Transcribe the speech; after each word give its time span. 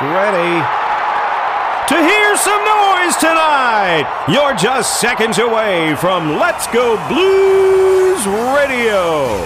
Ready 0.00 0.64
to 1.88 1.96
hear 1.96 2.36
some 2.36 2.64
noise 2.64 3.16
tonight. 3.16 4.26
You're 4.28 4.54
just 4.54 5.00
seconds 5.00 5.38
away 5.38 5.96
from 5.96 6.38
Let's 6.38 6.68
Go 6.68 6.96
Blues 7.08 8.24
Radio. 8.54 9.44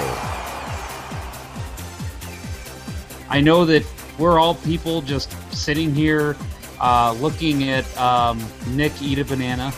I 3.31 3.41
know 3.41 3.65
that 3.65 3.83
we're 4.19 4.39
all 4.39 4.57
people 4.57 5.01
just 5.01 5.35
sitting 5.55 5.95
here 5.95 6.37
uh, 6.81 7.17
looking 7.19 7.71
at 7.71 7.87
um, 7.97 8.39
Nick 8.69 9.01
eat 9.01 9.21
a 9.21 9.25
banana 9.25 9.73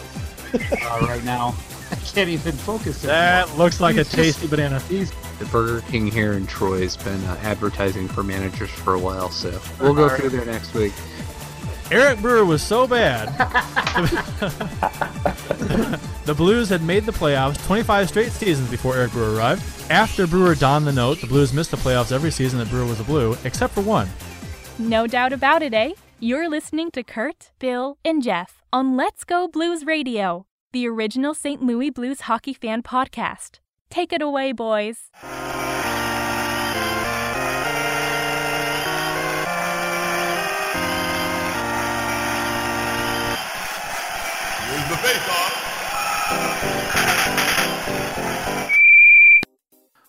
uh, 0.54 0.98
right 1.02 1.22
now. 1.22 1.54
I 1.90 1.96
can't 1.96 2.28
even 2.30 2.52
focus. 2.52 3.04
anymore. 3.04 3.16
That 3.20 3.58
looks 3.58 3.80
like 3.80 3.96
He's 3.96 4.12
a 4.12 4.16
tasty 4.16 4.40
just- 4.42 4.50
banana. 4.50 4.78
He's 4.80 5.12
The 5.38 5.44
Burger 5.46 5.80
King 5.90 6.06
here 6.10 6.32
in 6.34 6.46
Troy 6.46 6.82
has 6.82 6.96
been 6.96 7.22
uh, 7.24 7.36
advertising 7.42 8.08
for 8.08 8.22
managers 8.22 8.70
for 8.70 8.94
a 8.94 8.98
while, 8.98 9.30
so 9.30 9.60
we'll 9.80 9.94
go 9.94 10.08
through 10.08 10.30
there 10.30 10.44
next 10.44 10.72
week. 10.74 10.92
Eric 11.90 12.20
Brewer 12.20 12.44
was 12.46 12.62
so 12.62 12.86
bad. 12.86 13.28
the 16.24 16.34
Blues 16.34 16.68
had 16.68 16.82
made 16.82 17.04
the 17.04 17.12
playoffs 17.12 17.62
25 17.66 18.08
straight 18.08 18.32
seasons 18.32 18.70
before 18.70 18.96
Eric 18.96 19.12
Brewer 19.12 19.34
arrived. 19.36 19.62
After 19.90 20.26
Brewer 20.26 20.54
donned 20.54 20.86
the 20.86 20.92
note, 20.92 21.20
the 21.20 21.26
Blues 21.26 21.52
missed 21.52 21.70
the 21.70 21.76
playoffs 21.76 22.12
every 22.12 22.30
season 22.30 22.58
that 22.58 22.70
Brewer 22.70 22.86
was 22.86 23.00
a 23.00 23.04
Blue, 23.04 23.36
except 23.44 23.74
for 23.74 23.82
one. 23.82 24.08
No 24.78 25.06
doubt 25.06 25.32
about 25.32 25.62
it, 25.62 25.74
eh? 25.74 25.92
You're 26.20 26.48
listening 26.48 26.90
to 26.92 27.02
Kurt, 27.02 27.50
Bill, 27.58 27.98
and 28.04 28.22
Jeff 28.22 28.62
on 28.72 28.96
Let's 28.96 29.24
Go 29.24 29.46
Blues 29.46 29.84
Radio, 29.84 30.46
the 30.74 30.88
original 30.88 31.34
St. 31.34 31.62
Louis 31.62 31.88
Blues 31.88 32.22
hockey 32.22 32.52
fan 32.52 32.82
podcast. 32.82 33.60
Take 33.90 34.12
it 34.12 34.20
away, 34.20 34.50
boys. 34.50 35.08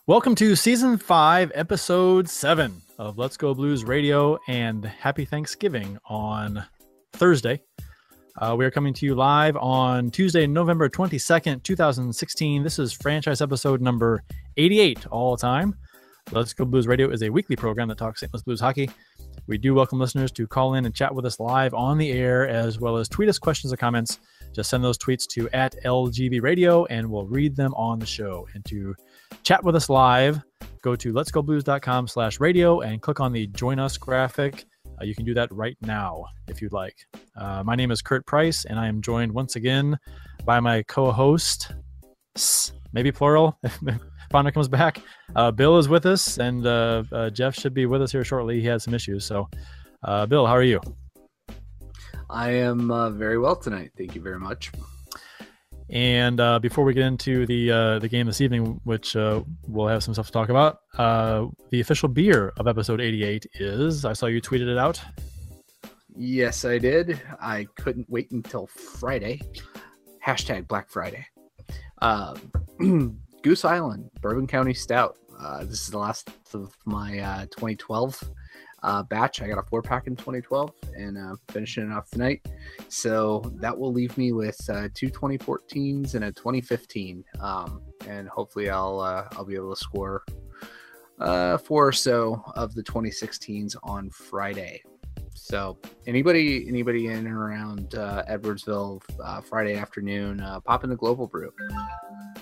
Welcome 0.07 0.33
to 0.35 0.55
season 0.55 0.97
five, 0.97 1.52
episode 1.53 2.27
seven 2.27 2.81
of 2.97 3.19
Let's 3.19 3.38
Go 3.38 3.53
Blues 3.53 3.83
Radio, 3.83 4.39
and 4.47 4.83
happy 4.83 5.25
Thanksgiving 5.25 6.00
on 6.07 6.66
Thursday. 7.13 7.61
Uh, 8.38 8.53
we 8.58 8.66
are 8.66 8.72
coming 8.72 8.94
to 8.94 9.05
you 9.05 9.16
live 9.16 9.55
on 9.55 10.11
Tuesday, 10.11 10.45
November 10.45 10.89
22nd, 10.89 11.64
2016. 11.64 12.64
This 12.64 12.80
is 12.80 12.91
franchise 12.91 13.41
episode 13.41 13.80
number 13.80 14.23
88 14.58 15.08
all 15.08 15.38
time. 15.38 15.73
Let's 16.33 16.52
Go 16.52 16.66
Blues 16.66 16.86
Radio 16.86 17.09
is 17.09 17.23
a 17.23 17.30
weekly 17.30 17.56
program 17.56 17.88
that 17.88 17.97
talks 17.97 18.19
St. 18.19 18.33
Louis 18.33 18.44
Blues 18.44 18.59
hockey. 18.59 18.89
We 19.47 19.58
do 19.58 19.73
welcome 19.73 20.02
listeners 20.02 20.33
to 20.33 20.47
call 20.47 20.73
in 20.73 20.86
and 20.86 20.94
chat 20.94 21.16
with 21.16 21.25
us 21.25 21.39
live 21.39 21.73
on 21.73 21.97
the 21.97 22.11
air, 22.11 22.45
as 22.45 22.78
well 22.78 22.97
as 22.97 23.08
tweet 23.08 23.30
us 23.30 23.39
questions 23.39 23.72
or 23.72 23.78
comments. 23.78 24.19
Just 24.53 24.69
send 24.69 24.83
those 24.83 24.97
tweets 24.97 25.25
to 25.28 25.47
at 25.52 25.81
LGB 25.86 26.41
Radio, 26.41 26.83
and 26.86 27.09
we'll 27.09 27.28
read 27.28 27.56
them 27.56 27.73
on 27.75 28.00
the 28.00 28.06
show. 28.06 28.50
And 28.53 28.66
to 28.66 28.95
chat 29.44 29.63
with 29.63 29.78
us 29.78 29.88
live, 29.88 30.41
go 30.81 30.94
to 30.97 31.13
letsgoblues.com 31.13 32.09
slash 32.09 32.41
radio 32.41 32.81
and 32.81 33.02
click 33.02 33.22
on 33.22 33.31
the 33.31 33.47
join 33.47 33.80
us 33.80 33.97
graphic. 33.97 34.66
Uh, 34.99 35.05
you 35.05 35.15
can 35.15 35.25
do 35.25 35.33
that 35.33 35.51
right 35.51 35.77
now 35.81 36.25
if 36.47 36.61
you'd 36.61 36.73
like. 36.73 36.95
Uh, 37.35 37.63
my 37.63 37.75
name 37.75 37.91
is 37.91 38.01
Kurt 38.01 38.25
Price, 38.25 38.65
and 38.65 38.79
I 38.79 38.88
am 38.88 39.01
joined 39.01 39.31
once 39.31 39.55
again 39.55 39.97
by 40.45 40.59
my 40.59 40.83
co-host, 40.83 41.73
maybe 42.93 43.11
plural, 43.11 43.59
Fonda 44.31 44.51
comes 44.51 44.67
back. 44.67 45.01
Uh, 45.35 45.51
Bill 45.51 45.77
is 45.77 45.88
with 45.88 46.05
us, 46.05 46.38
and 46.38 46.66
uh, 46.66 47.03
uh, 47.11 47.29
Jeff 47.29 47.55
should 47.55 47.73
be 47.73 47.85
with 47.85 48.01
us 48.01 48.11
here 48.11 48.23
shortly. 48.23 48.59
He 48.59 48.67
had 48.67 48.81
some 48.81 48.93
issues. 48.93 49.25
So, 49.25 49.49
uh, 50.03 50.25
Bill, 50.25 50.45
how 50.45 50.53
are 50.53 50.63
you? 50.63 50.81
I 52.29 52.51
am 52.51 52.89
very 53.17 53.38
well 53.38 53.55
tonight. 53.55 53.91
Thank 53.97 54.16
you 54.16 54.21
very 54.21 54.39
much. 54.39 54.71
And 55.89 56.39
uh, 56.39 56.59
before 56.59 56.83
we 56.83 56.94
get 56.94 57.06
into 57.06 57.46
the 57.46 57.72
uh, 57.72 58.00
the 58.00 58.07
game 58.07 58.25
this 58.25 58.41
evening, 58.41 58.79
which 58.85 59.16
uh, 59.16 59.44
we'll 59.68 59.88
have 59.88 60.03
some 60.03 60.13
stuff 60.13 60.28
to 60.28 60.31
talk 60.31 60.50
about, 60.50 60.79
uh, 60.97 61.46
the 61.69 61.79
official 61.79 62.09
beer 62.09 62.53
of 62.57 62.68
episode 62.68 63.00
88 63.00 63.46
is 63.56 64.03
I 64.03 64.13
saw 64.13 64.25
you 64.25 64.41
tweeted 64.41 64.68
it 64.68 64.78
out. 64.78 65.00
Yes, 66.18 66.66
I 66.66 66.79
did. 66.79 67.22
I 67.40 67.68
couldn't 67.75 68.09
wait 68.09 68.31
until 68.31 68.68
Friday. 68.68 69.41
Hashtag 70.25 70.68
Black 70.68 70.90
Friday. 70.90 71.28
Uh, 72.02 72.35
Goose 73.44 73.66
Island 73.66 74.09
Bourbon 74.22 74.47
County 74.47 74.73
Stout. 74.73 75.17
Uh, 75.38 75.66
this 75.66 75.81
is 75.81 75.90
the 75.90 76.00
last 76.00 76.29
of 76.53 76.75
my 76.85 77.19
uh, 77.19 77.41
2012 77.46 78.23
uh, 78.85 79.01
batch. 79.03 79.41
I 79.41 79.47
got 79.47 79.57
a 79.57 79.63
four 79.63 79.81
pack 79.81 80.06
in 80.06 80.16
2012 80.16 80.72
and 80.96 81.18
uh, 81.18 81.35
finishing 81.50 81.90
it 81.90 81.91
off 81.91 82.09
tonight. 82.12 82.46
So 82.88 83.51
that 83.56 83.78
will 83.78 83.91
leave 83.91 84.16
me 84.18 84.31
with 84.31 84.57
uh, 84.69 84.90
two 84.94 85.09
2014s 85.09 86.13
and 86.13 86.25
a 86.25 86.31
2015. 86.31 87.23
Um, 87.40 87.81
and 88.07 88.29
hopefully 88.29 88.69
I'll 88.69 89.00
uh, 89.00 89.28
I'll 89.31 89.44
be 89.44 89.56
able 89.56 89.73
to 89.73 89.79
score 89.79 90.23
uh, 91.19 91.57
four 91.57 91.88
or 91.88 91.91
so 91.91 92.44
of 92.56 92.75
the 92.75 92.84
2016s 92.84 93.75
on 93.84 94.12
Friday. 94.12 94.84
So 95.34 95.79
anybody 96.06 96.67
anybody 96.67 97.07
in 97.07 97.25
and 97.25 97.28
around 97.28 97.96
uh, 97.96 98.23
Edwardsville 98.29 99.02
uh, 99.23 99.41
Friday 99.41 99.75
afternoon, 99.75 100.40
uh, 100.40 100.59
pop 100.59 100.84
in 100.84 100.91
the 100.91 100.96
Global 100.96 101.28
Brew. 101.28 101.52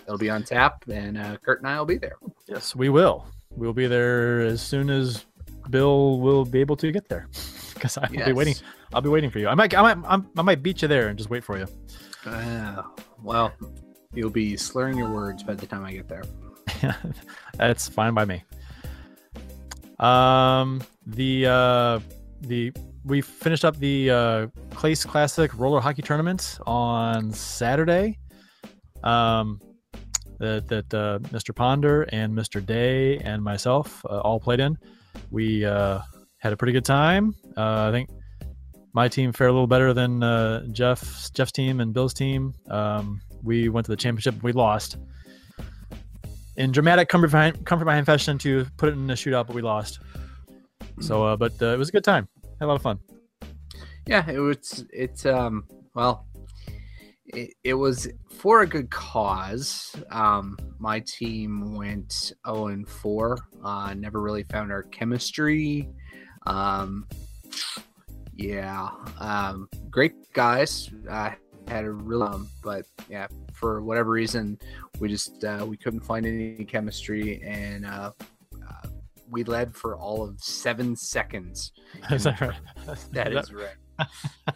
It'll 0.06 0.18
be 0.18 0.30
on 0.30 0.44
tap, 0.44 0.84
and 0.90 1.18
uh, 1.18 1.38
Kurt 1.38 1.60
and 1.60 1.68
I 1.68 1.80
will 1.80 1.86
be 1.86 1.98
there. 1.98 2.18
Yes, 2.48 2.76
we 2.76 2.90
will. 2.90 3.26
We'll 3.52 3.74
be 3.74 3.88
there 3.88 4.42
as 4.42 4.62
soon 4.62 4.90
as 4.90 5.26
Bill 5.70 6.20
will 6.20 6.46
be 6.46 6.60
able 6.60 6.76
to 6.78 6.92
get 6.92 7.10
there, 7.10 7.28
because 7.74 7.98
I'll 7.98 8.10
be 8.10 8.34
waiting. 8.34 8.56
I'll 8.94 9.02
be 9.02 9.10
waiting 9.10 9.30
for 9.30 9.40
you. 9.40 9.48
I 9.48 9.56
might, 9.56 9.76
I 9.76 9.82
might, 9.82 10.08
I'm, 10.08 10.30
I 10.38 10.42
might 10.42 10.62
beat 10.64 10.82
you 10.82 10.88
there 10.88 11.08
and 11.08 11.18
just 11.18 11.30
wait 11.30 11.44
for 11.44 11.58
you. 11.58 11.68
Uh, 12.26 12.84
well, 13.22 13.52
you'll 14.14 14.30
be 14.30 14.56
slurring 14.56 14.98
your 14.98 15.12
words 15.12 15.44
by 15.44 15.56
the 15.56 15.66
time 15.66 15.84
I 15.84 15.94
get 15.94 16.08
there. 16.08 16.24
That's 17.56 17.88
fine 17.88 18.14
by 18.14 18.26
me. 18.26 18.44
Um, 20.00 20.82
the 21.06 21.48
uh, 21.48 22.00
the 22.42 22.72
we 23.06 23.22
finished 23.22 23.66
up 23.66 23.78
the 23.78 24.10
uh, 24.10 24.48
Clace 24.72 25.04
Classic 25.04 25.54
roller 25.58 25.80
hockey 25.80 26.02
tournament 26.02 26.60
on 26.66 27.32
Saturday. 27.32 28.20
Um, 29.04 29.60
that 30.40 30.68
that 30.68 30.94
uh, 30.94 31.20
Mr. 31.30 31.56
Ponder 31.56 32.04
and 32.04 32.34
Mr. 32.34 32.66
Day 32.66 33.18
and 33.20 33.44
myself 33.44 34.04
uh, 34.06 34.20
all 34.20 34.40
played 34.40 34.60
in. 34.60 34.78
We 35.32 35.66
uh, 35.66 36.00
had 36.40 36.54
a 36.54 36.58
pretty 36.58 36.74
good 36.74 36.86
time. 36.86 37.36
Uh, 37.58 37.88
I 37.88 37.92
think 37.92 38.10
my 38.94 39.08
team 39.08 39.32
fared 39.32 39.50
a 39.50 39.54
little 39.54 39.68
better 39.68 39.94
than 39.94 40.24
uh, 40.24 40.66
Jeff's 40.72 41.30
Jeff's 41.32 41.52
team 41.52 41.80
and 41.80 41.94
Bill's 41.94 42.14
team. 42.14 42.54
Um, 42.70 43.22
we 43.44 43.70
went 43.70 43.86
to 43.86 43.92
the 43.92 43.98
championship. 43.98 44.42
We 44.44 44.52
lost 44.52 44.98
in 46.58 46.72
dramatic 46.72 47.10
comfort 47.10 47.32
behind, 47.32 47.66
comfort 47.66 47.86
behind 47.86 48.06
fashion 48.06 48.38
to 48.40 48.66
put 48.78 48.90
it 48.90 48.94
in 48.94 49.10
a 49.10 49.14
shootout, 49.14 49.48
but 49.48 49.56
we 49.56 49.62
lost. 49.62 50.00
So, 51.02 51.24
uh, 51.24 51.36
but 51.36 51.54
uh, 51.62 51.68
it 51.68 51.78
was 51.78 51.90
a 51.90 51.92
good 51.92 52.04
time. 52.04 52.28
Had 52.60 52.66
a 52.66 52.68
lot 52.68 52.76
of 52.76 52.82
fun. 52.82 53.00
Yeah, 54.06 54.30
it 54.30 54.40
was. 54.40 54.86
It's 54.92 55.26
um. 55.26 55.66
Well, 55.96 56.26
it, 57.34 57.54
it 57.64 57.74
was 57.74 58.08
for 58.30 58.62
a 58.62 58.68
good 58.68 58.90
cause. 58.90 59.96
Um, 60.12 60.58
my 60.80 61.00
team 61.02 61.76
went 61.76 62.34
zero 62.46 62.68
and 62.68 62.88
four. 62.88 63.38
Uh, 63.64 63.94
never 63.94 64.22
really 64.22 64.44
found 64.44 64.72
our 64.72 64.84
chemistry. 64.84 65.90
Um, 66.46 67.08
yeah. 68.36 68.90
Um, 69.20 69.70
great 69.90 70.14
guys. 70.34 70.90
Uh, 71.10 71.32
had 71.68 71.86
a 71.86 71.92
real, 71.92 72.24
um, 72.24 72.50
but 72.62 72.86
yeah, 73.10 73.28
for 73.54 73.82
whatever 73.82 74.12
reason, 74.12 74.60
we 75.00 75.08
just 75.08 75.44
uh, 75.44 75.66
we 75.68 75.78
couldn't 75.78 76.02
find 76.02 76.26
any 76.26 76.66
chemistry, 76.66 77.42
and 77.44 77.86
uh, 77.86 78.12
uh, 78.56 78.88
we 79.30 79.44
led 79.44 79.74
for 79.74 79.96
all 79.96 80.24
of 80.24 80.40
seven 80.42 80.96
seconds. 80.96 81.72
Is 82.12 82.26
that 82.26 82.42
right? 82.42 82.60
That 83.12 83.32
is 83.32 83.54
right. 83.54 83.76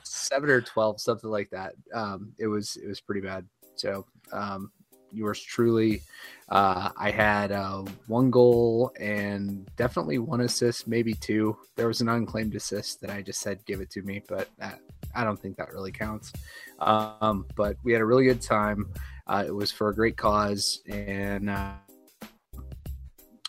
Seven 0.03 0.49
or 0.49 0.61
twelve, 0.61 0.99
something 0.99 1.29
like 1.29 1.49
that. 1.51 1.73
Um, 1.93 2.33
it 2.37 2.47
was 2.47 2.77
it 2.77 2.87
was 2.87 3.01
pretty 3.01 3.21
bad. 3.21 3.45
So 3.75 4.05
um, 4.31 4.71
yours 5.11 5.41
truly, 5.41 6.01
uh, 6.49 6.89
I 6.97 7.11
had 7.11 7.51
uh, 7.51 7.83
one 8.07 8.31
goal 8.31 8.91
and 8.99 9.69
definitely 9.75 10.17
one 10.17 10.41
assist, 10.41 10.87
maybe 10.87 11.13
two. 11.13 11.57
There 11.75 11.87
was 11.87 12.01
an 12.01 12.09
unclaimed 12.09 12.55
assist 12.55 13.01
that 13.01 13.09
I 13.09 13.21
just 13.21 13.39
said 13.39 13.65
give 13.65 13.81
it 13.81 13.89
to 13.91 14.01
me, 14.01 14.23
but 14.27 14.49
that, 14.57 14.79
I 15.15 15.23
don't 15.23 15.39
think 15.39 15.57
that 15.57 15.71
really 15.71 15.91
counts. 15.91 16.33
Um, 16.79 17.45
but 17.55 17.77
we 17.83 17.93
had 17.93 18.01
a 18.01 18.05
really 18.05 18.25
good 18.25 18.41
time. 18.41 18.91
Uh, 19.27 19.43
it 19.45 19.53
was 19.53 19.71
for 19.71 19.89
a 19.89 19.95
great 19.95 20.17
cause, 20.17 20.81
and 20.87 21.49
uh, 21.49 21.73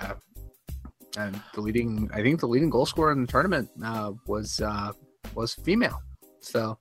uh, 0.00 1.30
the 1.54 1.60
leading, 1.60 2.10
I 2.12 2.22
think 2.22 2.40
the 2.40 2.46
leading 2.46 2.70
goal 2.70 2.86
scorer 2.86 3.12
in 3.12 3.22
the 3.22 3.26
tournament 3.26 3.68
uh, 3.84 4.12
was 4.26 4.60
uh, 4.60 4.92
was 5.34 5.54
female. 5.54 6.00
So 6.40 6.78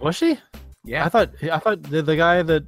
Was 0.00 0.16
she? 0.16 0.38
yeah, 0.84 1.04
I 1.04 1.08
thought 1.08 1.30
I 1.42 1.58
thought 1.58 1.82
the, 1.82 2.02
the 2.02 2.16
guy 2.16 2.42
that 2.42 2.64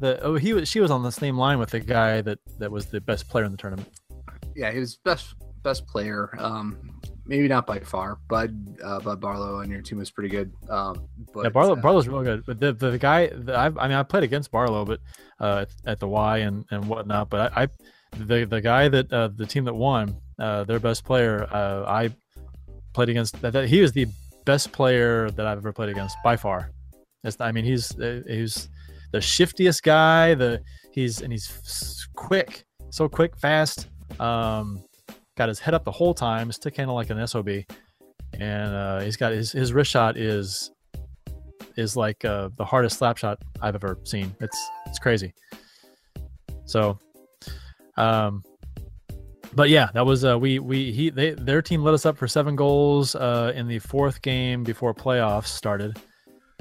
the 0.00 0.20
oh 0.22 0.34
he 0.36 0.52
was 0.52 0.68
she 0.68 0.80
was 0.80 0.90
on 0.90 1.02
the 1.02 1.12
same 1.12 1.36
line 1.36 1.58
with 1.58 1.70
the 1.70 1.80
guy 1.80 2.20
that 2.22 2.38
that 2.58 2.70
was 2.70 2.86
the 2.86 3.00
best 3.00 3.28
player 3.28 3.44
in 3.44 3.52
the 3.52 3.58
tournament. 3.58 3.88
yeah, 4.54 4.70
he 4.70 4.78
was 4.78 4.96
best 4.96 5.34
best 5.62 5.86
player. 5.86 6.30
Um, 6.38 7.00
maybe 7.26 7.48
not 7.48 7.66
by 7.66 7.80
far. 7.80 8.18
Bud 8.28 8.54
uh, 8.82 9.00
Bud 9.00 9.20
Barlow 9.20 9.60
on 9.60 9.70
your 9.70 9.82
team 9.82 9.98
was 9.98 10.10
pretty 10.10 10.28
good. 10.28 10.52
Um, 10.68 11.08
but 11.34 11.44
yeah, 11.44 11.50
Barlow 11.50 11.72
uh, 11.72 11.80
Barlow's 11.80 12.08
real 12.08 12.22
good. 12.22 12.44
But 12.46 12.60
the 12.60 12.72
the, 12.72 12.90
the 12.92 12.98
guy, 12.98 13.28
the, 13.28 13.58
I've, 13.58 13.76
I 13.78 13.88
mean, 13.88 13.96
I 13.96 14.02
played 14.02 14.24
against 14.24 14.50
Barlow, 14.50 14.84
but 14.84 15.00
uh, 15.40 15.64
at, 15.64 15.68
at 15.92 16.00
the 16.00 16.08
Y 16.08 16.38
and 16.38 16.64
and 16.70 16.88
whatnot. 16.88 17.28
But 17.30 17.52
I, 17.56 17.62
I 17.62 17.68
the 18.16 18.44
the 18.44 18.60
guy 18.60 18.88
that 18.88 19.12
uh, 19.12 19.28
the 19.28 19.46
team 19.46 19.64
that 19.64 19.74
won, 19.74 20.16
uh, 20.38 20.64
their 20.64 20.80
best 20.80 21.04
player, 21.04 21.46
uh, 21.50 21.84
I 21.86 22.10
played 22.92 23.08
against. 23.08 23.40
That, 23.42 23.52
that 23.52 23.68
he 23.68 23.80
was 23.80 23.92
the 23.92 24.06
best 24.48 24.72
player 24.72 25.30
that 25.32 25.46
I've 25.46 25.58
ever 25.58 25.74
played 25.74 25.90
against 25.90 26.16
by 26.24 26.34
far. 26.34 26.70
It's, 27.22 27.38
I 27.38 27.52
mean, 27.52 27.66
he's 27.66 27.94
uh, 28.00 28.22
he's 28.26 28.70
the 29.12 29.20
shiftiest 29.20 29.82
guy. 29.82 30.34
The 30.34 30.62
he's 30.90 31.20
and 31.20 31.30
he's 31.30 32.08
quick, 32.16 32.64
so 32.88 33.10
quick, 33.10 33.36
fast. 33.36 33.88
Um, 34.18 34.82
got 35.36 35.50
his 35.50 35.60
head 35.60 35.74
up 35.74 35.84
the 35.84 35.92
whole 35.92 36.14
time, 36.14 36.50
stick 36.50 36.78
handle 36.78 36.94
like 36.94 37.10
an 37.10 37.26
sob, 37.26 37.48
and 38.32 38.74
uh, 38.74 39.00
he's 39.00 39.18
got 39.18 39.32
his 39.32 39.52
his 39.52 39.74
wrist 39.74 39.90
shot 39.90 40.16
is 40.16 40.70
is 41.76 41.94
like 41.94 42.24
uh, 42.24 42.48
the 42.56 42.64
hardest 42.64 42.96
slap 42.98 43.18
shot 43.18 43.38
I've 43.60 43.74
ever 43.74 43.98
seen. 44.04 44.34
It's 44.40 44.58
it's 44.86 44.98
crazy. 44.98 45.34
So, 46.64 46.98
um, 47.98 48.42
but 49.54 49.70
yeah, 49.70 49.88
that 49.94 50.04
was 50.04 50.24
uh, 50.24 50.38
we 50.38 50.58
we 50.58 50.92
he 50.92 51.10
they 51.10 51.30
their 51.30 51.62
team 51.62 51.82
let 51.82 51.94
us 51.94 52.06
up 52.06 52.16
for 52.16 52.28
seven 52.28 52.56
goals 52.56 53.14
uh, 53.14 53.52
in 53.54 53.66
the 53.66 53.78
fourth 53.78 54.20
game 54.22 54.62
before 54.62 54.94
playoffs 54.94 55.46
started, 55.46 55.98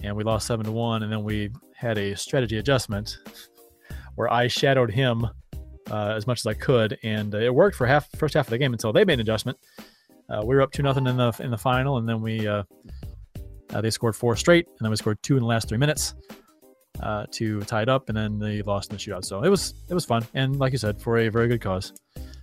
and 0.04 0.16
we 0.16 0.24
lost 0.24 0.48
seven 0.48 0.66
to 0.66 0.72
one, 0.72 1.04
and 1.04 1.12
then 1.12 1.24
we 1.24 1.50
had 1.76 1.98
a 1.98 2.16
strategy 2.16 2.58
adjustment 2.58 3.20
where 4.16 4.32
I 4.32 4.48
shadowed 4.48 4.92
him 4.92 5.28
uh, 5.92 6.14
as 6.16 6.28
much 6.28 6.40
as 6.40 6.48
I 6.48 6.54
could, 6.54 6.98
and 7.04 7.34
uh, 7.36 7.40
it 7.40 7.54
worked 7.54 7.76
for 7.76 7.86
half 7.86 8.10
first 8.18 8.34
half 8.34 8.48
of 8.48 8.52
the 8.52 8.58
game 8.58 8.74
until 8.74 8.94
they 8.94 9.06
made 9.06 9.16
an 9.16 9.22
adjustment. 9.22 9.58
Uh, 10.30 10.42
we 10.44 10.56
were 10.56 10.62
up 10.62 10.72
two 10.72 10.84
nothing 10.84 11.08
in 11.08 11.18
the 11.18 11.34
in 11.40 11.52
the 11.52 11.58
final, 11.58 11.98
and 11.98 12.08
then 12.08 12.22
we 12.22 12.48
uh, 12.48 12.64
they 13.82 13.90
scored 13.90 14.16
four 14.16 14.36
straight, 14.36 14.66
and 14.66 14.78
then 14.80 14.90
we 14.90 14.96
scored 14.96 15.22
two 15.24 15.36
in 15.36 15.42
the 15.42 15.48
last 15.48 15.68
three 15.68 15.78
minutes 15.78 16.16
to 17.32 17.62
tie 17.62 17.82
it 17.82 17.90
up, 17.90 18.08
and 18.10 18.18
then 18.18 18.40
they 18.40 18.62
lost 18.62 18.92
in 18.92 18.98
the 18.98 19.02
shootout. 19.02 19.26
So 19.26 19.44
it 19.44 19.50
was 19.50 19.74
it 19.90 19.94
was 19.94 20.06
fun, 20.06 20.26
and 20.34 20.58
like 20.58 20.72
you 20.72 20.78
said, 20.78 21.02
for 21.02 21.18
a 21.18 21.30
very 21.30 21.48
good 21.48 21.62
cause. 21.62 21.94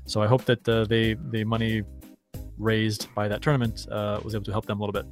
So 0.06 0.23
I 0.23 0.27
hope 0.27 0.45
that 0.45 0.69
uh, 0.69 0.85
they 0.85 1.15
the 1.15 1.45
money 1.45 1.83
raised 2.59 3.09
by 3.15 3.29
that 3.29 3.43
tournament 3.43 3.87
uh, 3.91 4.21
was 4.23 4.35
able 4.35 4.45
to 4.45 4.53
help 4.53 4.67
them 4.67 4.81
a 4.81 4.85
little 4.85 4.93
bit. 5.03 5.06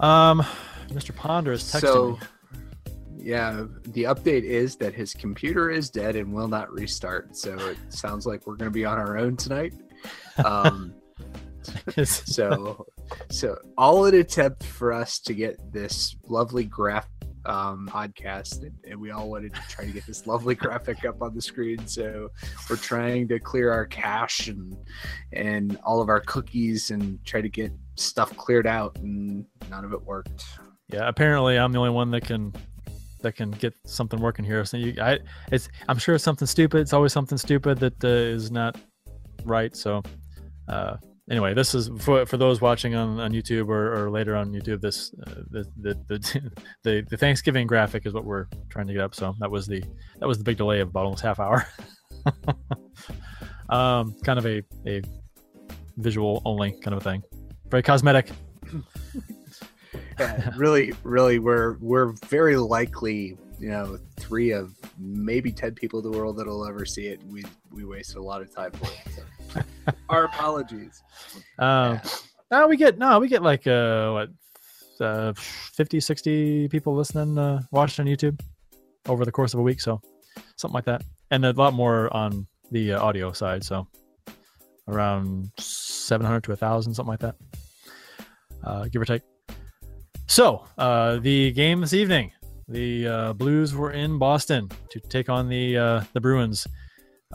Um, 0.00 0.42
Mr. 0.88 1.14
Ponder 1.14 1.52
is 1.52 1.62
texting 1.64 1.80
So, 1.80 2.10
me. 2.12 2.18
yeah, 3.16 3.64
the 3.88 4.04
update 4.04 4.42
is 4.44 4.76
that 4.76 4.94
his 4.94 5.14
computer 5.14 5.70
is 5.70 5.90
dead 5.90 6.16
and 6.16 6.32
will 6.32 6.48
not 6.48 6.70
restart. 6.72 7.36
So 7.36 7.56
it 7.58 7.78
sounds 7.88 8.26
like 8.26 8.46
we're 8.46 8.56
going 8.56 8.70
to 8.70 8.74
be 8.74 8.84
on 8.84 8.98
our 8.98 9.16
own 9.16 9.36
tonight. 9.36 9.74
Um, 10.44 10.94
so, 12.04 12.86
so 13.30 13.56
all 13.78 14.04
an 14.06 14.14
attempt 14.14 14.64
for 14.64 14.92
us 14.92 15.18
to 15.20 15.34
get 15.34 15.56
this 15.72 16.16
lovely 16.28 16.64
graph 16.64 17.08
um, 17.46 17.88
podcast, 17.90 18.62
and, 18.62 18.74
and 18.88 19.00
we 19.00 19.10
all 19.10 19.30
wanted 19.30 19.54
to 19.54 19.60
try 19.68 19.84
to 19.84 19.92
get 19.92 20.06
this 20.06 20.26
lovely 20.26 20.54
graphic 20.64 21.04
up 21.04 21.22
on 21.22 21.34
the 21.34 21.42
screen. 21.42 21.86
So 21.86 22.30
we're 22.68 22.76
trying 22.76 23.28
to 23.28 23.38
clear 23.38 23.72
our 23.72 23.86
cache 23.86 24.48
and 24.48 24.76
and 25.32 25.78
all 25.84 26.00
of 26.00 26.08
our 26.08 26.20
cookies 26.20 26.90
and 26.90 27.24
try 27.24 27.40
to 27.40 27.48
get 27.48 27.72
stuff 27.96 28.36
cleared 28.36 28.66
out, 28.66 28.96
and 28.98 29.44
none 29.70 29.84
of 29.84 29.92
it 29.92 30.02
worked. 30.02 30.44
Yeah, 30.88 31.08
apparently 31.08 31.58
I'm 31.58 31.72
the 31.72 31.78
only 31.78 31.90
one 31.90 32.10
that 32.12 32.24
can 32.24 32.52
that 33.22 33.32
can 33.32 33.50
get 33.50 33.74
something 33.84 34.20
working 34.20 34.44
here. 34.44 34.64
So 34.64 34.76
you, 34.76 34.94
I, 35.00 35.18
it's 35.50 35.68
I'm 35.88 35.98
sure 35.98 36.14
it's 36.14 36.24
something 36.24 36.46
stupid. 36.46 36.80
It's 36.80 36.92
always 36.92 37.12
something 37.12 37.38
stupid 37.38 37.78
that 37.78 38.04
uh, 38.04 38.08
is 38.08 38.50
not 38.50 38.76
right. 39.44 39.74
So 39.74 40.02
uh, 40.68 40.96
anyway, 41.30 41.54
this 41.54 41.74
is 41.74 41.90
for, 41.98 42.26
for 42.26 42.36
those 42.36 42.60
watching 42.60 42.94
on, 42.94 43.20
on 43.20 43.32
YouTube 43.32 43.68
or, 43.68 44.04
or 44.04 44.10
later 44.10 44.36
on 44.36 44.52
YouTube. 44.52 44.80
This 44.80 45.12
uh, 45.26 45.42
the, 45.50 45.66
the, 45.80 45.94
the 46.08 46.52
the 46.82 47.06
the 47.10 47.16
Thanksgiving 47.16 47.66
graphic 47.66 48.06
is 48.06 48.12
what 48.12 48.24
we're 48.24 48.46
trying 48.68 48.86
to 48.86 48.92
get 48.92 49.02
up. 49.02 49.14
So 49.14 49.34
that 49.40 49.50
was 49.50 49.66
the 49.66 49.82
that 50.20 50.26
was 50.26 50.38
the 50.38 50.44
big 50.44 50.56
delay 50.56 50.80
of 50.80 50.88
about 50.88 51.04
almost 51.04 51.22
half 51.22 51.40
hour. 51.40 51.66
um, 53.68 54.14
kind 54.24 54.38
of 54.38 54.46
a 54.46 54.62
a 54.86 55.02
visual 55.96 56.42
only 56.44 56.72
kind 56.72 56.94
of 56.94 56.98
a 56.98 57.00
thing. 57.10 57.22
Very 57.68 57.82
cosmetic. 57.82 58.30
Yeah, 60.18 60.50
really, 60.56 60.92
really, 61.02 61.40
we're 61.40 61.76
we're 61.80 62.14
very 62.26 62.56
likely, 62.56 63.36
you 63.58 63.68
know, 63.68 63.98
three 64.16 64.52
of 64.52 64.74
maybe 64.98 65.50
ten 65.50 65.74
people 65.74 65.98
in 65.98 66.10
the 66.10 66.16
world 66.16 66.36
that'll 66.36 66.64
ever 66.66 66.86
see 66.86 67.06
it. 67.08 67.20
We 67.26 67.44
we 67.72 67.84
wasted 67.84 68.16
a 68.16 68.22
lot 68.22 68.40
of 68.40 68.54
time 68.54 68.70
for 68.72 68.86
it. 68.86 69.14
So. 69.14 69.22
Our 70.08 70.24
apologies. 70.24 71.02
Um, 71.58 72.00
no, 72.50 72.68
we 72.68 72.76
get 72.76 72.98
no, 72.98 73.18
we 73.18 73.28
get 73.28 73.42
like 73.42 73.66
uh 73.66 74.10
what 74.10 74.28
uh 75.00 75.32
50, 75.34 76.00
60 76.00 76.68
people 76.68 76.94
listening, 76.94 77.38
uh 77.38 77.62
watching 77.70 78.06
on 78.06 78.14
YouTube 78.14 78.40
over 79.08 79.24
the 79.24 79.32
course 79.32 79.54
of 79.54 79.60
a 79.60 79.62
week, 79.62 79.80
so 79.80 80.00
something 80.56 80.74
like 80.74 80.84
that, 80.84 81.02
and 81.30 81.44
a 81.44 81.52
lot 81.52 81.74
more 81.74 82.14
on 82.14 82.46
the 82.70 82.92
uh, 82.92 83.02
audio 83.02 83.32
side, 83.32 83.64
so 83.64 83.86
around 84.88 85.50
seven 85.58 86.26
hundred 86.26 86.44
to 86.44 86.52
a 86.52 86.56
thousand, 86.56 86.94
something 86.94 87.10
like 87.10 87.20
that, 87.20 87.36
uh, 88.64 88.84
give 88.86 89.02
or 89.02 89.04
take. 89.04 89.22
So 90.26 90.66
uh, 90.78 91.18
the 91.18 91.52
game 91.52 91.80
this 91.80 91.92
evening, 91.92 92.32
the 92.68 93.06
uh, 93.06 93.32
Blues 93.34 93.74
were 93.74 93.92
in 93.92 94.18
Boston 94.18 94.70
to 94.90 95.00
take 95.00 95.28
on 95.28 95.48
the 95.48 95.76
uh, 95.76 96.04
the 96.12 96.20
Bruins. 96.20 96.66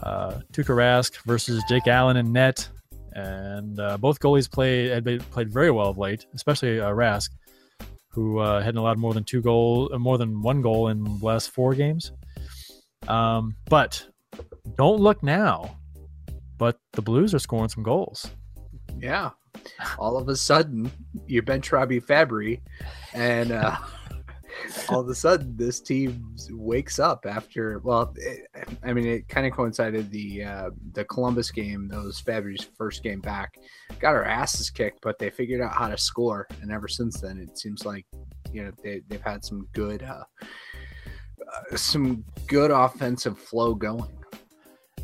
Uh, 0.02 0.40
Tuukka 0.52 0.74
Rask 0.74 1.16
versus 1.26 1.62
Jake 1.68 1.86
Allen 1.86 2.16
and 2.16 2.32
net 2.32 2.68
and 3.12 3.78
uh, 3.80 3.96
both 3.98 4.20
goalies 4.20 4.50
played 4.50 4.90
had 4.90 5.04
been- 5.04 5.20
played 5.20 5.52
very 5.52 5.70
well 5.70 5.88
of 5.88 5.98
late, 5.98 6.26
especially 6.34 6.80
uh, 6.80 6.90
Rask, 6.90 7.30
who 8.08 8.38
uh, 8.38 8.60
hadn't 8.62 8.78
allowed 8.78 8.98
more 8.98 9.14
than 9.14 9.24
two 9.24 9.42
goal, 9.42 9.90
uh, 9.92 9.98
more 9.98 10.18
than 10.18 10.42
one 10.42 10.62
goal 10.62 10.88
in 10.88 11.02
the 11.04 11.24
last 11.24 11.50
four 11.50 11.74
games. 11.74 12.12
Um, 13.08 13.56
but 13.68 14.06
don't 14.76 15.00
look 15.00 15.22
now, 15.22 15.76
but 16.58 16.78
the 16.92 17.02
Blues 17.02 17.34
are 17.34 17.38
scoring 17.38 17.68
some 17.68 17.82
goals. 17.82 18.30
Yeah. 18.98 19.30
All 19.98 20.16
of 20.16 20.28
a 20.28 20.36
sudden, 20.36 20.90
you 21.26 21.42
bench 21.42 21.72
Robbie 21.72 22.00
Fabbri, 22.00 22.60
and 23.14 23.50
uh, 23.50 23.76
all 24.88 25.00
of 25.00 25.08
a 25.08 25.14
sudden, 25.14 25.56
this 25.56 25.80
team 25.80 26.34
wakes 26.50 26.98
up 26.98 27.26
after. 27.26 27.78
Well, 27.80 28.12
it, 28.16 28.46
I 28.82 28.92
mean, 28.92 29.06
it 29.06 29.28
kind 29.28 29.46
of 29.46 29.52
coincided 29.52 30.10
the 30.10 30.44
uh, 30.44 30.70
the 30.92 31.04
Columbus 31.04 31.50
game. 31.50 31.88
That 31.88 32.02
was 32.02 32.20
Fabbri's 32.20 32.68
first 32.76 33.02
game 33.02 33.20
back. 33.20 33.56
Got 33.98 34.14
our 34.14 34.24
asses 34.24 34.70
kicked, 34.70 35.00
but 35.02 35.18
they 35.18 35.30
figured 35.30 35.60
out 35.60 35.74
how 35.74 35.88
to 35.88 35.98
score, 35.98 36.46
and 36.62 36.70
ever 36.70 36.88
since 36.88 37.20
then, 37.20 37.38
it 37.38 37.58
seems 37.58 37.84
like 37.84 38.06
you 38.52 38.64
know 38.64 38.72
they 38.82 39.02
they've 39.08 39.22
had 39.22 39.44
some 39.44 39.66
good 39.72 40.02
uh, 40.02 40.24
uh, 40.32 41.76
some 41.76 42.24
good 42.46 42.70
offensive 42.70 43.38
flow 43.38 43.74
going. 43.74 44.10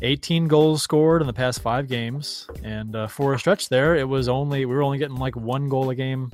18 0.03 0.47
goals 0.47 0.83
scored 0.83 1.21
in 1.21 1.27
the 1.27 1.33
past 1.33 1.61
five 1.61 1.87
games, 1.87 2.47
and 2.63 2.95
uh, 2.95 3.07
for 3.07 3.33
a 3.33 3.39
stretch 3.39 3.69
there, 3.69 3.95
it 3.95 4.07
was 4.07 4.29
only 4.29 4.65
we 4.65 4.75
were 4.75 4.83
only 4.83 4.97
getting 4.99 5.17
like 5.17 5.35
one 5.35 5.69
goal 5.69 5.89
a 5.89 5.95
game 5.95 6.31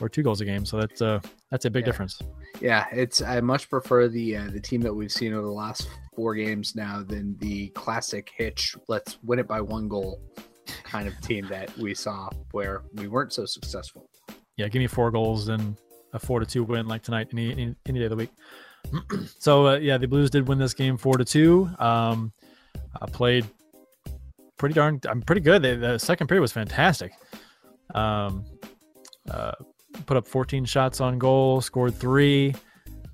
or 0.00 0.08
two 0.08 0.22
goals 0.22 0.40
a 0.40 0.44
game. 0.44 0.64
So 0.64 0.78
that's 0.78 1.00
uh, 1.02 1.20
that's 1.50 1.64
a 1.64 1.70
big 1.70 1.82
Yeah. 1.82 1.86
difference. 1.86 2.20
Yeah, 2.60 2.86
it's 2.92 3.22
I 3.22 3.40
much 3.40 3.68
prefer 3.70 4.08
the 4.08 4.36
uh, 4.36 4.50
the 4.50 4.60
team 4.60 4.80
that 4.82 4.92
we've 4.94 5.12
seen 5.12 5.32
over 5.32 5.46
the 5.46 5.52
last 5.52 5.88
four 6.16 6.34
games 6.34 6.74
now 6.74 7.02
than 7.02 7.36
the 7.38 7.68
classic 7.68 8.30
hitch. 8.36 8.76
Let's 8.88 9.18
win 9.22 9.38
it 9.38 9.46
by 9.46 9.60
one 9.60 9.88
goal 9.88 10.20
kind 10.84 11.06
of 11.08 11.18
team 11.20 11.46
that 11.48 11.76
we 11.78 11.94
saw 11.94 12.28
where 12.52 12.82
we 12.94 13.08
weren't 13.08 13.32
so 13.32 13.44
successful. 13.46 14.08
yeah, 14.56 14.68
give 14.68 14.80
me 14.80 14.86
four 14.86 15.10
goals 15.10 15.48
and 15.48 15.76
a 16.12 16.18
four 16.18 16.40
to 16.40 16.46
two 16.46 16.64
win 16.64 16.86
like 16.88 17.02
tonight 17.02 17.28
any 17.32 17.52
any, 17.52 17.74
any 17.86 17.98
day 17.98 18.04
of 18.06 18.10
the 18.10 18.16
week. 18.16 18.30
so 19.38 19.66
uh, 19.68 19.76
yeah, 19.76 19.98
the 19.98 20.06
Blues 20.08 20.30
did 20.30 20.46
win 20.48 20.58
this 20.58 20.74
game 20.74 20.96
four 20.96 21.16
to 21.18 21.24
two. 21.24 21.68
Um, 21.78 22.32
uh, 23.00 23.06
played 23.06 23.46
pretty 24.56 24.74
darn. 24.74 25.00
I'm 25.08 25.22
pretty 25.22 25.40
good. 25.42 25.62
They, 25.62 25.76
the 25.76 25.98
second 25.98 26.26
period 26.26 26.40
was 26.42 26.52
fantastic. 26.52 27.12
Um, 27.94 28.44
uh, 29.30 29.52
put 30.06 30.16
up 30.16 30.26
14 30.26 30.64
shots 30.64 31.00
on 31.00 31.18
goal, 31.18 31.60
scored 31.60 31.94
three. 31.94 32.54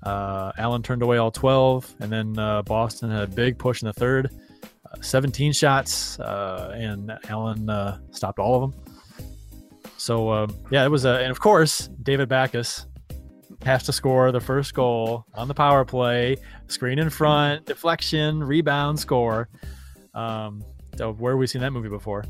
Uh, 0.03 0.51
Allen 0.57 0.83
turned 0.83 1.01
away 1.01 1.17
all 1.17 1.31
12, 1.31 1.95
and 1.99 2.11
then 2.11 2.37
uh, 2.37 2.61
Boston 2.61 3.09
had 3.09 3.23
a 3.23 3.27
big 3.27 3.57
push 3.57 3.81
in 3.81 3.87
the 3.87 3.93
third. 3.93 4.29
Uh, 4.63 5.01
17 5.01 5.51
shots, 5.51 6.19
uh, 6.19 6.73
and 6.75 7.11
Allen 7.29 7.69
uh, 7.69 7.99
stopped 8.11 8.39
all 8.39 8.63
of 8.63 8.71
them. 8.71 8.85
So 9.97 10.29
uh, 10.29 10.47
yeah, 10.69 10.85
it 10.85 10.89
was 10.89 11.05
a, 11.05 11.21
and 11.21 11.31
of 11.31 11.39
course 11.39 11.89
David 12.03 12.29
Backes 12.29 12.85
has 13.63 13.81
to 13.83 13.91
score 13.91 14.31
the 14.31 14.39
first 14.39 14.75
goal 14.75 15.25
on 15.33 15.47
the 15.47 15.55
power 15.55 15.83
play, 15.83 16.35
screen 16.67 16.99
in 16.99 17.09
front, 17.09 17.65
deflection, 17.65 18.43
rebound, 18.43 18.99
score. 18.99 19.49
Um, 20.13 20.63
so 20.95 21.13
where 21.13 21.33
have 21.33 21.39
we 21.39 21.47
seen 21.47 21.61
that 21.61 21.71
movie 21.71 21.89
before? 21.89 22.23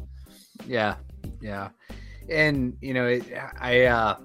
Yeah, 0.66 0.96
yeah, 1.42 1.70
and 2.30 2.78
you 2.80 2.94
know, 2.94 3.08
it, 3.08 3.26
I 3.60 3.84
uh, 3.84 4.18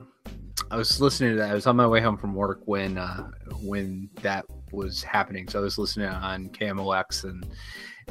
I 0.71 0.77
was 0.77 1.00
listening 1.00 1.33
to 1.33 1.37
that. 1.39 1.50
I 1.50 1.55
was 1.55 1.67
on 1.67 1.77
my 1.77 1.87
way 1.87 2.00
home 2.00 2.17
from 2.17 2.35
work 2.35 2.61
when 2.65 2.97
uh, 2.97 3.31
when 3.62 4.09
that 4.23 4.45
was 4.73 5.03
happening. 5.03 5.49
So 5.49 5.59
I 5.59 5.62
was 5.62 5.79
listening 5.79 6.09
on 6.09 6.49
KMOX 6.50 7.25
and 7.25 7.45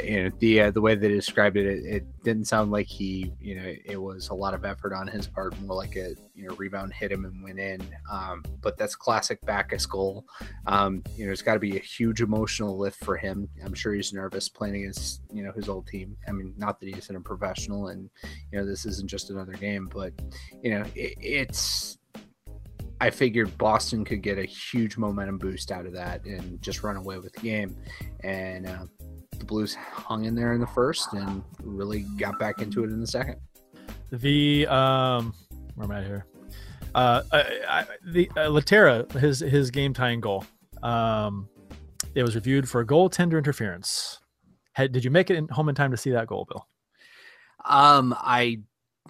you 0.03 0.23
know 0.23 0.29
the 0.39 0.61
uh, 0.61 0.71
the 0.71 0.81
way 0.81 0.95
they 0.95 1.09
described 1.09 1.57
it, 1.57 1.65
it, 1.65 1.85
it 1.85 2.23
didn't 2.23 2.45
sound 2.45 2.71
like 2.71 2.87
he 2.87 3.33
you 3.39 3.55
know 3.55 3.73
it 3.85 3.97
was 3.97 4.29
a 4.29 4.33
lot 4.33 4.53
of 4.53 4.65
effort 4.65 4.93
on 4.93 5.07
his 5.07 5.27
part, 5.27 5.59
more 5.61 5.75
like 5.75 5.95
a 5.95 6.15
you 6.35 6.47
know 6.47 6.55
rebound 6.55 6.93
hit 6.93 7.11
him 7.11 7.25
and 7.25 7.43
went 7.43 7.59
in. 7.59 7.81
Um, 8.11 8.43
but 8.61 8.77
that's 8.77 8.95
classic 8.95 9.39
Backes 9.45 9.85
goal. 9.85 10.25
Um, 10.67 11.03
you 11.15 11.25
know, 11.25 11.31
it's 11.31 11.41
got 11.41 11.53
to 11.53 11.59
be 11.59 11.77
a 11.77 11.81
huge 11.81 12.21
emotional 12.21 12.77
lift 12.77 13.03
for 13.03 13.17
him. 13.17 13.47
I'm 13.63 13.73
sure 13.73 13.93
he's 13.93 14.13
nervous 14.13 14.49
playing 14.49 14.75
against 14.75 15.21
you 15.31 15.43
know 15.43 15.51
his 15.53 15.69
old 15.69 15.87
team. 15.87 16.17
I 16.27 16.31
mean, 16.31 16.53
not 16.57 16.79
that 16.79 16.87
he 16.87 16.97
isn't 16.97 17.15
a 17.15 17.21
professional, 17.21 17.87
and 17.87 18.09
you 18.51 18.59
know 18.59 18.65
this 18.65 18.85
isn't 18.85 19.09
just 19.09 19.29
another 19.29 19.53
game, 19.53 19.89
but 19.93 20.13
you 20.61 20.71
know 20.71 20.83
it, 20.95 21.15
it's 21.19 21.98
I 23.01 23.09
figured 23.09 23.57
Boston 23.57 24.03
could 24.03 24.21
get 24.21 24.37
a 24.37 24.43
huge 24.43 24.97
momentum 24.97 25.37
boost 25.37 25.71
out 25.71 25.85
of 25.85 25.93
that 25.93 26.25
and 26.25 26.61
just 26.61 26.83
run 26.83 26.97
away 26.97 27.17
with 27.17 27.33
the 27.33 27.39
game. 27.39 27.77
And 28.23 28.67
uh, 28.67 28.85
the 29.37 29.45
Blues 29.45 29.75
hung 29.75 30.25
in 30.25 30.35
there 30.35 30.53
in 30.53 30.59
the 30.59 30.67
first 30.67 31.13
and 31.13 31.43
really 31.63 32.01
got 32.17 32.37
back 32.39 32.61
into 32.61 32.83
it 32.83 32.87
in 32.87 32.99
the 32.99 33.07
second. 33.07 33.37
The 34.11 34.67
um, 34.67 35.33
where 35.75 35.85
am 35.85 35.91
I 35.91 36.03
here? 36.03 36.25
Uh, 36.95 37.21
I, 37.31 37.39
I, 37.69 37.85
the 38.05 38.29
uh, 38.31 38.49
Lehtera, 38.49 39.09
his 39.13 39.39
his 39.39 39.71
game 39.71 39.93
tying 39.93 40.19
goal. 40.19 40.45
Um, 40.81 41.47
it 42.15 42.23
was 42.23 42.35
reviewed 42.35 42.67
for 42.67 42.83
goaltender 42.83 43.37
interference. 43.37 44.19
Had, 44.73 44.91
did 44.91 45.03
you 45.03 45.11
make 45.11 45.29
it 45.29 45.35
in, 45.35 45.47
home 45.49 45.69
in 45.69 45.75
time 45.75 45.91
to 45.91 45.97
see 45.97 46.11
that 46.11 46.27
goal, 46.27 46.47
Bill? 46.49 46.65
Um, 47.65 48.15
I 48.17 48.61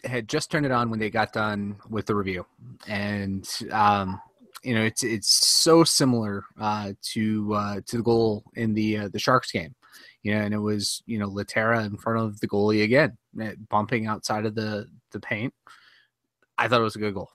had 0.04 0.28
just 0.28 0.52
turned 0.52 0.66
it 0.66 0.72
on 0.72 0.90
when 0.90 1.00
they 1.00 1.10
got 1.10 1.34
done 1.34 1.78
with 1.90 2.06
the 2.06 2.16
review, 2.16 2.46
and 2.88 3.48
um, 3.72 4.22
you 4.64 4.74
know 4.74 4.84
it's 4.84 5.04
it's 5.04 5.30
so 5.30 5.84
similar 5.84 6.44
uh, 6.60 6.94
to 7.02 7.54
uh, 7.54 7.82
to 7.86 7.98
the 7.98 8.04
goal 8.04 8.44
in 8.56 8.74
the 8.74 8.98
uh, 8.98 9.08
the 9.10 9.20
Sharks 9.20 9.52
game, 9.52 9.76
you 10.24 10.34
know, 10.34 10.42
and 10.42 10.54
it 10.54 10.60
was 10.60 11.04
you 11.06 11.20
know 11.20 11.30
Lehtera 11.30 11.86
in 11.86 11.98
front 11.98 12.20
of 12.20 12.40
the 12.40 12.48
goalie 12.48 12.84
again, 12.84 13.18
eh, 13.42 13.54
bumping 13.70 14.08
outside 14.08 14.46
of 14.46 14.56
the 14.56 14.88
the 15.12 15.20
paint. 15.20 15.54
I 16.58 16.68
thought 16.68 16.82
it 16.82 16.86
was 16.86 16.96
a 16.96 17.00
good 17.00 17.14
goal. 17.14 17.30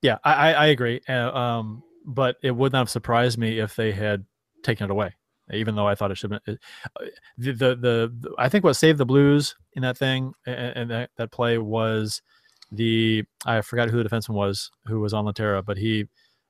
Yeah, 0.00 0.18
I, 0.24 0.54
I 0.54 0.66
agree. 0.66 1.00
Uh, 1.08 1.30
um, 1.36 1.82
but 2.04 2.36
it 2.42 2.52
would 2.52 2.72
not 2.72 2.78
have 2.78 2.90
surprised 2.90 3.36
me 3.36 3.58
if 3.58 3.74
they 3.74 3.92
had 3.92 4.24
taken 4.62 4.84
it 4.84 4.90
away 4.90 5.14
even 5.52 5.74
though 5.74 5.86
I 5.86 5.94
thought 5.94 6.10
it 6.10 6.16
should 6.16 6.32
have 6.32 6.44
been. 6.44 6.58
Uh, 6.96 7.04
the, 7.36 7.52
the, 7.52 7.76
the, 7.76 8.34
I 8.38 8.48
think 8.48 8.64
what 8.64 8.74
saved 8.74 8.98
the 8.98 9.06
Blues 9.06 9.56
in 9.74 9.82
that 9.82 9.96
thing 9.96 10.32
and 10.46 10.90
that, 10.90 11.10
that 11.16 11.30
play 11.30 11.58
was 11.58 12.22
the 12.70 13.24
I 13.46 13.60
forgot 13.62 13.90
who 13.90 14.02
the 14.02 14.08
defenseman 14.08 14.34
was 14.34 14.70
who 14.86 15.00
was 15.00 15.14
on 15.14 15.24
Lehtera, 15.24 15.64
but 15.64 15.78
he 15.78 16.06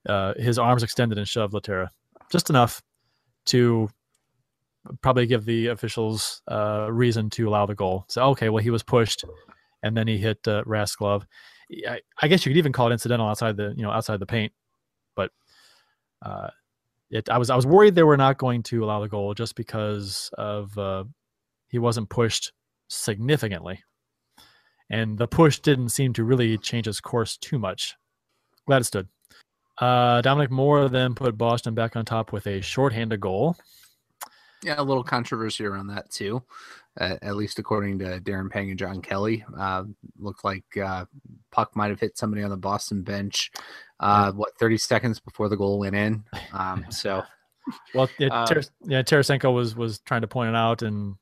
uh, 0.09 0.35
his 0.37 0.59
arms 0.59 0.83
extended 0.83 1.19
and 1.19 1.29
shoved 1.29 1.55
Lehtera 1.55 1.89
just 2.31 2.51
enough 2.51 2.83
to 3.47 3.89
probably 5.03 5.27
give 5.27 5.45
the 5.45 5.69
officials 5.69 6.43
uh, 6.51 6.89
reason 6.91 7.31
to 7.31 7.49
allow 7.49 7.67
the 7.67 7.75
goal. 7.75 8.05
So 8.09 8.23
okay, 8.31 8.49
well 8.49 8.63
he 8.63 8.71
was 8.71 8.83
pushed, 8.83 9.25
and 9.83 9.97
then 9.97 10.09
he 10.09 10.19
hit 10.19 10.47
uh, 10.49 10.63
glove. 10.99 11.27
I, 11.87 12.01
I, 12.23 12.29
guess 12.29 12.47
you 12.47 12.51
could 12.51 12.57
even 12.57 12.73
call 12.73 12.89
it 12.89 12.93
incidental 12.93 13.29
outside 13.29 13.57
the 13.57 13.75
you 13.77 13.83
know 13.83 13.91
outside 13.91 14.21
the 14.21 14.27
paint, 14.27 14.53
but 15.15 15.31
uh, 16.23 16.49
it, 17.11 17.29
I 17.29 17.39
was 17.39 17.51
I 17.51 17.57
was 17.57 17.67
worried 17.67 17.95
they 17.95 18.03
were 18.03 18.17
not 18.17 18.39
going 18.39 18.63
to 18.65 18.85
allow 18.85 19.01
the 19.01 19.09
goal 19.09 19.35
just 19.35 19.55
because 19.55 20.31
of 20.37 20.77
uh, 20.77 21.05
he 21.69 21.79
wasn't 21.79 22.11
pushed 22.11 22.53
significantly, 22.89 23.83
and 24.91 25.19
the 25.19 25.29
push 25.29 25.59
didn't 25.59 25.91
seem 25.91 26.13
to 26.15 26.25
really 26.25 26.59
change 26.59 26.87
his 26.87 27.01
course 27.01 27.37
too 27.37 27.59
much. 27.59 27.95
Glad 28.67 28.83
it 28.83 28.85
stood. 28.85 29.09
Uh, 29.79 30.21
Dominic 30.21 30.51
Moore 30.51 30.89
then 30.89 31.15
put 31.15 31.39
Boston 31.39 31.75
back 31.75 31.97
on 31.97 32.05
top 32.05 32.33
with 32.33 32.47
a 32.47 32.61
shorthanded 32.61 33.21
goal. 33.21 33.57
Yeah, 34.63 34.75
a 34.79 34.83
little 34.83 35.05
controversy 35.05 35.65
around 35.65 35.87
that 35.89 36.11
too, 36.11 36.43
uh, 37.01 37.17
at 37.23 37.37
least 37.37 37.59
according 37.59 37.99
to 38.01 38.21
Darren 38.21 38.51
Pang 38.51 38.71
and 38.71 38.79
John 38.79 39.01
Kelly. 39.01 39.45
Uh, 39.57 39.85
looked 40.19 40.45
like 40.45 40.65
uh, 40.77 41.05
puck 41.51 41.77
might 41.77 41.91
have 41.91 42.01
hit 42.01 42.19
somebody 42.19 42.43
on 42.43 42.51
the 42.51 42.57
Boston 42.57 43.03
bench 43.03 43.53
uh, 44.01 44.33
what 44.33 44.57
30 44.59 44.79
seconds 44.79 45.21
before 45.21 45.49
the 45.49 45.57
goal 45.57 45.79
went 45.79 45.97
in. 45.97 46.25
Um, 46.53 46.87
so, 46.89 47.23
well, 47.95 48.09
yeah, 48.19 48.29
uh, 48.29 48.47
Ter- 48.47 48.63
yeah, 48.85 49.03
Tarasenko 49.03 49.53
was 49.53 49.77
was 49.77 49.99
trying 50.01 50.23
to 50.23 50.27
point 50.27 50.49
it 50.49 50.57
out, 50.57 50.83
and 50.83 51.17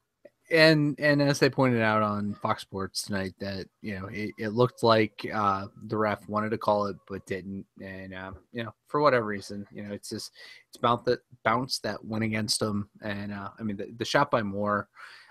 and 0.51 0.99
and 0.99 1.21
as 1.21 1.39
they 1.39 1.51
pointed 1.51 1.83
out 1.83 2.03
on 2.03 2.35
Fox 2.35 2.63
Sports 2.63 3.03
tonight, 3.03 3.35
that 3.41 3.67
you 3.83 3.99
know 3.99 4.07
it, 4.07 4.31
it 4.39 4.49
looked 4.51 4.83
like 4.83 5.27
uh, 5.33 5.67
the 5.87 5.97
ref 5.97 6.29
wanted 6.29 6.51
to 6.51 6.59
call 6.59 6.87
it 6.87 6.97
but 7.09 7.27
didn't, 7.27 7.67
and 7.83 8.15
uh, 8.15 8.33
you 8.53 8.65
know 8.65 8.75
for 8.89 9.01
whatever 9.01 9.27
reason, 9.27 9.67
you 9.73 9.83
know 9.83 9.93
it's 9.93 10.11
just 10.11 10.33
it's 10.69 10.77
bounce 10.77 11.05
that 11.05 11.21
bounce 11.45 11.79
that 11.81 12.05
went 12.05 12.25
against 12.25 12.61
them, 12.61 12.89
and 13.03 13.33
uh, 13.33 13.51
I 13.59 13.63
mean 13.63 13.77
the, 13.77 13.93
the 13.97 14.05
shot 14.05 14.31
by 14.31 14.43
Moore 14.43 14.89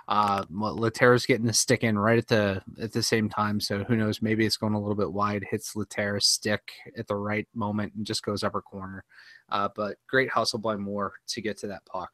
uh, 0.07 0.43
Lehtera's 0.51 1.25
getting 1.25 1.48
the 1.48 1.53
stick 1.53 1.84
in 1.84 1.98
right 1.98 2.19
at 2.19 2.27
the 2.27 2.62
at 2.79 2.91
the 2.91 3.01
same 3.01 3.27
time, 3.27 3.60
so 3.60 3.84
who 3.84 3.95
knows? 3.95 4.22
Maybe 4.22 4.45
it's 4.45 4.57
going 4.57 4.74
a 4.74 4.79
little 4.79 4.95
bit 4.95 5.12
wide, 5.12 5.43
hits 5.50 5.74
Lehtera's 5.74 6.27
stick 6.27 6.72
at 6.98 7.07
the 7.07 7.15
right 7.15 7.48
moment, 7.55 7.93
and 7.95 8.05
just 8.05 8.24
goes 8.24 8.43
upper 8.43 8.62
corner. 8.62 9.03
Uh, 9.50 9.69
but 9.75 9.98
great 10.07 10.29
hustle 10.29 10.60
by 10.60 10.75
Moore 10.75 11.13
to 11.27 11.41
get 11.41 11.57
to 11.60 11.67
that 11.67 11.86
puck. 11.86 12.12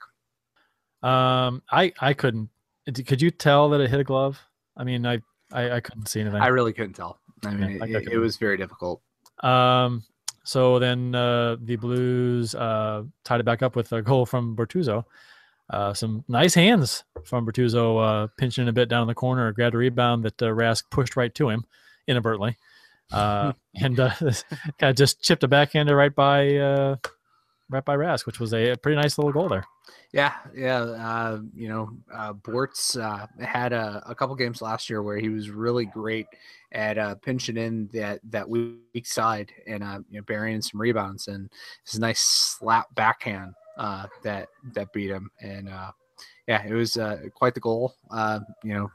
Um, 1.04 1.64
I 1.70 1.92
I 2.00 2.14
couldn't. 2.14 2.50
Could 2.86 3.22
you 3.22 3.32
tell 3.32 3.70
that 3.70 3.82
it 3.82 3.90
hit 3.90 4.00
a 4.00 4.04
glove? 4.04 4.40
I 4.76 4.84
mean, 4.84 5.06
I 5.06 5.20
I, 5.52 5.72
I 5.72 5.80
couldn't 5.80 6.08
see 6.08 6.22
anything. 6.22 6.42
I 6.42 6.48
really 6.48 6.74
couldn't 6.74 6.94
tell. 6.94 7.20
I 7.46 7.54
mean, 7.54 7.78
yeah, 7.78 7.98
it, 7.98 8.08
it, 8.14 8.18
was 8.18 8.38
very 8.38 8.58
difficult. 8.58 9.02
Um, 9.42 10.04
so 10.44 10.80
then 10.80 11.16
uh, 11.16 11.58
the 11.60 11.76
Blues 11.76 12.56
uh, 12.56 13.04
tied 13.24 13.40
it 13.40 13.46
back 13.46 13.62
up 13.62 13.76
with 13.76 13.92
a 13.92 14.02
goal 14.02 14.26
from 14.26 14.56
Bortuzzo. 14.56 15.06
Uh, 15.70 15.94
some 15.94 16.24
nice 16.28 16.54
hands 16.54 17.04
from 17.24 17.46
Bortuzzo, 17.46 18.26
uh, 18.26 18.28
pinching 18.38 18.68
a 18.68 18.74
bit 18.74 18.90
down 18.90 19.04
in 19.04 19.08
the 19.08 19.16
corner, 19.16 19.52
grabbed 19.54 19.76
a 19.76 19.78
rebound 19.78 20.24
that 20.24 20.42
uh, 20.42 20.48
Rask 20.48 20.84
pushed 20.92 21.16
right 21.16 21.34
to 21.36 21.50
him 21.50 21.66
inadvertently, 22.08 22.58
uh, 23.12 23.54
and 23.76 24.00
uh, 24.00 24.14
kind 24.20 24.90
of 24.90 24.96
just 24.96 25.22
chipped 25.22 25.44
a 25.44 25.48
backhander 25.48 25.96
right 25.96 26.14
by 26.14 26.56
uh, 26.58 26.96
right 27.72 27.84
by 27.84 27.96
Rask, 27.96 28.26
which 28.26 28.40
was 28.40 28.54
a, 28.54 28.72
a, 28.72 28.78
pretty 28.78 28.96
nice 28.96 29.18
little 29.18 29.32
goal 29.32 29.50
there. 29.50 29.66
Yeah, 30.14 30.34
yeah. 30.54 30.82
Uh, 30.82 31.40
you 31.56 31.70
know, 31.70 31.90
uh, 32.14 32.34
Bortz 32.34 33.02
uh, 33.02 33.26
had 33.44 33.74
a, 33.74 34.04
a, 34.06 34.14
couple 34.14 34.36
games 34.36 34.62
last 34.62 34.90
year 34.90 35.02
where 35.02 35.18
he 35.18 35.30
was 35.30 35.50
really 35.50 35.86
great 35.86 36.28
at 36.74 36.98
uh, 36.98 37.16
pinching 37.16 37.58
in 37.58 37.90
that 37.94 38.20
that 38.30 38.48
weak 38.48 39.06
side 39.06 39.52
and 39.68 39.84
uh, 39.84 40.00
you 40.10 40.20
know 40.20 40.24
burying 40.24 40.62
some 40.62 40.80
rebounds 40.80 41.28
and 41.28 41.50
his 41.86 42.00
nice 42.00 42.20
slap 42.20 42.94
backhand 42.96 43.54
uh, 43.78 44.08
that 44.24 44.50
that 44.74 44.92
beat 44.94 45.10
him. 45.10 45.30
And 45.42 45.70
uh, 45.70 45.92
yeah, 46.48 46.66
it 46.66 46.74
was 46.74 46.98
uh, 46.98 47.18
quite 47.36 47.54
the 47.54 47.60
goal. 47.60 47.96
Uh, 48.10 48.40
you 48.64 48.74
know, 48.74 48.92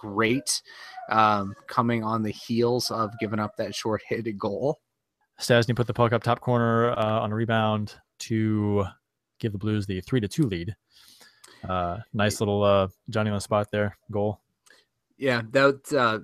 great 0.00 0.62
um, 1.10 1.54
coming 1.66 2.02
on 2.04 2.22
the 2.22 2.30
heels 2.30 2.90
of 2.90 3.10
giving 3.18 3.38
up 3.38 3.56
that 3.56 3.74
short-handed 3.74 4.38
goal. 4.38 4.80
Stastny 5.40 5.74
put 5.74 5.86
the 5.86 5.94
puck 5.94 6.12
up 6.12 6.22
top 6.22 6.40
corner 6.40 6.92
uh, 6.92 7.20
on 7.20 7.32
a 7.32 7.34
rebound 7.34 7.96
to 8.22 8.84
give 9.38 9.52
the 9.52 9.58
Blues 9.58 9.86
the 9.86 10.00
three 10.00 10.20
to 10.20 10.28
two 10.28 10.44
lead. 10.44 10.74
Uh, 11.68 11.98
nice 12.12 12.40
little 12.40 12.62
uh, 12.62 12.88
Johnny 13.10 13.30
on 13.30 13.36
the 13.36 13.40
spot 13.40 13.68
there 13.70 13.96
goal. 14.10 14.40
Yeah, 15.18 15.42
that 15.50 15.92
uh, 15.92 16.18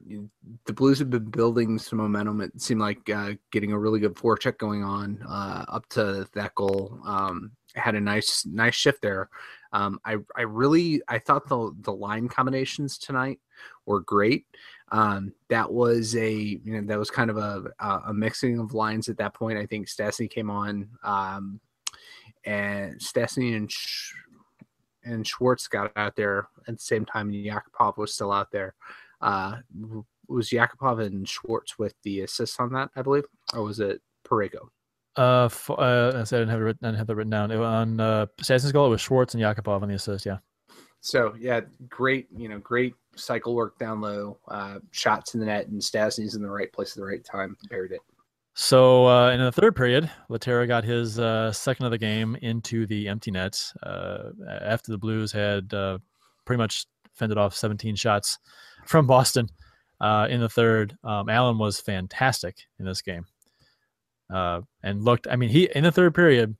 the 0.65 0.73
Blues 0.73 0.99
have 0.99 1.11
been 1.11 1.31
building 1.31 1.79
some 1.79 1.99
momentum. 1.99 2.41
It 2.41 2.61
seemed 2.61 2.81
like 2.81 3.09
uh, 3.11 3.35
getting 3.53 3.71
a 3.73 3.79
really 3.79 4.01
good 4.01 4.15
forecheck 4.15 4.59
going 4.59 4.83
on 4.83 5.23
uh, 5.29 5.65
up 5.69 5.89
to 5.91 6.27
that 6.35 6.55
goal. 6.57 6.99
Um, 7.05 7.53
had 7.75 7.95
a 7.95 8.01
nice 8.01 8.45
nice 8.47 8.75
shift 8.75 9.03
there. 9.03 9.29
Um, 9.73 10.01
I 10.05 10.17
I 10.35 10.43
really 10.43 11.01
I 11.07 11.19
thought 11.19 11.49
the 11.49 11.73
the 11.81 11.93
line 11.93 12.29
combinations 12.29 12.99
tonight 12.99 13.39
were 13.87 14.01
great. 14.01 14.47
Um, 14.91 15.33
that 15.49 15.71
was 15.71 16.17
a 16.17 16.33
you 16.33 16.61
know 16.65 16.87
that 16.89 16.99
was 16.99 17.11
kind 17.11 17.31
of 17.31 17.37
a 17.37 17.71
a 18.07 18.13
mixing 18.13 18.59
of 18.59 18.75
lines 18.75 19.09
at 19.09 19.19
that 19.19 19.35
point. 19.35 19.59
I 19.59 19.67
think 19.67 19.87
Stastny 19.87 20.29
came 20.29 20.51
on, 20.51 20.89
um, 21.05 21.61
and 22.45 22.99
Stastny 23.01 23.57
and 23.57 23.71
Sh- 23.71 24.15
and 25.05 25.27
Schwartz 25.27 25.69
got 25.69 25.93
out 25.97 26.17
there 26.17 26.49
at 26.67 26.75
the 26.75 26.83
same 26.83 27.05
time. 27.05 27.29
And 27.29 27.45
Yakupov 27.45 27.97
was 27.97 28.15
still 28.15 28.33
out 28.33 28.51
there. 28.53 28.75
Uh, 29.21 29.57
was 30.29 30.51
Yakupov 30.51 31.05
and 31.05 31.29
Schwartz 31.29 31.79
with 31.79 31.95
the 32.05 32.21
assists 32.21 32.61
on 32.61 32.73
that? 32.73 32.91
I 32.95 33.03
believe, 33.03 33.25
or 33.55 33.63
was 33.63 33.81
it 33.81 34.01
Parayko? 34.27 34.69
Uh, 35.17 35.49
for, 35.49 35.81
uh, 35.81 36.21
I 36.21 36.25
said 36.25 36.37
I 36.37 36.41
didn't 36.43 36.51
have 36.51 36.61
it 36.61 36.65
written, 36.65 36.85
I 36.85 36.89
didn't 36.89 36.99
have 36.99 37.07
that 37.09 37.17
written 37.17 37.31
down. 37.31 37.51
It, 37.51 37.59
on 37.59 37.99
uh, 37.99 38.27
Stastny's 38.41 38.73
goal, 38.73 38.87
it 38.87 38.91
was 38.91 39.01
Schwartz 39.01 39.35
and 39.35 39.43
Yakupov 39.43 39.83
on 39.83 39.89
the 39.89 39.95
assist. 39.95 40.27
Yeah. 40.27 40.39
So 41.01 41.35
yeah, 41.39 41.61
great. 41.89 42.29
You 42.37 42.49
know, 42.49 42.59
great 42.59 42.95
cycle 43.17 43.55
work 43.55 43.79
down 43.79 44.01
low, 44.01 44.39
uh, 44.49 44.79
shots 44.93 45.35
in 45.35 45.41
the 45.41 45.47
net, 45.47 45.69
and 45.69 45.81
Stastny's 45.81 46.35
in 46.35 46.43
the 46.43 46.51
right 46.51 46.73
place 46.73 46.93
at 46.93 46.97
the 46.97 47.05
right 47.05 47.25
time. 47.25 47.57
Buried 47.69 47.93
it. 47.93 48.01
So 48.61 49.07
uh, 49.07 49.31
in 49.31 49.39
the 49.39 49.53
third 49.53 49.77
period, 49.77 50.11
Lehtera 50.29 50.67
got 50.67 50.83
his 50.83 51.17
uh, 51.17 51.53
second 51.53 51.87
of 51.87 51.93
the 51.93 51.97
game 51.97 52.37
into 52.43 52.89
the 52.89 53.07
empty 53.07 53.31
net 53.31 53.57
uh, 53.85 54.31
after 54.61 54.91
the 54.91 54.99
Blues 54.99 55.31
had 55.31 55.73
uh, 55.73 55.99
pretty 56.45 56.59
much 56.59 56.87
fended 57.15 57.39
off 57.39 57.55
17 57.55 57.95
shots 57.95 58.41
from 58.85 59.07
Boston 59.07 59.47
uh, 60.01 60.27
in 60.29 60.41
the 60.41 60.49
third. 60.49 60.99
Um, 61.05 61.29
Allen 61.29 61.57
was 61.57 61.81
fantastic 61.81 62.57
in 62.81 62.85
this 62.85 63.01
game 63.01 63.27
uh, 64.29 64.63
and 64.83 65.05
looked. 65.05 65.29
I 65.31 65.37
mean, 65.37 65.51
he 65.51 65.71
in 65.73 65.85
the 65.85 65.93
third 65.93 66.13
period, 66.17 66.57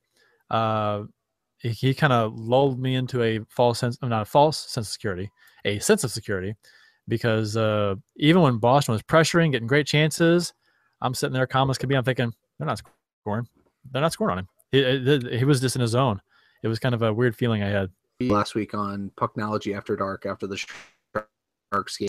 he, 0.53 1.69
he 1.71 1.95
kind 1.95 2.13
of 2.13 2.33
lulled 2.33 2.79
me 2.79 2.95
into 2.95 3.25
a 3.25 3.41
false 3.49 3.81
sense, 3.81 3.99
not 4.01 4.23
a 4.23 4.25
false 4.25 4.57
sense 4.57 4.87
of 4.87 4.93
security, 4.93 5.33
a 5.65 5.81
sense 5.81 6.05
of 6.05 6.13
security, 6.13 6.55
because 7.09 7.57
even 8.17 8.41
when 8.41 8.59
Boston 8.59 8.93
was 8.93 9.03
pressuring, 9.03 9.51
getting 9.51 9.67
great 9.67 9.89
chances, 9.89 10.53
I'm 11.01 11.15
sitting 11.15 11.35
there, 11.35 11.47
calm 11.47 11.71
as 11.71 11.79
could 11.79 11.89
be. 11.89 11.97
I'm 11.97 12.05
thinking 12.05 12.33
they're 12.59 12.67
not 12.67 12.81
scoring. 13.23 13.47
They're 13.91 14.03
not 14.03 14.13
scoring 14.13 14.33
on 14.33 14.39
him. 14.39 14.49
He, 14.71 15.39
he 15.39 15.45
was 15.45 15.61
just 15.61 15.77
in 15.77 15.83
his 15.83 15.93
zone. 15.93 16.21
It 16.63 16.69
was 16.69 16.79
kind 16.79 16.95
of 16.95 17.03
a 17.03 17.13
weird 17.13 17.37
feeling 17.37 17.63
I 17.63 17.69
had. 17.69 17.91
last 18.21 18.55
week 18.55 18.75
on 18.75 19.11
Pucknology 19.17 19.77
After 19.77 19.97
Dark 19.97 20.27
after 20.27 20.47
the 20.47 20.63
Sharks 21.73 21.97
game 21.97 22.09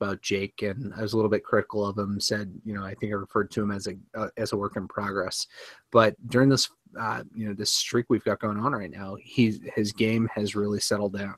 about 0.00 0.22
Jake, 0.22 0.62
and 0.62 0.92
I 0.94 1.02
was 1.02 1.12
a 1.12 1.16
little 1.16 1.30
bit 1.30 1.44
critical 1.44 1.86
of 1.86 1.98
him. 1.98 2.18
Said, 2.20 2.52
you 2.64 2.74
know, 2.74 2.84
I 2.84 2.94
think 2.94 3.12
I 3.12 3.16
referred 3.16 3.50
to 3.52 3.62
him 3.62 3.70
as 3.70 3.86
a 3.86 3.94
uh, 4.14 4.28
as 4.36 4.52
a 4.52 4.56
work 4.56 4.76
in 4.76 4.88
progress. 4.88 5.46
But 5.92 6.14
during 6.28 6.48
this, 6.48 6.68
uh, 6.98 7.22
you 7.34 7.46
know, 7.46 7.54
this 7.54 7.72
streak 7.72 8.06
we've 8.08 8.24
got 8.24 8.40
going 8.40 8.58
on 8.58 8.72
right 8.72 8.90
now, 8.90 9.16
he 9.20 9.60
his 9.74 9.92
game 9.92 10.28
has 10.34 10.56
really 10.56 10.80
settled 10.80 11.16
down, 11.16 11.36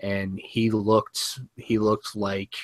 and 0.00 0.38
he 0.42 0.70
looked 0.70 1.40
he 1.56 1.78
looked 1.78 2.16
like 2.16 2.54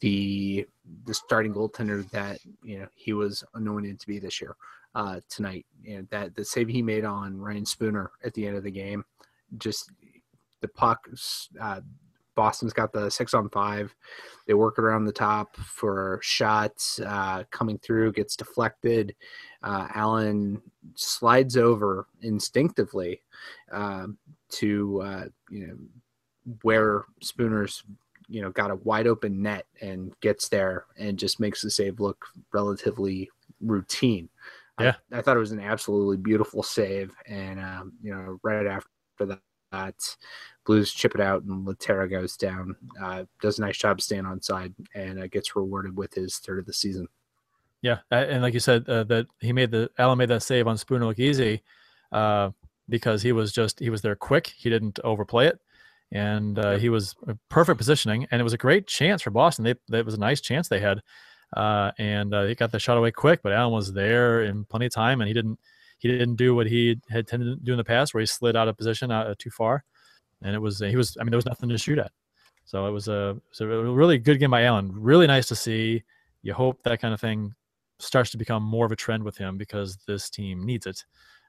the 0.00 0.66
the 1.04 1.14
starting 1.14 1.52
goaltender 1.52 2.08
that 2.10 2.38
you 2.62 2.78
know 2.78 2.86
he 2.94 3.12
was 3.12 3.44
anointed 3.54 3.98
to 4.00 4.06
be 4.06 4.18
this 4.18 4.40
year 4.40 4.56
uh, 4.94 5.20
tonight. 5.28 5.66
And 5.88 6.08
that 6.10 6.34
the 6.34 6.44
save 6.44 6.68
he 6.68 6.82
made 6.82 7.04
on 7.04 7.38
Ryan 7.38 7.64
Spooner 7.64 8.10
at 8.24 8.34
the 8.34 8.46
end 8.46 8.56
of 8.56 8.64
the 8.64 8.70
game, 8.70 9.04
just 9.58 9.90
the 10.60 10.68
puck. 10.68 11.08
Uh, 11.60 11.80
Boston's 12.34 12.72
got 12.72 12.92
the 12.92 13.10
six 13.10 13.34
on 13.34 13.48
five. 13.48 13.92
They 14.46 14.54
work 14.54 14.78
around 14.78 15.04
the 15.04 15.12
top 15.12 15.56
for 15.56 16.20
shots 16.22 17.00
uh, 17.00 17.42
coming 17.50 17.78
through, 17.78 18.12
gets 18.12 18.36
deflected. 18.36 19.14
Uh, 19.62 19.88
Allen 19.94 20.62
slides 20.94 21.56
over 21.56 22.06
instinctively 22.22 23.22
um, 23.72 24.18
to 24.50 25.02
uh, 25.02 25.24
you 25.50 25.66
know 25.66 25.76
where 26.62 27.04
Spooner's 27.22 27.82
you 28.28 28.42
know 28.42 28.50
got 28.50 28.70
a 28.70 28.76
wide 28.76 29.06
open 29.06 29.42
net 29.42 29.66
and 29.80 30.12
gets 30.20 30.48
there 30.48 30.84
and 30.98 31.18
just 31.18 31.40
makes 31.40 31.62
the 31.62 31.70
save 31.70 32.00
look 32.00 32.24
relatively 32.52 33.30
routine. 33.60 34.28
Yeah, 34.80 34.94
I, 35.12 35.18
I 35.18 35.22
thought 35.22 35.36
it 35.36 35.40
was 35.40 35.52
an 35.52 35.60
absolutely 35.60 36.18
beautiful 36.18 36.62
save, 36.62 37.12
and 37.26 37.58
um, 37.58 37.92
you 38.02 38.14
know 38.14 38.38
right 38.42 38.66
after 38.66 39.40
that 39.72 40.16
Blues 40.64 40.92
chip 40.92 41.14
it 41.14 41.20
out 41.20 41.42
and 41.44 41.66
Lehtera 41.66 42.10
goes 42.10 42.36
down. 42.36 42.76
Uh, 43.02 43.24
does 43.40 43.58
a 43.58 43.62
nice 43.62 43.78
job 43.78 44.00
staying 44.00 44.26
on 44.26 44.42
side 44.42 44.74
and 44.94 45.18
uh, 45.18 45.26
gets 45.26 45.56
rewarded 45.56 45.96
with 45.96 46.12
his 46.12 46.36
third 46.38 46.58
of 46.58 46.66
the 46.66 46.72
season. 46.72 47.08
Yeah, 47.80 47.98
and 48.10 48.42
like 48.42 48.54
you 48.54 48.60
said, 48.60 48.88
uh, 48.88 49.04
that 49.04 49.28
he 49.40 49.52
made 49.52 49.70
the 49.70 49.90
Allen 49.98 50.18
made 50.18 50.28
that 50.30 50.42
save 50.42 50.66
on 50.66 50.76
Spooner 50.76 51.06
look 51.06 51.18
easy 51.18 51.62
uh, 52.12 52.50
because 52.88 53.22
he 53.22 53.32
was 53.32 53.52
just 53.52 53.78
he 53.78 53.88
was 53.88 54.02
there 54.02 54.16
quick. 54.16 54.52
He 54.56 54.68
didn't 54.68 54.98
overplay 55.04 55.46
it, 55.46 55.60
and 56.12 56.58
uh, 56.58 56.78
he 56.78 56.88
was 56.88 57.14
perfect 57.48 57.78
positioning. 57.78 58.26
And 58.30 58.40
it 58.40 58.44
was 58.44 58.52
a 58.52 58.58
great 58.58 58.86
chance 58.86 59.22
for 59.22 59.30
Boston. 59.30 59.64
They 59.64 59.74
that 59.88 60.04
was 60.04 60.14
a 60.14 60.20
nice 60.20 60.40
chance 60.40 60.68
they 60.68 60.80
had, 60.80 61.00
uh, 61.56 61.92
and 61.98 62.32
he 62.32 62.54
got 62.54 62.72
the 62.72 62.78
shot 62.78 62.96
away 62.96 63.10
quick. 63.10 63.40
But 63.42 63.52
Allen 63.52 63.72
was 63.72 63.92
there 63.92 64.42
in 64.42 64.64
plenty 64.64 64.86
of 64.86 64.92
time, 64.92 65.20
and 65.20 65.28
he 65.28 65.34
didn't 65.34 65.58
he 65.98 66.08
didn't 66.08 66.36
do 66.36 66.54
what 66.54 66.66
he 66.66 67.00
had 67.10 67.26
tended 67.26 67.58
to 67.58 67.64
do 67.64 67.72
in 67.72 67.78
the 67.78 67.84
past, 67.84 68.14
where 68.14 68.20
he 68.20 68.26
slid 68.26 68.56
out 68.56 68.68
of 68.68 68.76
position 68.76 69.10
uh, 69.10 69.34
too 69.38 69.50
far, 69.50 69.84
and 70.42 70.54
it 70.54 70.60
was 70.60 70.78
he 70.78 70.96
was 70.96 71.16
I 71.20 71.24
mean 71.24 71.30
there 71.30 71.38
was 71.38 71.46
nothing 71.46 71.68
to 71.68 71.78
shoot 71.78 71.98
at. 71.98 72.12
So 72.68 72.86
it 72.86 72.90
was 72.90 73.08
a, 73.08 73.30
it 73.30 73.42
was 73.50 73.60
a 73.60 73.66
really 73.66 74.18
good 74.18 74.38
game 74.38 74.50
by 74.50 74.64
Allen. 74.64 74.92
Really 74.92 75.26
nice 75.26 75.48
to 75.48 75.56
see. 75.56 76.02
You 76.42 76.52
hope 76.52 76.82
that 76.82 77.00
kind 77.00 77.14
of 77.14 77.20
thing 77.20 77.54
starts 77.98 78.30
to 78.32 78.36
become 78.36 78.62
more 78.62 78.84
of 78.84 78.92
a 78.92 78.96
trend 78.96 79.24
with 79.24 79.38
him 79.38 79.56
because 79.56 79.96
this 80.06 80.28
team 80.28 80.66
needs 80.66 80.86
it. 80.86 81.02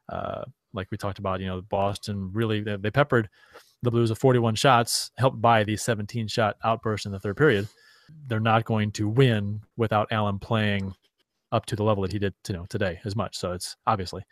Uh, 0.07 0.45
like 0.73 0.87
we 0.91 0.97
talked 0.97 1.19
about, 1.19 1.41
you 1.41 1.47
know, 1.47 1.61
Boston 1.61 2.31
really 2.33 2.61
they, 2.61 2.77
they 2.77 2.89
peppered 2.89 3.27
the 3.81 3.91
Blues 3.91 4.11
of 4.11 4.17
41 4.17 4.55
shots, 4.55 5.11
helped 5.17 5.41
by 5.41 5.63
the 5.63 5.77
17 5.77 6.27
shot 6.27 6.57
outburst 6.63 7.05
in 7.05 7.11
the 7.11 7.19
third 7.19 7.37
period. 7.37 7.67
They're 8.27 8.39
not 8.39 8.65
going 8.65 8.91
to 8.93 9.07
win 9.07 9.61
without 9.77 10.07
Allen 10.11 10.39
playing 10.39 10.95
up 11.51 11.65
to 11.67 11.75
the 11.75 11.83
level 11.83 12.03
that 12.03 12.11
he 12.11 12.19
did 12.19 12.33
you 12.47 12.55
know 12.55 12.65
today 12.69 12.99
as 13.05 13.15
much. 13.15 13.37
So 13.37 13.53
it's 13.53 13.75
obviously 13.87 14.23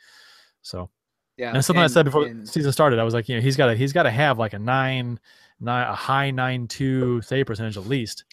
so. 0.61 0.89
Yeah, 1.37 1.53
and 1.53 1.63
something 1.63 1.83
and, 1.83 1.91
I 1.91 1.93
said 1.93 2.05
before 2.05 2.25
and, 2.25 2.43
the 2.43 2.47
season 2.47 2.71
started, 2.71 2.97
I 2.97 3.03
was 3.03 3.13
like, 3.13 3.29
you 3.29 3.35
know, 3.35 3.41
he's 3.41 3.55
got 3.55 3.67
to 3.67 3.75
he's 3.75 3.93
got 3.93 4.03
to 4.03 4.11
have 4.11 4.39
like 4.39 4.53
a 4.53 4.59
nine, 4.59 5.19
nine 5.59 5.87
a 5.87 5.93
high 5.93 6.31
nine 6.31 6.67
two 6.67 7.21
save 7.21 7.45
percentage 7.45 7.77
at 7.77 7.85
least 7.85 8.25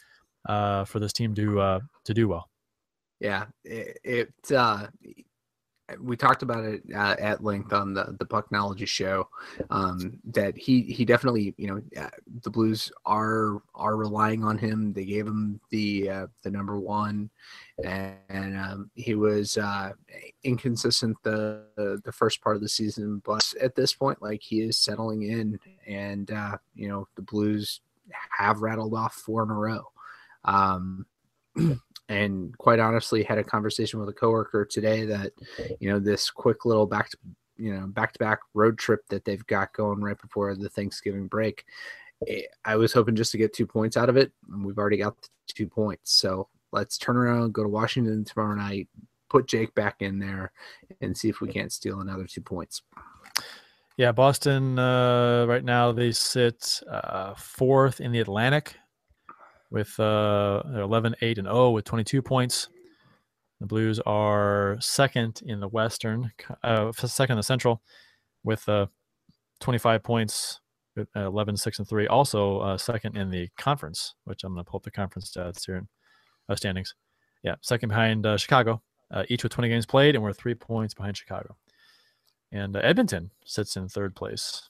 uh, 0.48 0.86
for 0.86 1.00
this 1.00 1.12
team 1.12 1.34
to 1.34 1.60
uh, 1.60 1.80
to 2.04 2.14
do 2.14 2.28
well. 2.28 2.48
Yeah, 3.20 3.44
it, 3.62 3.98
it 4.02 4.52
uh, 4.52 4.86
we 6.00 6.16
talked 6.16 6.42
about 6.42 6.64
it 6.64 6.82
uh, 6.94 7.16
at 7.18 7.44
length 7.44 7.72
on 7.72 7.92
the 7.92 8.16
the 8.18 8.24
Pucknology 8.24 8.86
show. 8.86 9.28
Um, 9.70 10.18
that 10.32 10.56
he 10.56 10.82
he 10.82 11.04
definitely 11.04 11.54
you 11.58 11.66
know 11.66 12.02
uh, 12.02 12.10
the 12.42 12.50
Blues 12.50 12.90
are 13.04 13.62
are 13.74 13.96
relying 13.96 14.44
on 14.44 14.56
him. 14.56 14.92
They 14.92 15.04
gave 15.04 15.26
him 15.26 15.60
the 15.70 16.08
uh, 16.08 16.26
the 16.42 16.50
number 16.50 16.80
one, 16.80 17.30
and, 17.84 18.16
and 18.28 18.56
um, 18.56 18.90
he 18.94 19.14
was 19.14 19.58
uh, 19.58 19.92
inconsistent 20.42 21.16
the, 21.22 21.64
the, 21.76 22.00
the 22.04 22.12
first 22.12 22.40
part 22.40 22.56
of 22.56 22.62
the 22.62 22.68
season. 22.68 23.20
But 23.24 23.44
at 23.60 23.74
this 23.74 23.92
point, 23.92 24.22
like 24.22 24.42
he 24.42 24.62
is 24.62 24.78
settling 24.78 25.22
in, 25.22 25.58
and 25.86 26.30
uh, 26.30 26.56
you 26.74 26.88
know 26.88 27.08
the 27.14 27.22
Blues 27.22 27.80
have 28.38 28.62
rattled 28.62 28.94
off 28.94 29.14
four 29.14 29.42
in 29.42 29.50
a 29.50 29.54
row. 29.54 29.84
Um, 30.44 31.06
and 32.08 32.56
quite 32.58 32.78
honestly 32.78 33.22
had 33.22 33.38
a 33.38 33.44
conversation 33.44 33.98
with 33.98 34.08
a 34.08 34.12
coworker 34.12 34.64
today 34.64 35.06
that 35.06 35.32
you 35.80 35.88
know 35.88 35.98
this 35.98 36.30
quick 36.30 36.64
little 36.64 36.86
back 36.86 37.10
to 37.10 37.16
you 37.56 37.74
know 37.74 37.86
back 37.86 38.12
to 38.12 38.18
back 38.18 38.40
road 38.52 38.78
trip 38.78 39.00
that 39.08 39.24
they've 39.24 39.46
got 39.46 39.72
going 39.72 40.00
right 40.00 40.20
before 40.20 40.54
the 40.54 40.68
Thanksgiving 40.68 41.26
break. 41.26 41.64
Eh, 42.28 42.42
I 42.64 42.76
was 42.76 42.92
hoping 42.92 43.16
just 43.16 43.32
to 43.32 43.38
get 43.38 43.52
two 43.52 43.66
points 43.66 43.96
out 43.96 44.08
of 44.08 44.16
it, 44.16 44.32
and 44.52 44.64
we've 44.64 44.78
already 44.78 44.98
got 44.98 45.16
two 45.46 45.66
points. 45.66 46.12
So 46.12 46.48
let's 46.72 46.98
turn 46.98 47.16
around, 47.16 47.52
go 47.52 47.62
to 47.62 47.68
Washington 47.68 48.24
tomorrow 48.24 48.54
night, 48.54 48.88
put 49.28 49.46
Jake 49.46 49.74
back 49.74 49.96
in 50.00 50.18
there, 50.18 50.52
and 51.00 51.16
see 51.16 51.28
if 51.28 51.40
we 51.40 51.48
can't 51.48 51.72
steal 51.72 52.00
another 52.00 52.26
two 52.26 52.40
points. 52.40 52.82
Yeah, 53.96 54.10
Boston 54.10 54.78
uh, 54.78 55.46
right 55.46 55.64
now 55.64 55.92
they 55.92 56.10
sit 56.10 56.80
uh, 56.90 57.34
fourth 57.34 58.00
in 58.00 58.10
the 58.10 58.18
Atlantic 58.18 58.74
with 59.74 59.98
uh, 59.98 60.62
11, 60.72 61.16
8, 61.20 61.38
and 61.38 61.48
0 61.48 61.70
with 61.70 61.84
22 61.84 62.22
points. 62.22 62.68
The 63.60 63.66
Blues 63.66 63.98
are 64.06 64.76
second 64.80 65.42
in 65.44 65.58
the 65.58 65.66
Western, 65.66 66.30
uh, 66.62 66.92
second 66.92 67.34
in 67.34 67.38
the 67.38 67.42
Central 67.42 67.82
with 68.44 68.68
uh, 68.68 68.86
25 69.60 70.02
points, 70.04 70.60
11, 71.16 71.56
6, 71.56 71.78
and 71.80 71.88
3. 71.88 72.06
Also 72.06 72.58
uh, 72.60 72.78
second 72.78 73.16
in 73.16 73.30
the 73.30 73.48
conference, 73.58 74.14
which 74.24 74.44
I'm 74.44 74.54
going 74.54 74.64
to 74.64 74.70
pull 74.70 74.78
up 74.78 74.84
the 74.84 74.92
conference 74.92 75.32
stats 75.32 75.66
here, 75.66 75.84
uh, 76.48 76.54
standings. 76.54 76.94
Yeah, 77.42 77.56
second 77.60 77.88
behind 77.88 78.24
uh, 78.26 78.36
Chicago, 78.36 78.80
uh, 79.10 79.24
each 79.28 79.42
with 79.42 79.52
20 79.52 79.68
games 79.68 79.86
played, 79.86 80.14
and 80.14 80.22
we're 80.22 80.32
three 80.32 80.54
points 80.54 80.94
behind 80.94 81.16
Chicago. 81.16 81.56
And 82.52 82.76
uh, 82.76 82.80
Edmonton 82.80 83.32
sits 83.44 83.76
in 83.76 83.88
third 83.88 84.14
place, 84.14 84.68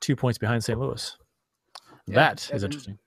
two 0.00 0.16
points 0.16 0.36
behind 0.36 0.62
St. 0.62 0.78
Louis. 0.78 1.16
Yeah, 2.06 2.14
that 2.14 2.42
is 2.42 2.48
Edmonton- 2.50 2.66
interesting. 2.66 2.98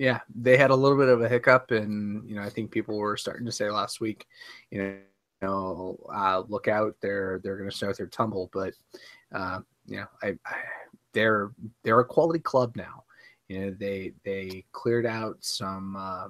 Yeah, 0.00 0.20
they 0.34 0.56
had 0.56 0.70
a 0.70 0.74
little 0.74 0.96
bit 0.96 1.10
of 1.10 1.20
a 1.20 1.28
hiccup, 1.28 1.72
and 1.72 2.26
you 2.26 2.34
know 2.34 2.40
I 2.42 2.48
think 2.48 2.70
people 2.70 2.96
were 2.96 3.18
starting 3.18 3.44
to 3.44 3.52
say 3.52 3.68
last 3.70 4.00
week, 4.00 4.26
you 4.70 4.78
know, 4.78 4.84
you 5.42 5.48
know 5.48 5.98
uh, 6.10 6.42
look 6.48 6.68
out, 6.68 6.96
they're 7.02 7.38
they're 7.44 7.58
going 7.58 7.68
to 7.68 7.76
start 7.76 7.98
their 7.98 8.06
tumble, 8.06 8.48
but 8.54 8.72
uh, 9.34 9.60
you 9.86 9.98
know 9.98 10.06
I, 10.22 10.28
I 10.46 10.56
they're 11.12 11.50
they're 11.84 12.00
a 12.00 12.04
quality 12.06 12.38
club 12.38 12.76
now. 12.76 13.04
You 13.48 13.60
know 13.60 13.76
they 13.78 14.14
they 14.24 14.64
cleared 14.72 15.04
out 15.04 15.36
some 15.40 15.96
uh, 15.96 16.28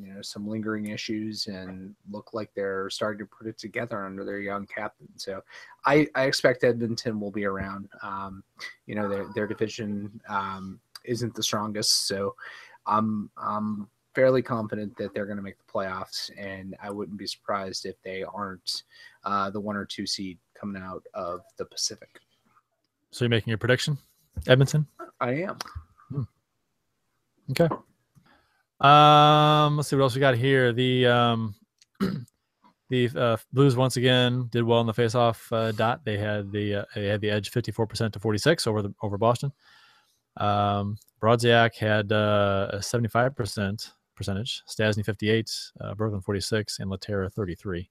you 0.00 0.14
know 0.14 0.22
some 0.22 0.46
lingering 0.46 0.86
issues 0.86 1.48
and 1.48 1.96
look 2.12 2.32
like 2.34 2.50
they're 2.54 2.88
starting 2.88 3.26
to 3.26 3.36
put 3.36 3.48
it 3.48 3.58
together 3.58 4.04
under 4.04 4.24
their 4.24 4.38
young 4.38 4.64
captain. 4.66 5.08
So 5.16 5.42
I 5.84 6.06
I 6.14 6.26
expect 6.26 6.62
Edmonton 6.62 7.18
will 7.18 7.32
be 7.32 7.46
around. 7.46 7.88
Um, 8.00 8.44
you 8.86 8.94
know 8.94 9.08
their 9.08 9.26
their 9.34 9.48
division 9.48 10.20
um, 10.28 10.78
isn't 11.04 11.34
the 11.34 11.42
strongest, 11.42 12.06
so. 12.06 12.36
I'm 12.88 13.30
I'm 13.36 13.88
fairly 14.14 14.42
confident 14.42 14.96
that 14.96 15.14
they're 15.14 15.26
going 15.26 15.36
to 15.36 15.42
make 15.42 15.58
the 15.58 15.72
playoffs, 15.72 16.30
and 16.36 16.74
I 16.82 16.90
wouldn't 16.90 17.18
be 17.18 17.26
surprised 17.26 17.86
if 17.86 17.94
they 18.02 18.24
aren't 18.24 18.82
uh, 19.24 19.50
the 19.50 19.60
one 19.60 19.76
or 19.76 19.84
two 19.84 20.06
seed 20.06 20.38
coming 20.58 20.82
out 20.82 21.04
of 21.14 21.42
the 21.56 21.64
Pacific. 21.64 22.08
So 23.10 23.24
you're 23.24 23.30
making 23.30 23.50
your 23.50 23.58
prediction, 23.58 23.96
Edmonton? 24.46 24.86
I 25.20 25.34
am. 25.34 25.58
Okay. 27.50 27.68
Um, 28.80 29.76
let's 29.76 29.88
see 29.88 29.96
what 29.96 30.02
else 30.02 30.14
we 30.14 30.20
got 30.20 30.36
here. 30.36 30.72
The 30.72 31.06
um, 31.06 31.54
the 32.90 33.10
uh, 33.16 33.36
Blues 33.52 33.76
once 33.76 33.96
again 33.96 34.48
did 34.50 34.64
well 34.64 34.80
in 34.80 34.86
the 34.86 34.92
faceoff 34.92 35.50
uh, 35.52 35.72
dot. 35.72 36.04
They 36.04 36.18
had 36.18 36.52
the 36.52 36.76
uh, 36.76 36.84
they 36.94 37.06
had 37.06 37.20
the 37.20 37.30
edge, 37.30 37.50
fifty 37.50 37.72
four 37.72 37.86
percent 37.86 38.12
to 38.14 38.20
forty 38.20 38.38
six 38.38 38.66
over 38.66 38.82
the 38.82 38.94
over 39.02 39.18
Boston. 39.18 39.52
Um, 40.38 40.96
Brodziak 41.20 41.76
had 41.76 42.12
uh, 42.12 42.68
a 42.72 42.82
seventy 42.82 43.08
five 43.08 43.34
percent 43.36 43.92
percentage. 44.16 44.62
Stastny 44.68 45.04
fifty 45.04 45.30
eight, 45.30 45.50
uh, 45.80 45.94
Berglund 45.94 46.24
forty 46.24 46.40
six, 46.40 46.78
and 46.78 46.90
Lehtera 46.90 47.32
thirty 47.32 47.54
three. 47.54 47.90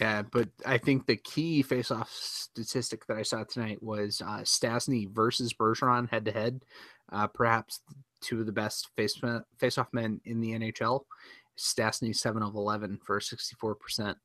Yeah, 0.00 0.22
but 0.22 0.48
I 0.64 0.78
think 0.78 1.06
the 1.06 1.16
key 1.16 1.60
face-off 1.62 2.10
statistic 2.10 3.06
that 3.06 3.18
I 3.18 3.22
saw 3.22 3.44
tonight 3.44 3.82
was 3.82 4.22
uh, 4.24 4.38
Stastny 4.40 5.06
versus 5.12 5.52
Bergeron 5.52 6.08
head 6.10 6.24
to 6.24 6.32
head. 6.32 6.64
Perhaps 7.34 7.80
two 8.22 8.40
of 8.40 8.46
the 8.46 8.52
best 8.52 8.88
face 8.96 9.20
face-off 9.58 9.88
men 9.92 10.18
in 10.24 10.40
the 10.40 10.52
NHL. 10.52 11.02
Stastny 11.58 12.16
seven 12.16 12.42
of 12.42 12.54
eleven 12.54 12.98
for 13.04 13.20
sixty-four 13.20 13.74
percent 13.74 14.16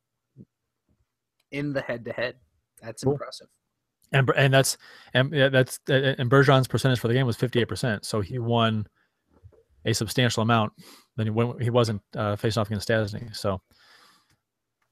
in 1.52 1.74
the 1.74 1.82
head 1.82 2.06
to 2.06 2.14
head. 2.14 2.36
That's 2.82 3.04
Cool. 3.04 3.14
impressive. 3.14 3.48
And 4.12 4.32
and 4.36 4.54
that's 4.54 4.78
and 5.14 5.32
that's 5.34 5.80
and 5.88 6.30
Bergeron's 6.30 6.68
percentage 6.68 7.00
for 7.00 7.08
the 7.08 7.14
game 7.14 7.26
was 7.26 7.36
fifty 7.36 7.60
eight 7.60 7.68
percent. 7.68 8.06
So 8.06 8.22
he 8.22 8.40
won 8.40 8.88
a 9.86 9.94
substantial 9.94 10.44
amount 10.44 10.74
than 11.18 11.34
when 11.34 11.60
he 11.60 11.70
wasn't 11.70 12.02
uh, 12.16 12.36
facing 12.36 12.62
off 12.62 12.68
against 12.68 12.88
Stastny. 12.88 13.36
So 13.36 13.62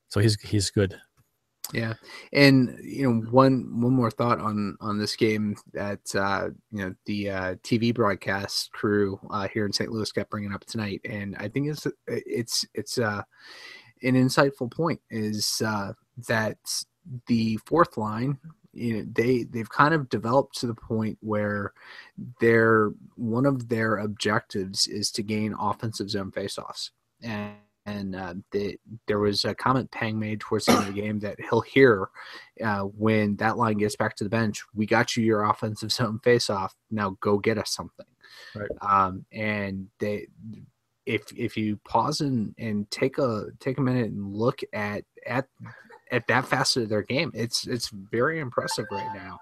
so 0.10 0.20
he's 0.20 0.40
he's 0.42 0.70
good. 0.70 1.00
Yeah, 1.74 1.94
and 2.32 2.78
you 2.84 3.04
know 3.04 3.22
one 3.32 3.82
one 3.82 3.94
more 3.94 4.12
thought 4.12 4.40
on 4.40 4.78
on 4.82 5.00
this 5.00 5.16
game 5.16 5.56
that 5.74 6.00
uh, 6.14 6.50
you 6.72 6.86
know 6.86 6.96
the 7.06 7.30
uh, 7.30 7.56
TV 7.64 7.94
broadcast 7.94 8.72
crew 8.72 9.20
uh, 9.32 9.48
here 9.48 9.66
in 9.66 9.74
St. 9.74 9.92
Louis 9.92 10.12
kept 10.12 10.30
bringing 10.30 10.54
up 10.54 10.66
tonight, 10.66 11.02
and 11.06 11.36
I 11.38 11.48
think 11.48 11.70
it's 11.70 11.88
it's 12.08 12.66
it's 12.74 12.98
uh, 12.98 13.24
an 14.04 14.14
insightful 14.14 14.72
point 14.72 15.02
is 15.10 15.62
uh, 15.66 15.94
that 16.28 16.58
the 17.28 17.58
fourth 17.66 17.98
line 17.98 18.38
you 18.76 18.98
know 18.98 19.06
they 19.14 19.44
they've 19.44 19.70
kind 19.70 19.94
of 19.94 20.10
developed 20.10 20.60
to 20.60 20.68
the 20.68 20.76
point 20.76 21.18
where 21.22 21.74
their 22.40 22.92
one 23.16 23.46
of 23.46 23.70
their 23.70 23.98
objectives 23.98 24.88
is 24.88 25.12
to 25.12 25.24
gain 25.24 25.56
offensive 25.60 26.10
zone 26.10 26.32
faceoffs 26.32 26.92
and 27.24 27.56
and 27.86 28.16
uh, 28.16 28.34
the, 28.52 28.80
there 29.08 29.20
was 29.20 29.46
a 29.46 29.54
comment 29.54 29.92
Pang 29.92 30.18
made 30.18 30.40
towards 30.40 30.66
the 30.66 30.72
end 30.72 30.88
of 30.88 30.96
the 30.96 31.02
game 31.02 31.20
that 31.20 31.40
he'll 31.40 31.62
hear 31.62 32.10
uh, 32.64 32.82
when 32.82 33.36
that 33.38 33.58
line 33.58 33.78
gets 33.78 33.96
back 33.96 34.16
to 34.16 34.24
the 34.24 34.30
bench. 34.30 34.64
We 34.74 34.86
got 34.86 35.16
you 35.16 35.24
your 35.24 35.44
offensive 35.44 35.92
zone 35.92 36.20
faceoff. 36.24 36.72
Now 36.90 37.18
go 37.20 37.38
get 37.38 37.58
us 37.58 37.72
something. 37.72 38.06
Right. 38.56 38.70
Um, 38.82 39.26
and 39.32 39.88
they, 40.00 40.28
if 41.06 41.32
if 41.38 41.56
you 41.56 41.80
pause 41.88 42.22
and, 42.22 42.56
and 42.58 42.90
take 42.90 43.20
a 43.20 43.46
take 43.60 43.78
a 43.78 43.82
minute 43.82 44.12
and 44.12 44.34
look 44.34 44.62
at 44.74 45.04
at 45.28 45.48
at 46.16 46.28
that 46.28 46.48
facet 46.48 46.84
of 46.84 46.90
their 46.90 47.04
game, 47.04 47.32
it's 47.34 47.68
it's 47.68 47.90
very 47.90 48.40
impressive 48.40 48.86
right 48.92 49.14
now. 49.14 49.40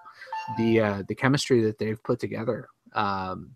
The 0.58 0.80
uh, 0.80 1.02
the 1.08 1.14
chemistry 1.14 1.62
that 1.62 1.78
they've 1.78 2.02
put 2.02 2.18
together 2.18 2.68
um, 2.94 3.54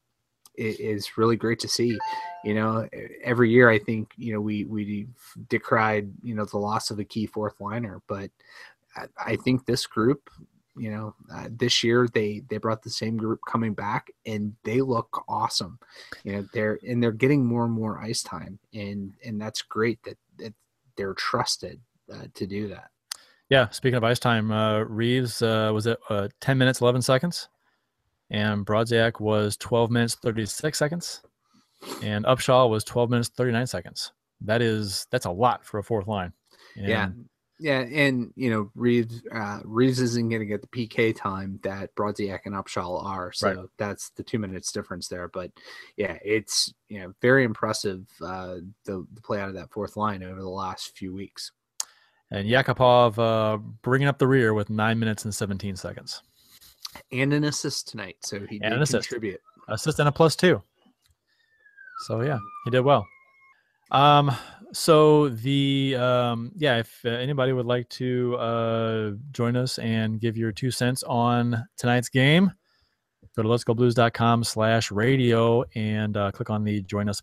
is 0.57 1.17
really 1.17 1.37
great 1.37 1.59
to 1.61 1.69
see. 1.69 1.99
You 2.45 2.55
know 2.55 2.89
every 3.25 3.51
year 3.51 3.69
i 3.69 3.79
think 3.81 4.13
you 4.17 4.33
know 4.33 4.41
we 4.41 4.65
we 4.65 5.09
decried 5.49 6.09
you 6.23 6.37
know 6.37 6.45
the 6.45 6.57
loss 6.57 6.91
of 6.91 7.01
a 7.01 7.05
key 7.05 7.27
fourth 7.27 7.61
liner 7.61 8.01
but 8.07 8.31
i, 8.97 9.07
I 9.33 9.37
think 9.37 9.67
this 9.67 9.89
group 9.89 10.31
you 10.79 10.91
know 10.91 11.15
uh, 11.35 11.49
this 11.51 11.83
year 11.83 12.09
they 12.15 12.43
they 12.49 12.59
brought 12.59 12.83
the 12.83 12.91
same 12.91 13.17
group 13.17 13.41
coming 13.47 13.75
back 13.75 14.11
and 14.27 14.55
they 14.65 14.81
look 14.81 15.25
awesome. 15.29 15.79
You 16.25 16.33
know 16.33 16.49
they're 16.53 16.79
and 16.87 17.03
they're 17.03 17.13
getting 17.13 17.45
more 17.45 17.65
and 17.65 17.73
more 17.73 17.99
ice 17.99 18.23
time 18.23 18.59
and 18.73 19.13
and 19.25 19.41
that's 19.41 19.63
great 19.63 20.03
that 20.05 20.17
that 20.39 20.55
they're 20.97 21.15
trusted 21.15 21.81
uh, 22.13 22.27
to 22.35 22.47
do 22.47 22.69
that 22.69 22.91
Yeah. 23.49 23.69
Speaking 23.71 23.97
of 23.97 24.05
ice 24.05 24.19
time, 24.19 24.51
uh, 24.51 24.81
Reaves 24.81 25.43
uh, 25.43 25.71
was 25.73 25.87
at 25.87 25.99
uh, 26.11 26.29
ten 26.41 26.59
minutes 26.59 26.81
eleven 26.81 27.03
seconds, 27.03 27.49
and 28.31 28.67
Brodziak 28.67 29.21
was 29.21 29.57
twelve 29.57 29.91
minutes 29.91 30.15
thirty 30.17 30.45
six 30.47 30.79
seconds, 30.79 31.23
and 32.03 32.25
Upshaw 32.27 32.69
was 32.69 32.85
twelve 32.85 33.11
minutes 33.11 33.29
thirty 33.29 33.53
nine 33.53 33.67
seconds. 33.67 34.13
That 34.43 34.63
is 34.63 35.07
that's 35.11 35.27
a 35.27 35.31
lot 35.31 35.65
for 35.65 35.79
a 35.79 35.83
fourth 35.85 36.07
line. 36.07 36.33
yeah 36.77 37.07
And 37.07 37.25
yeah 37.61 37.81
and 37.81 38.33
you 38.37 38.51
know 38.51 38.71
reaves 38.77 39.21
uh 39.35 39.59
reaves 39.65 39.99
isn't 39.99 40.29
going 40.29 40.39
to 40.41 40.47
get 40.47 40.61
the 40.61 40.69
pk 40.69 41.13
time 41.17 41.59
that 41.65 41.93
brodziak 41.97 42.41
and 42.45 42.55
upshaw 42.55 43.05
are 43.05 43.33
so 43.33 43.49
Right. 43.49 43.59
that's 43.79 44.11
the 44.11 44.23
two 44.23 44.39
minutes 44.39 44.71
difference 44.71 45.09
there 45.09 45.27
but 45.27 45.51
yeah 45.97 46.17
it's 46.25 46.73
you 46.89 47.01
know 47.01 47.13
very 47.21 47.43
impressive 47.43 48.07
uh 48.23 48.59
the, 48.85 49.05
the 49.13 49.21
play 49.23 49.41
out 49.41 49.49
of 49.49 49.57
that 49.57 49.73
fourth 49.73 49.97
line 49.97 50.23
over 50.23 50.41
the 50.41 50.49
last 50.49 50.97
few 50.97 51.13
weeks 51.13 51.51
And 52.31 52.47
Yakupov 52.49 53.19
uh, 53.19 53.57
bringing 53.83 54.07
up 54.09 54.19
the 54.19 54.27
rear 54.27 54.53
with 54.55 54.69
nine 54.71 54.99
minutes 54.99 55.25
and 55.25 55.35
17 55.35 55.77
seconds. 55.77 56.23
and 57.13 57.33
an 57.33 57.45
assist 57.45 57.89
tonight 57.89 58.17
so 58.21 58.39
he 58.41 58.57
And 58.57 58.65
did 58.65 58.73
an 58.73 58.83
assist. 58.83 59.09
contribute 59.09 59.41
Assist 59.69 59.99
and 59.99 60.09
a 60.09 60.13
plus 60.13 60.35
two. 60.37 60.63
So 62.07 62.21
yeah, 62.23 62.39
he 62.65 62.71
did 62.71 62.81
well. 62.81 63.07
Um, 63.91 64.31
so 64.73 65.29
the 65.31 65.97
um, 65.99 66.53
yeah, 66.57 66.79
if 66.79 67.01
uh, 67.05 67.09
anybody 67.11 67.53
would 67.53 67.67
like 67.67 67.89
to 67.91 68.37
uh, 68.37 69.11
join 69.33 69.57
us 69.57 69.79
and 69.79 70.21
give 70.21 70.37
your 70.37 70.53
two 70.53 70.71
cents 70.71 71.03
on 71.05 71.67
tonight's 71.79 72.09
game, 72.11 72.53
go 73.37 73.43
to 73.43 73.49
let's 73.49 73.65
go 73.65 73.73
blues.com 73.75 74.45
slash 74.45 74.91
radio 74.91 75.65
and 75.75 76.17
uh, 76.17 76.31
click 76.33 76.51
on 76.51 76.65
the 76.65 76.83
join 76.83 77.09
us 77.09 77.23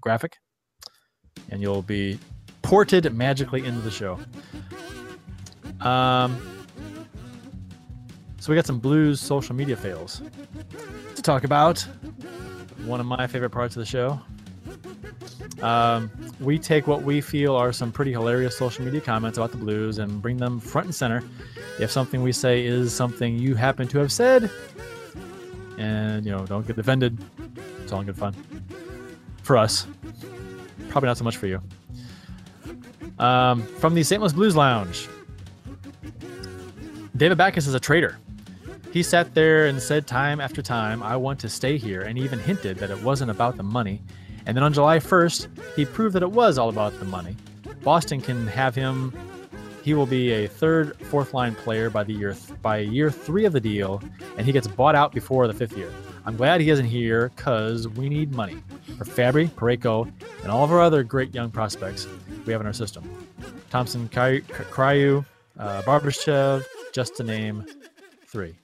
graphic, 0.00 0.36
and 1.50 1.60
you'll 1.62 1.82
be 1.82 2.18
ported 2.64 3.12
magically 3.14 3.64
into 3.64 3.80
the 3.80 3.90
show. 3.90 4.18
Um, 5.86 6.66
so 8.40 8.50
we 8.50 8.56
got 8.56 8.66
some 8.66 8.80
blues 8.80 9.20
social 9.20 9.54
media 9.54 9.76
fails 9.76 10.22
to 11.14 11.22
talk 11.22 11.44
about. 11.44 11.86
One 12.86 13.00
of 13.00 13.06
my 13.06 13.26
favorite 13.26 13.50
parts 13.50 13.76
of 13.76 13.80
the 13.80 13.86
show. 13.86 14.20
Um, 15.62 16.10
we 16.40 16.58
take 16.58 16.86
what 16.86 17.02
we 17.02 17.20
feel 17.20 17.54
are 17.54 17.72
some 17.72 17.92
pretty 17.92 18.12
hilarious 18.12 18.56
social 18.56 18.84
media 18.84 19.00
comments 19.00 19.38
about 19.38 19.50
the 19.50 19.56
blues 19.58 19.98
and 19.98 20.20
bring 20.20 20.38
them 20.38 20.58
front 20.58 20.86
and 20.86 20.94
center. 20.94 21.22
If 21.78 21.90
something 21.90 22.22
we 22.22 22.32
say 22.32 22.64
is 22.64 22.94
something 22.94 23.38
you 23.38 23.54
happen 23.54 23.86
to 23.88 23.98
have 23.98 24.10
said, 24.10 24.50
and 25.78 26.24
you 26.24 26.32
know, 26.32 26.46
don't 26.46 26.66
get 26.66 26.78
offended. 26.78 27.18
It's 27.82 27.92
all 27.92 28.00
in 28.00 28.06
good 28.06 28.16
fun 28.16 28.34
for 29.42 29.56
us. 29.56 29.86
Probably 30.88 31.08
not 31.08 31.18
so 31.18 31.24
much 31.24 31.36
for 31.36 31.46
you. 31.46 31.60
Um, 33.18 33.62
from 33.62 33.94
the 33.94 34.02
St. 34.02 34.20
Louis 34.20 34.32
Blues 34.32 34.56
Lounge, 34.56 35.08
David 37.16 37.38
Backes 37.38 37.66
is 37.66 37.74
a 37.74 37.80
traitor. 37.80 38.18
He 38.92 39.02
sat 39.02 39.34
there 39.34 39.66
and 39.66 39.80
said 39.80 40.06
time 40.06 40.40
after 40.40 40.62
time, 40.62 41.02
I 41.02 41.16
want 41.16 41.38
to 41.40 41.48
stay 41.48 41.78
here, 41.78 42.02
and 42.02 42.18
even 42.18 42.38
hinted 42.38 42.76
that 42.78 42.90
it 42.90 43.02
wasn't 43.02 43.30
about 43.30 43.56
the 43.56 43.62
money. 43.62 44.00
And 44.46 44.56
then 44.56 44.62
on 44.62 44.72
July 44.72 44.98
1st, 44.98 45.48
he 45.74 45.84
proved 45.84 46.14
that 46.14 46.22
it 46.22 46.30
was 46.30 46.58
all 46.58 46.68
about 46.68 46.98
the 46.98 47.04
money. 47.04 47.36
Boston 47.82 48.20
can 48.20 48.46
have 48.46 48.74
him. 48.74 49.12
He 49.82 49.94
will 49.94 50.06
be 50.06 50.32
a 50.32 50.46
third, 50.46 50.96
fourth 51.06 51.34
line 51.34 51.54
player 51.54 51.90
by 51.90 52.04
the 52.04 52.12
year 52.12 52.36
by 52.62 52.78
year 52.78 53.10
three 53.10 53.44
of 53.44 53.52
the 53.52 53.60
deal, 53.60 54.02
and 54.38 54.46
he 54.46 54.52
gets 54.52 54.66
bought 54.66 54.94
out 54.94 55.12
before 55.12 55.46
the 55.46 55.52
fifth 55.52 55.76
year. 55.76 55.92
I'm 56.24 56.36
glad 56.36 56.62
he 56.62 56.70
isn't 56.70 56.86
here 56.86 57.30
because 57.36 57.86
we 57.86 58.08
need 58.08 58.32
money 58.32 58.56
for 58.96 59.04
Fabbri, 59.04 59.50
Parayko, 59.50 60.10
and 60.42 60.50
all 60.50 60.64
of 60.64 60.72
our 60.72 60.80
other 60.80 61.02
great 61.02 61.34
young 61.34 61.50
prospects 61.50 62.06
we 62.46 62.52
have 62.52 62.60
in 62.60 62.66
our 62.66 62.72
system. 62.72 63.04
Thompson, 63.70 64.08
Kry- 64.08 64.40
Kyrou, 64.40 65.24
uh, 65.58 65.82
Barbashev, 65.82 66.64
just 66.92 67.16
to 67.16 67.22
name 67.22 67.64
three. 68.26 68.54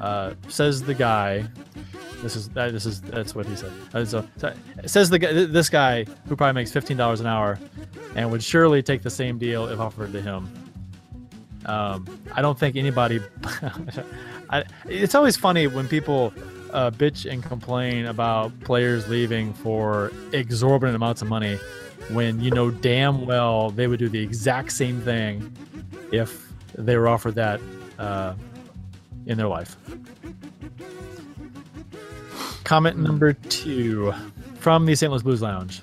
Uh, 0.00 0.34
says 0.48 0.82
the 0.82 0.94
guy. 0.94 1.44
This 2.22 2.36
is 2.36 2.48
that. 2.50 2.72
This 2.72 2.84
is 2.86 3.00
that's 3.00 3.34
what 3.34 3.46
he 3.46 3.56
said. 3.56 3.72
Uh, 3.94 4.04
so, 4.04 4.26
so- 4.36 4.52
says 4.86 5.08
the 5.10 5.18
guy. 5.18 5.32
This 5.32 5.68
guy 5.68 6.04
who 6.28 6.36
probably 6.36 6.54
makes 6.54 6.72
fifteen 6.72 6.96
dollars 6.96 7.20
an 7.20 7.26
hour, 7.26 7.58
and 8.14 8.30
would 8.30 8.42
surely 8.42 8.82
take 8.82 9.02
the 9.02 9.10
same 9.10 9.38
deal 9.38 9.66
if 9.68 9.80
offered 9.80 10.12
to 10.12 10.20
him. 10.20 10.48
Um, 11.66 12.06
I 12.32 12.42
don't 12.42 12.58
think 12.58 12.76
anybody. 12.76 13.20
I, 14.50 14.64
it's 14.86 15.14
always 15.14 15.36
funny 15.36 15.66
when 15.66 15.88
people 15.88 16.32
uh, 16.72 16.90
bitch 16.90 17.30
and 17.30 17.42
complain 17.42 18.06
about 18.06 18.58
players 18.60 19.08
leaving 19.08 19.52
for 19.52 20.12
exorbitant 20.32 20.96
amounts 20.96 21.22
of 21.22 21.28
money, 21.28 21.58
when 22.10 22.40
you 22.40 22.50
know 22.50 22.70
damn 22.70 23.26
well 23.26 23.70
they 23.70 23.86
would 23.86 23.98
do 23.98 24.08
the 24.08 24.22
exact 24.22 24.72
same 24.72 25.00
thing 25.00 25.54
if 26.12 26.52
they 26.76 26.96
were 26.96 27.08
offered 27.08 27.34
that 27.34 27.60
uh, 27.98 28.34
in 29.26 29.36
their 29.36 29.48
life. 29.48 29.76
Comment 32.64 32.98
number 32.98 33.32
two 33.32 34.12
from 34.58 34.86
the 34.86 34.94
St. 34.94 35.10
Louis 35.10 35.22
Blues 35.22 35.42
Lounge. 35.42 35.82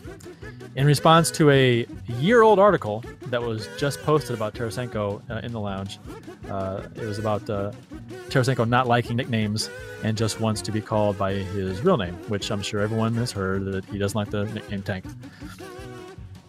In 0.75 0.85
response 0.85 1.31
to 1.31 1.49
a 1.51 1.85
year 2.19 2.41
old 2.41 2.59
article 2.59 3.03
that 3.27 3.41
was 3.41 3.69
just 3.77 4.01
posted 4.03 4.35
about 4.35 4.53
Tarasenko 4.53 5.21
uh, 5.29 5.35
in 5.35 5.53
the 5.53 5.59
lounge, 5.59 5.99
uh, 6.49 6.83
it 6.95 7.05
was 7.05 7.17
about 7.17 7.49
uh, 7.49 7.71
Tarasenko 8.27 8.67
not 8.67 8.85
liking 8.85 9.15
nicknames 9.15 9.69
and 10.03 10.17
just 10.17 10.41
wants 10.41 10.61
to 10.61 10.71
be 10.71 10.81
called 10.81 11.17
by 11.17 11.33
his 11.33 11.81
real 11.81 11.97
name, 11.97 12.13
which 12.27 12.51
I'm 12.51 12.61
sure 12.61 12.81
everyone 12.81 13.13
has 13.15 13.31
heard 13.31 13.65
that 13.65 13.85
he 13.85 13.97
doesn't 13.97 14.17
like 14.17 14.29
the 14.31 14.45
nickname 14.53 14.81
Tank. 14.81 15.05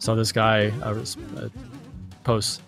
So 0.06 0.14
this 0.14 0.30
guy 0.30 0.68
uh, 0.82 1.04
uh, 1.36 1.48
posts, 2.22 2.62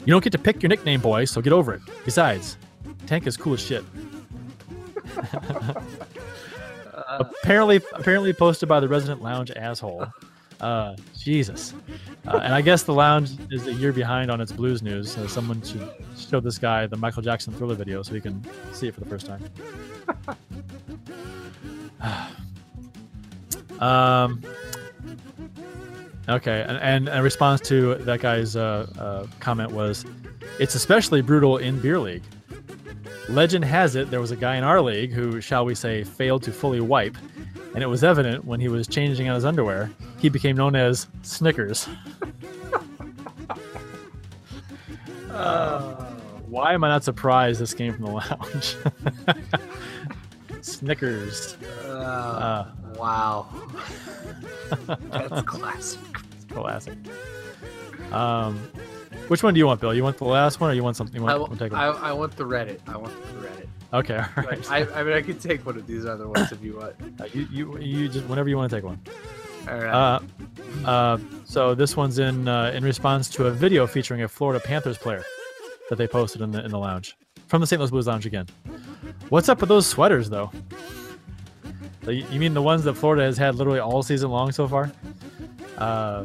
You 0.00 0.06
don't 0.06 0.24
get 0.24 0.32
to 0.32 0.38
pick 0.38 0.64
your 0.64 0.68
nickname, 0.68 1.00
boy, 1.00 1.26
so 1.26 1.40
get 1.40 1.52
over 1.52 1.72
it. 1.72 1.80
Besides, 2.04 2.56
Tank 3.06 3.28
is 3.28 3.36
cool 3.36 3.54
as 3.54 3.60
shit. 3.60 3.84
apparently, 7.06 7.76
apparently 7.92 8.32
posted 8.32 8.68
by 8.68 8.80
the 8.80 8.88
resident 8.88 9.22
lounge 9.22 9.52
asshole. 9.52 10.08
Uh, 10.60 10.96
Jesus. 11.16 11.72
Uh, 12.26 12.38
and 12.38 12.52
I 12.52 12.60
guess 12.60 12.82
the 12.82 12.94
lounge 12.94 13.30
is 13.52 13.68
a 13.68 13.72
year 13.74 13.92
behind 13.92 14.28
on 14.28 14.40
its 14.40 14.50
blues 14.50 14.82
news. 14.82 15.12
So 15.12 15.28
someone 15.28 15.62
should 15.62 15.88
show 16.18 16.40
this 16.40 16.58
guy 16.58 16.88
the 16.88 16.96
Michael 16.96 17.22
Jackson 17.22 17.52
Thriller 17.52 17.76
video 17.76 18.02
so 18.02 18.12
he 18.12 18.20
can 18.20 18.44
see 18.72 18.88
it 18.88 18.94
for 18.94 19.00
the 19.02 19.06
first 19.06 19.26
time. 19.26 19.40
um. 23.78 24.42
Okay, 26.28 26.64
and, 26.68 26.78
and 26.78 27.08
a 27.08 27.22
response 27.22 27.60
to 27.62 27.96
that 27.96 28.20
guy's 28.20 28.54
uh, 28.56 28.86
uh, 28.98 29.26
comment 29.40 29.72
was, 29.72 30.04
"It's 30.60 30.74
especially 30.74 31.20
brutal 31.20 31.56
in 31.58 31.80
beer 31.80 31.98
league. 31.98 32.22
Legend 33.28 33.64
has 33.64 33.96
it 33.96 34.10
there 34.10 34.20
was 34.20 34.30
a 34.30 34.36
guy 34.36 34.56
in 34.56 34.64
our 34.64 34.80
league 34.80 35.12
who, 35.12 35.40
shall 35.40 35.64
we 35.64 35.74
say, 35.74 36.04
failed 36.04 36.42
to 36.44 36.52
fully 36.52 36.80
wipe, 36.80 37.16
and 37.74 37.82
it 37.82 37.86
was 37.86 38.04
evident 38.04 38.44
when 38.44 38.60
he 38.60 38.68
was 38.68 38.86
changing 38.86 39.28
out 39.28 39.34
his 39.34 39.44
underwear. 39.44 39.90
He 40.18 40.28
became 40.28 40.56
known 40.56 40.76
as 40.76 41.08
Snickers. 41.22 41.88
Uh, 45.30 45.80
why 46.46 46.74
am 46.74 46.84
I 46.84 46.88
not 46.88 47.02
surprised 47.04 47.58
this 47.58 47.72
came 47.72 47.94
from 47.94 48.04
the 48.04 48.10
lounge? 48.10 48.76
Snickers. 50.60 51.56
Uh, 51.84 51.88
Uh, 51.88 52.66
wow. 53.02 53.46
That's 55.10 55.42
classic. 55.42 56.00
classic. 56.48 56.94
Um, 58.12 58.58
which 59.28 59.42
one 59.42 59.54
do 59.54 59.58
you 59.58 59.66
want, 59.66 59.80
Bill? 59.80 59.92
You 59.92 60.04
want 60.04 60.18
the 60.18 60.24
last 60.24 60.60
one, 60.60 60.70
or 60.70 60.74
you 60.74 60.84
want 60.84 60.96
something? 60.96 61.20
You 61.20 61.26
I, 61.26 61.36
want, 61.36 61.50
want 61.50 61.60
take 61.60 61.72
I. 61.72 61.86
I 61.86 62.12
want 62.12 62.36
the 62.36 62.44
Reddit. 62.44 62.80
I 62.86 62.96
want 62.96 63.14
the 63.34 63.48
Reddit. 63.48 63.66
Okay, 63.92 64.16
all 64.36 64.44
right. 64.44 64.70
I, 64.70 65.00
I 65.00 65.02
mean, 65.02 65.14
I 65.14 65.22
could 65.22 65.40
take 65.40 65.66
one 65.66 65.76
of 65.76 65.86
these 65.86 66.06
other 66.06 66.28
ones 66.28 66.52
if 66.52 66.62
you 66.62 66.76
want. 66.76 66.94
Uh, 67.20 67.24
you, 67.32 67.48
you, 67.50 67.78
you 67.78 68.08
just 68.08 68.26
whenever 68.26 68.48
you 68.48 68.56
want 68.56 68.70
to 68.70 68.76
take 68.76 68.84
one. 68.84 69.00
All 69.68 69.78
right. 69.78 70.20
Uh, 70.84 70.88
uh, 70.88 71.18
so 71.44 71.74
this 71.74 71.96
one's 71.96 72.18
in 72.18 72.46
uh, 72.46 72.72
in 72.74 72.84
response 72.84 73.28
to 73.30 73.46
a 73.46 73.50
video 73.50 73.86
featuring 73.86 74.22
a 74.22 74.28
Florida 74.28 74.64
Panthers 74.64 74.98
player 74.98 75.24
that 75.90 75.96
they 75.96 76.06
posted 76.06 76.40
in 76.40 76.52
the 76.52 76.64
in 76.64 76.70
the 76.70 76.78
lounge 76.78 77.16
from 77.48 77.60
the 77.60 77.66
St. 77.66 77.80
Louis 77.80 77.90
Blues 77.90 78.06
lounge 78.06 78.26
again. 78.26 78.46
What's 79.28 79.48
up 79.48 79.60
with 79.60 79.68
those 79.68 79.86
sweaters 79.86 80.30
though? 80.30 80.50
You 82.06 82.40
mean 82.40 82.54
the 82.54 82.62
ones 82.62 82.84
that 82.84 82.94
Florida 82.94 83.22
has 83.22 83.38
had 83.38 83.54
literally 83.54 83.78
all 83.78 84.02
season 84.02 84.30
long 84.30 84.50
so 84.50 84.66
far? 84.66 84.90
Uh, 85.78 86.24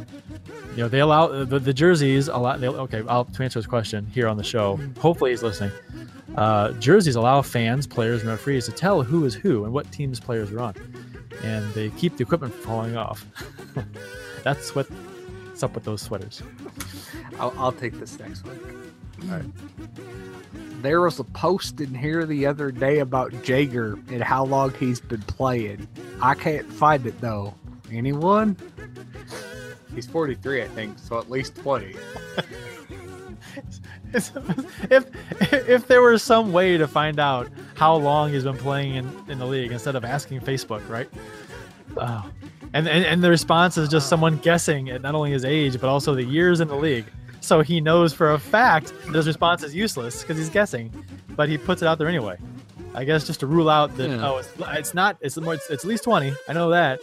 you 0.71 0.83
know 0.83 0.87
they 0.87 0.99
allow 0.99 1.27
the, 1.43 1.59
the 1.59 1.73
jerseys 1.73 2.27
allow. 2.27 2.57
They, 2.57 2.67
okay, 2.67 3.03
I'll 3.07 3.25
to 3.25 3.43
answer 3.43 3.59
his 3.59 3.67
question 3.67 4.05
here 4.07 4.27
on 4.27 4.37
the 4.37 4.43
show. 4.43 4.79
Hopefully 4.99 5.31
he's 5.31 5.43
listening. 5.43 5.71
Uh, 6.35 6.71
jerseys 6.73 7.15
allow 7.15 7.41
fans, 7.41 7.87
players, 7.87 8.21
and 8.21 8.29
referees 8.29 8.65
to 8.65 8.71
tell 8.71 9.01
who 9.01 9.25
is 9.25 9.33
who 9.33 9.65
and 9.65 9.73
what 9.73 9.91
teams 9.91 10.19
players 10.19 10.51
are 10.51 10.59
on, 10.59 10.75
and 11.43 11.73
they 11.73 11.89
keep 11.91 12.17
the 12.17 12.23
equipment 12.23 12.53
falling 12.53 12.95
off. 12.95 13.25
That's 14.43 14.75
what, 14.75 14.85
what's 14.85 15.63
up 15.63 15.73
with 15.73 15.83
those 15.83 16.01
sweaters. 16.01 16.43
I'll, 17.39 17.53
I'll 17.57 17.71
take 17.71 17.99
this 17.99 18.19
next 18.19 18.45
one. 18.45 18.87
All 19.23 19.30
right. 19.30 19.45
There 20.82 21.01
was 21.01 21.19
a 21.19 21.23
post 21.23 21.82
in 21.82 21.93
here 21.93 22.25
the 22.25 22.45
other 22.45 22.71
day 22.71 22.99
about 22.99 23.32
Jagr 23.32 23.95
and 24.12 24.21
how 24.21 24.45
long 24.45 24.73
he's 24.75 24.99
been 24.99 25.21
playing. 25.23 25.88
I 26.21 26.36
can't 26.36 26.71
find 26.71 27.06
it 27.06 27.19
though. 27.19 27.56
Anyone? 27.91 28.58
He's 29.95 30.06
43, 30.06 30.63
I 30.63 30.67
think, 30.67 30.99
so 30.99 31.17
at 31.17 31.30
least 31.30 31.56
20. 31.56 31.95
if 34.13 35.06
if 35.51 35.88
there 35.88 36.01
was 36.01 36.23
some 36.23 36.53
way 36.53 36.77
to 36.77 36.88
find 36.88 37.19
out 37.19 37.49
how 37.75 37.95
long 37.95 38.32
he's 38.32 38.43
been 38.43 38.58
playing 38.58 38.95
in, 38.95 39.23
in 39.27 39.39
the 39.39 39.45
league 39.45 39.71
instead 39.71 39.95
of 39.95 40.06
asking 40.06 40.39
Facebook, 40.41 40.88
right? 40.88 41.10
Oh. 41.97 42.30
And, 42.73 42.88
and 42.88 43.06
and 43.06 43.23
the 43.23 43.30
response 43.30 43.77
is 43.77 43.89
just 43.89 44.10
someone 44.10 44.38
guessing 44.38 44.89
at 44.89 45.01
not 45.01 45.15
only 45.15 45.32
his 45.32 45.45
age 45.45 45.80
but 45.80 45.89
also 45.89 46.13
the 46.13 46.23
years 46.23 46.60
in 46.60 46.67
the 46.67 46.75
league. 46.75 47.06
So 47.41 47.62
he 47.62 47.80
knows 47.82 48.13
for 48.13 48.32
a 48.34 48.39
fact 48.39 48.93
that 49.06 49.15
his 49.15 49.28
response 49.28 49.63
is 49.63 49.73
useless 49.73 50.21
because 50.21 50.38
he's 50.38 50.50
guessing, 50.50 50.91
but 51.36 51.47
he 51.50 51.58
puts 51.58 51.82
it 51.82 51.88
out 51.88 51.97
there 51.97 52.08
anyway. 52.08 52.38
I 52.93 53.04
guess 53.04 53.26
just 53.28 53.39
to 53.41 53.47
rule 53.47 53.69
out 53.69 53.95
that 53.97 54.10
Yeah. 54.10 54.28
oh 54.28 54.38
it's, 54.38 54.50
it's 54.60 54.93
not 54.93 55.17
it's 55.21 55.38
more 55.38 55.54
it's, 55.54 55.69
it's 55.69 55.84
at 55.84 55.88
least 55.88 56.04
twenty. 56.04 56.34
I 56.50 56.54
know 56.54 56.69
that. 56.71 57.00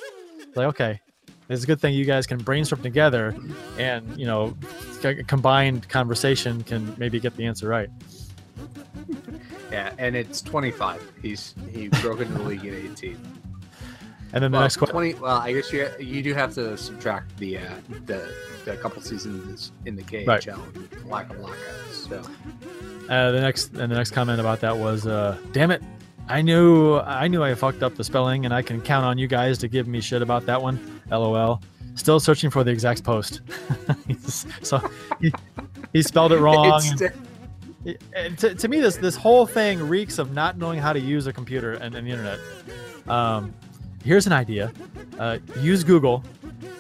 Like 0.55 0.67
okay, 0.69 1.01
it's 1.49 1.63
a 1.65 1.67
good 1.67 1.81
thing 1.81 1.95
you 1.95 2.05
guys 2.05 2.27
can 2.27 2.39
brainstorm 2.39 2.83
together, 2.83 3.35
and 3.79 4.19
you 4.19 4.27
know, 4.27 4.57
c- 5.01 5.23
combined 5.25 5.89
conversation 5.89 6.63
can 6.65 6.95
maybe 6.99 7.21
get 7.21 7.37
the 7.37 7.47
answer 7.47 7.69
right. 7.69 7.89
Yeah, 9.71 9.93
and 9.99 10.15
it's 10.15 10.41
25. 10.43 11.13
He's 11.23 11.55
he 11.73 11.89
broke 11.89 12.21
into 12.21 12.35
the 12.35 12.43
league 12.43 12.65
at 12.67 12.75
18. 12.75 13.19
And 14.35 14.43
then 14.43 14.51
the 14.51 14.57
Well, 14.57 14.65
next 14.65 14.77
question. 14.79 14.95
20. 14.95 15.15
Well, 15.15 15.39
I 15.39 15.53
guess 15.53 15.73
you 15.73 15.89
you 16.01 16.21
do 16.23 16.35
have 16.35 16.53
to 16.55 16.77
subtract 16.77 17.37
the 17.39 17.59
uh, 17.59 17.63
the 18.07 18.29
the 18.65 18.77
couple 18.77 19.01
seasons 19.01 19.71
in 19.87 19.95
the 19.95 20.03
KHL, 20.03 20.27
Right. 20.27 21.07
lack 21.07 21.31
of 21.31 21.39
lockouts. 21.39 22.09
So 22.09 22.21
Uh, 23.09 23.31
the 23.31 23.41
next 23.41 23.75
and 23.75 23.93
the 23.93 23.97
next 23.97 24.11
comment 24.11 24.41
about 24.41 24.61
that 24.61 24.77
was, 24.77 25.07
uh, 25.07 25.37
"Damn 25.53 25.71
it, 25.71 25.83
I 26.29 26.43
knew 26.43 26.97
I 26.99 27.29
knew 27.29 27.45
I 27.45 27.55
fucked 27.55 27.83
up 27.85 27.95
the 27.95 28.03
spelling, 28.03 28.45
and 28.45 28.53
I 28.53 28.61
can 28.61 28.81
count 28.81 29.05
on 29.07 29.19
you 29.19 29.29
guys 29.29 29.57
to 29.59 29.69
give 29.69 29.87
me 29.87 30.01
shit 30.01 30.21
about 30.21 30.47
that 30.47 30.61
one." 30.61 31.01
LOL. 31.13 31.63
Still 31.95 32.19
searching 32.19 32.51
for 32.51 32.65
the 32.65 32.73
exact 32.73 33.05
post. 33.05 33.41
So 34.63 34.81
he, 35.21 35.33
he 35.93 36.03
spelled 36.03 36.33
it 36.33 36.39
wrong. 36.39 36.83
And- 36.85 37.13
and 38.17 38.39
to, 38.39 38.55
to 38.55 38.67
me, 38.67 38.81
this 38.81 38.97
this 38.97 39.15
whole 39.15 39.47
thing 39.47 39.79
reeks 39.87 40.19
of 40.19 40.33
not 40.33 40.57
knowing 40.57 40.79
how 40.81 40.93
to 40.95 40.99
use 40.99 41.27
a 41.27 41.33
computer 41.35 41.75
and, 41.75 41.95
and 41.95 42.07
the 42.07 42.11
internet. 42.11 42.39
Um, 43.07 43.53
here's 44.05 44.27
an 44.27 44.33
idea: 44.33 44.73
uh, 45.19 45.39
use 45.61 45.85
Google 45.85 46.23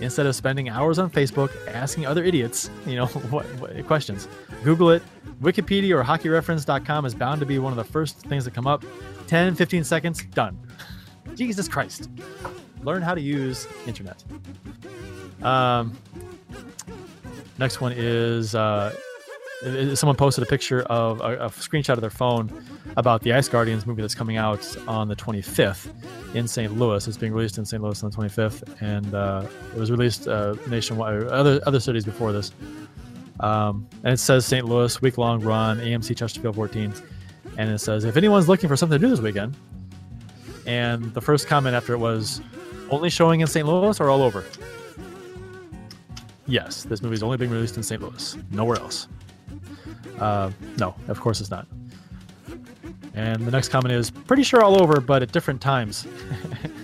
instead 0.00 0.26
of 0.26 0.34
spending 0.34 0.68
hours 0.68 0.98
on 0.98 1.10
Facebook 1.10 1.50
asking 1.68 2.06
other 2.06 2.24
idiots, 2.24 2.70
you 2.86 2.96
know, 2.96 3.06
what, 3.30 3.44
what 3.56 3.86
questions. 3.86 4.28
Google 4.62 4.90
it. 4.90 5.02
Wikipedia 5.42 5.94
or 5.94 6.04
HockeyReference.com 6.04 7.04
is 7.04 7.14
bound 7.14 7.40
to 7.40 7.46
be 7.46 7.58
one 7.58 7.72
of 7.72 7.76
the 7.76 7.84
first 7.84 8.18
things 8.18 8.44
that 8.44 8.54
come 8.54 8.66
up. 8.66 8.84
10, 9.26 9.54
15 9.54 9.84
seconds, 9.84 10.24
done. 10.26 10.58
Jesus 11.34 11.68
Christ! 11.68 12.08
Learn 12.82 13.02
how 13.02 13.14
to 13.14 13.20
use 13.20 13.66
internet. 13.86 14.22
Um, 15.42 15.92
next 17.58 17.80
one 17.80 17.92
is 17.96 18.54
uh, 18.54 18.94
someone 19.94 20.16
posted 20.16 20.44
a 20.44 20.46
picture 20.46 20.82
of 20.82 21.20
a, 21.20 21.46
a 21.46 21.48
screenshot 21.50 21.94
of 21.94 22.00
their 22.00 22.10
phone 22.10 22.64
about 22.96 23.22
the 23.22 23.32
Ice 23.32 23.48
Guardians 23.48 23.86
movie 23.86 24.02
that's 24.02 24.14
coming 24.14 24.36
out 24.36 24.76
on 24.86 25.08
the 25.08 25.16
25th 25.16 25.88
in 26.34 26.46
St. 26.46 26.76
Louis. 26.76 27.06
It's 27.06 27.16
being 27.16 27.32
released 27.32 27.58
in 27.58 27.64
St. 27.64 27.82
Louis 27.82 28.02
on 28.02 28.10
the 28.10 28.16
25th, 28.16 28.82
and 28.82 29.14
uh, 29.14 29.46
it 29.74 29.78
was 29.78 29.90
released 29.90 30.28
uh, 30.28 30.54
nationwide, 30.68 31.24
other 31.24 31.60
other 31.66 31.80
cities 31.80 32.04
before 32.04 32.32
this. 32.32 32.52
Um, 33.40 33.88
and 34.04 34.12
it 34.14 34.18
says 34.18 34.46
St. 34.46 34.66
Louis 34.66 35.00
week 35.02 35.18
long 35.18 35.40
run, 35.40 35.78
AMC 35.78 36.16
Chesterfield 36.16 36.54
14, 36.54 36.92
and 37.56 37.70
it 37.70 37.78
says 37.78 38.04
if 38.04 38.16
anyone's 38.16 38.48
looking 38.48 38.68
for 38.68 38.76
something 38.76 39.00
to 39.00 39.04
do 39.06 39.10
this 39.10 39.20
weekend, 39.20 39.56
and 40.66 41.12
the 41.14 41.20
first 41.20 41.46
comment 41.46 41.74
after 41.74 41.94
it 41.94 41.98
was 41.98 42.40
only 42.90 43.10
showing 43.10 43.40
in 43.40 43.46
St. 43.46 43.66
Louis 43.66 44.00
or 44.00 44.10
all 44.10 44.22
over. 44.22 44.44
Yes, 46.46 46.84
this 46.84 47.02
movie 47.02 47.14
is 47.14 47.22
only 47.22 47.38
being 47.38 47.50
released 47.50 47.78
in 47.78 47.82
St. 47.82 48.02
Louis, 48.02 48.36
nowhere 48.50 48.78
else. 48.78 49.08
Uh, 50.18 50.50
no, 50.78 50.94
of 51.08 51.20
course 51.20 51.40
it's 51.40 51.50
not. 51.50 51.66
And 53.14 53.44
the 53.46 53.50
next 53.50 53.68
comment 53.68 53.92
is 53.92 54.10
pretty 54.10 54.42
sure 54.42 54.62
all 54.62 54.82
over, 54.82 55.00
but 55.00 55.22
at 55.22 55.32
different 55.32 55.60
times. 55.60 56.06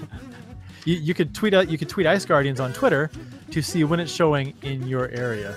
you, 0.84 0.94
you 0.94 1.14
could 1.14 1.34
tweet 1.34 1.54
out, 1.54 1.68
you 1.68 1.76
could 1.76 1.88
tweet 1.88 2.06
Ice 2.06 2.24
Guardians 2.24 2.60
on 2.60 2.72
Twitter 2.72 3.10
to 3.50 3.62
see 3.62 3.82
when 3.84 3.98
it's 3.98 4.12
showing 4.12 4.54
in 4.62 4.86
your 4.86 5.08
area. 5.08 5.56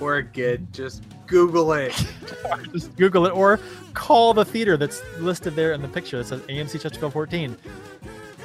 or 0.00 0.20
good. 0.22 0.70
Just 0.72 1.02
Google 1.26 1.72
it. 1.72 1.92
Just 2.72 2.94
Google 2.96 3.26
it 3.26 3.32
or 3.32 3.58
call 3.94 4.34
the 4.34 4.44
theater 4.44 4.76
that's 4.76 5.02
listed 5.18 5.54
there 5.56 5.72
in 5.72 5.80
the 5.82 5.88
picture 5.88 6.18
that 6.18 6.26
says 6.26 6.40
AMC 6.42 6.80
Chesterfield 6.80 7.12
14. 7.12 7.56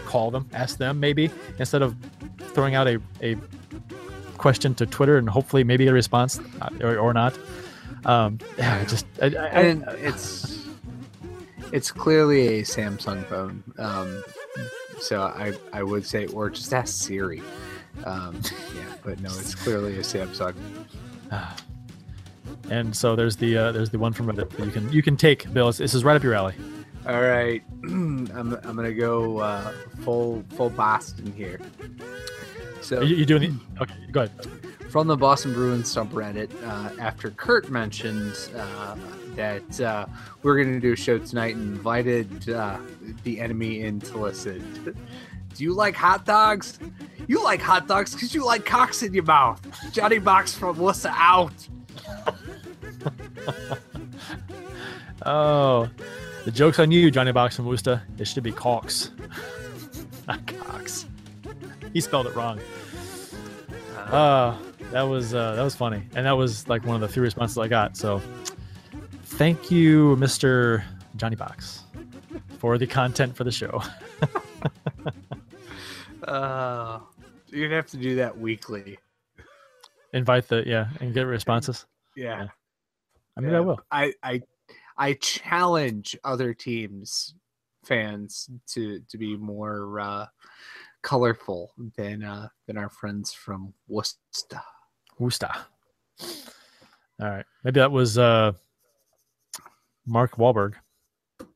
Call 0.05 0.31
them, 0.31 0.49
ask 0.53 0.77
them 0.77 0.99
maybe 0.99 1.29
instead 1.59 1.81
of 1.81 1.95
throwing 2.53 2.75
out 2.75 2.87
a, 2.87 2.99
a 3.21 3.35
question 4.37 4.73
to 4.75 4.85
Twitter 4.85 5.17
and 5.17 5.29
hopefully 5.29 5.63
maybe 5.63 5.87
a 5.87 5.93
response 5.93 6.39
uh, 6.61 6.69
or, 6.81 6.97
or 6.97 7.13
not. 7.13 7.37
Um, 8.05 8.39
yeah, 8.57 8.77
I 8.81 8.85
just 8.85 9.05
I, 9.21 9.25
I, 9.27 9.29
I- 9.29 9.61
and 9.61 9.83
it's 9.99 10.67
it's 11.71 11.91
clearly 11.91 12.59
a 12.59 12.61
Samsung 12.63 13.25
phone. 13.27 13.63
Um, 13.77 14.23
so 14.99 15.21
I 15.21 15.53
I 15.73 15.83
would 15.83 16.05
say, 16.05 16.27
or 16.27 16.49
just 16.49 16.73
ask 16.73 16.93
Siri. 17.05 17.41
Um, 18.05 18.39
yeah, 18.75 18.95
but 19.03 19.19
no, 19.21 19.29
it's 19.29 19.55
clearly 19.55 19.97
a 19.97 20.01
Samsung. 20.01 20.55
and 22.69 22.95
so 22.95 23.15
there's 23.15 23.35
the 23.37 23.57
uh, 23.57 23.71
there's 23.71 23.89
the 23.89 23.99
one 23.99 24.13
from 24.13 24.27
Reddit 24.27 24.49
that 24.49 24.65
you 24.65 24.71
can 24.71 24.91
you 24.91 25.01
can 25.01 25.15
take 25.17 25.51
Bill. 25.53 25.71
This 25.71 25.93
is 25.93 26.03
right 26.03 26.15
up 26.15 26.23
your 26.23 26.33
alley. 26.33 26.55
All 27.07 27.21
right, 27.21 27.63
I'm 27.83 28.27
I'm 28.63 28.75
gonna 28.75 28.93
go 28.93 29.39
uh, 29.39 29.71
full 30.03 30.43
full 30.55 30.69
Boston 30.69 31.31
here. 31.33 31.59
So 32.81 33.01
You, 33.01 33.15
you 33.15 33.25
doing 33.25 33.59
the 33.75 33.81
okay? 33.83 33.93
Go 34.11 34.21
ahead. 34.23 34.31
From 34.91 35.07
the 35.07 35.15
Boston 35.15 35.53
Bruins 35.53 35.93
subreddit 35.95 36.51
uh, 36.67 36.89
after 36.99 37.31
Kurt 37.31 37.69
mentioned 37.69 38.35
uh, 38.57 38.97
that 39.35 39.79
uh, 39.79 40.05
we 40.43 40.51
are 40.51 40.55
going 40.55 40.73
to 40.73 40.81
do 40.81 40.91
a 40.91 40.95
show 40.97 41.17
tonight 41.17 41.55
and 41.55 41.77
invited 41.77 42.49
uh, 42.49 42.77
the 43.23 43.39
enemy 43.39 43.83
in 43.83 44.01
to 44.01 44.17
listen. 44.17 44.61
Do 45.55 45.63
you 45.63 45.73
like 45.73 45.95
hot 45.95 46.25
dogs? 46.25 46.77
You 47.27 47.41
like 47.43 47.61
hot 47.61 47.87
dogs 47.87 48.13
because 48.13 48.33
you 48.33 48.45
like 48.45 48.65
cocks 48.65 49.01
in 49.03 49.13
your 49.13 49.23
mouth. 49.23 49.61
Johnny 49.91 50.17
Box 50.17 50.53
from 50.53 50.77
Worcester 50.77 51.11
out. 51.13 51.53
Oh, 55.23 55.87
the 56.45 56.51
joke's 56.51 56.79
on 56.79 56.89
you, 56.89 57.11
Johnny 57.11 57.31
Box 57.31 57.55
from 57.55 57.67
Worcester. 57.67 58.01
It 58.17 58.27
should 58.27 58.41
be 58.41 58.51
Cox. 58.51 59.11
Not 60.27 60.47
Cox. 60.47 61.05
He 61.93 62.01
spelled 62.01 62.25
it 62.25 62.35
wrong. 62.35 62.59
Uh, 63.95 64.57
that 64.91 65.03
was 65.03 65.33
uh, 65.33 65.55
that 65.55 65.63
was 65.63 65.75
funny, 65.75 66.03
and 66.15 66.25
that 66.25 66.33
was 66.37 66.67
like 66.67 66.85
one 66.85 66.95
of 66.95 67.01
the 67.01 67.07
few 67.07 67.21
responses 67.21 67.57
I 67.57 67.67
got. 67.67 67.97
So, 67.97 68.21
thank 69.23 69.71
you, 69.71 70.15
Mister 70.17 70.83
Johnny 71.15 71.35
Box, 71.35 71.83
for 72.59 72.77
the 72.77 72.87
content 72.87 73.35
for 73.35 73.43
the 73.43 73.51
show. 73.51 73.81
Uh, 76.23 76.99
you're 77.47 77.67
gonna 77.67 77.75
have 77.75 77.87
to 77.87 77.97
do 77.97 78.15
that 78.15 78.37
weekly. 78.37 78.99
Invite 80.13 80.47
the 80.47 80.63
yeah 80.67 80.87
and 80.99 81.13
get 81.13 81.23
responses. 81.23 81.85
Yeah. 82.15 82.47
I 83.35 83.41
mean, 83.41 83.51
Yeah. 83.51 83.57
I 83.57 83.61
will. 83.61 83.79
I 83.89 84.13
I 84.21 84.41
I 84.97 85.13
challenge 85.13 86.15
other 86.23 86.53
teams 86.53 87.33
fans 87.85 88.49
to 88.73 88.99
to 89.09 89.17
be 89.17 89.35
more 89.35 89.99
uh, 89.99 90.25
colorful 91.01 91.73
than 91.97 92.23
uh, 92.23 92.49
than 92.67 92.77
our 92.77 92.89
friends 92.89 93.33
from 93.33 93.73
Worcester. 93.87 94.61
Worcester. 95.21 95.51
All 97.21 97.29
right, 97.29 97.45
maybe 97.63 97.79
that 97.79 97.91
was 97.91 98.17
uh, 98.17 98.53
Mark 100.07 100.37
Wahlberg. 100.37 100.73
It 101.39 101.47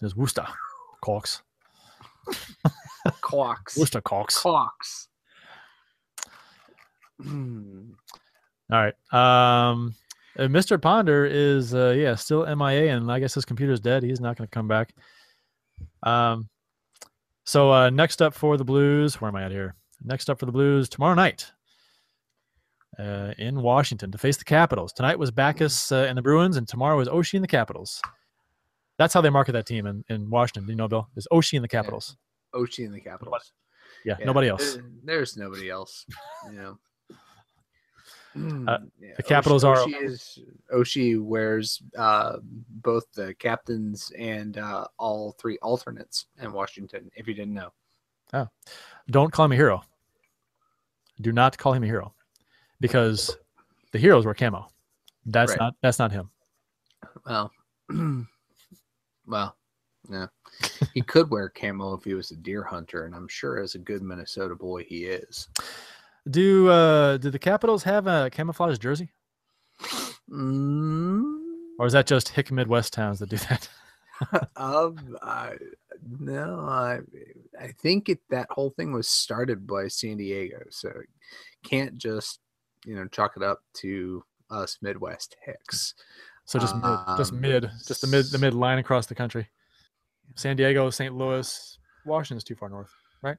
was 0.00 0.14
Worcester, 0.14 0.46
Cox. 1.02 1.42
Clocks. 3.20 3.76
Worcester, 3.76 4.00
Cox. 4.00 4.38
Clocks. 4.38 5.08
Hmm. 7.20 7.90
All 8.70 8.78
right. 8.78 8.94
Um, 9.12 9.94
uh, 10.38 10.44
Mr. 10.44 10.80
Ponder 10.80 11.26
is 11.26 11.74
uh, 11.74 11.90
yeah 11.96 12.14
still 12.14 12.46
MIA, 12.46 12.94
and 12.94 13.10
I 13.10 13.18
guess 13.18 13.34
his 13.34 13.44
computer's 13.44 13.80
dead. 13.80 14.04
He's 14.04 14.20
not 14.20 14.36
going 14.36 14.46
to 14.46 14.54
come 14.54 14.68
back. 14.68 14.94
Um, 16.04 16.48
so 17.44 17.72
uh, 17.72 17.90
next 17.90 18.22
up 18.22 18.32
for 18.32 18.56
the 18.56 18.64
Blues, 18.64 19.20
where 19.20 19.28
am 19.28 19.36
I 19.36 19.42
at 19.42 19.50
here? 19.50 19.74
Next 20.04 20.30
up 20.30 20.38
for 20.38 20.46
the 20.46 20.52
Blues 20.52 20.88
tomorrow 20.88 21.14
night 21.14 21.50
uh, 23.00 23.32
in 23.38 23.62
Washington 23.62 24.10
to 24.12 24.18
face 24.18 24.36
the 24.36 24.44
Capitals. 24.44 24.92
Tonight 24.92 25.18
was 25.18 25.30
Backes 25.30 25.90
uh, 25.90 26.06
and 26.08 26.18
the 26.18 26.22
Bruins, 26.22 26.56
and 26.56 26.68
tomorrow 26.68 27.00
is 27.00 27.08
Oshie 27.08 27.34
and 27.34 27.44
the 27.44 27.48
Capitals. 27.48 28.00
That's 28.98 29.14
how 29.14 29.20
they 29.22 29.30
market 29.30 29.52
that 29.52 29.66
team 29.66 29.86
in, 29.86 30.04
in 30.10 30.28
Washington. 30.28 30.66
Do 30.66 30.72
you 30.72 30.76
know, 30.76 30.88
Bill? 30.88 31.08
Is 31.16 31.26
Oshie 31.32 31.54
and 31.56 31.64
the 31.64 31.68
Capitals? 31.68 32.16
Ochi 32.54 32.84
and 32.84 32.94
the 32.94 33.00
Capitals. 33.00 33.52
Yeah, 34.04 34.16
Yeah, 34.18 34.26
nobody 34.26 34.48
else. 34.48 34.74
there- 34.74 34.84
there's 35.04 35.36
nobody 35.36 35.70
else. 35.70 36.04
You 36.46 36.52
know. 36.52 36.78
Hmm, 38.34 38.68
Uh, 38.68 38.78
Yeah, 39.00 39.14
the 39.16 39.22
Capitals 39.24 39.64
are- 39.64 39.76
Oshie 39.78 40.02
is 40.04 40.38
Oshie 40.72 41.20
wears 41.20 41.82
uh, 41.98 42.36
both 42.42 43.04
the 43.12 43.34
captains 43.34 44.12
and 44.16 44.56
uh, 44.56 44.86
all 45.00 45.32
three 45.32 45.58
alternates 45.62 46.26
in 46.40 46.52
Washington. 46.52 47.10
If 47.16 47.26
you 47.26 47.34
didn't 47.34 47.54
know, 47.54 47.72
oh, 48.32 48.46
Don't 49.10 49.32
call 49.32 49.46
him 49.46 49.52
a 49.52 49.56
hero. 49.56 49.82
Do 51.20 51.32
not 51.32 51.58
call 51.58 51.72
him 51.72 51.82
a 51.82 51.86
hero, 51.86 52.14
because 52.80 53.36
the 53.92 53.98
heroes 53.98 54.24
were 54.26 54.34
camo. 54.34 54.68
That's 55.26 55.50
Right. 55.50 55.58
not 55.60 55.74
that's 55.82 55.98
not 55.98 56.12
him. 56.12 56.30
well, 57.26 57.52
well, 59.26 59.56
yeah, 60.08 60.26
he 60.94 61.02
could 61.02 61.30
wear 61.30 61.48
camo 61.48 61.94
if 61.94 62.04
he 62.04 62.14
was 62.14 62.30
a 62.30 62.36
deer 62.36 62.62
hunter, 62.62 63.04
and 63.04 63.14
I'm 63.14 63.28
sure 63.28 63.60
as 63.60 63.74
a 63.74 63.78
good 63.78 64.02
Minnesota 64.02 64.54
boy 64.54 64.84
he 64.84 65.04
is. 65.04 65.48
Do 66.30 66.68
uh 66.68 67.16
do 67.18 67.30
the 67.30 67.38
Capitals 67.38 67.82
have 67.84 68.06
a 68.06 68.28
camouflage 68.30 68.78
jersey, 68.78 69.10
Mm, 70.30 71.34
or 71.78 71.86
is 71.86 71.92
that 71.92 72.06
just 72.06 72.28
hick 72.30 72.50
Midwest 72.52 72.92
towns 72.92 73.18
that 73.18 73.28
do 73.30 73.36
that? 73.38 73.68
um, 74.56 75.16
I, 75.22 75.54
no, 76.18 76.60
I, 76.60 77.00
I 77.58 77.68
think 77.80 78.08
it, 78.10 78.20
that 78.30 78.46
whole 78.50 78.70
thing 78.70 78.92
was 78.92 79.08
started 79.08 79.66
by 79.66 79.88
San 79.88 80.18
Diego, 80.18 80.58
so 80.70 80.92
can't 81.64 81.96
just 81.96 82.38
you 82.84 82.94
know 82.94 83.06
chalk 83.08 83.32
it 83.36 83.42
up 83.42 83.60
to 83.74 84.24
us 84.50 84.78
Midwest 84.82 85.36
hicks. 85.44 85.94
So 86.44 86.58
just 86.58 86.74
mid, 86.76 86.98
just 87.16 87.32
Um, 87.32 87.40
mid, 87.40 87.70
just 87.86 88.00
the 88.00 88.06
mid 88.08 88.26
the 88.26 88.38
mid 88.38 88.54
line 88.54 88.78
across 88.78 89.06
the 89.06 89.14
country. 89.14 89.48
San 90.36 90.56
Diego, 90.56 90.90
St. 90.90 91.14
Louis, 91.14 91.78
Washington's 92.04 92.44
too 92.44 92.54
far 92.56 92.68
north, 92.68 92.90
right? 93.22 93.36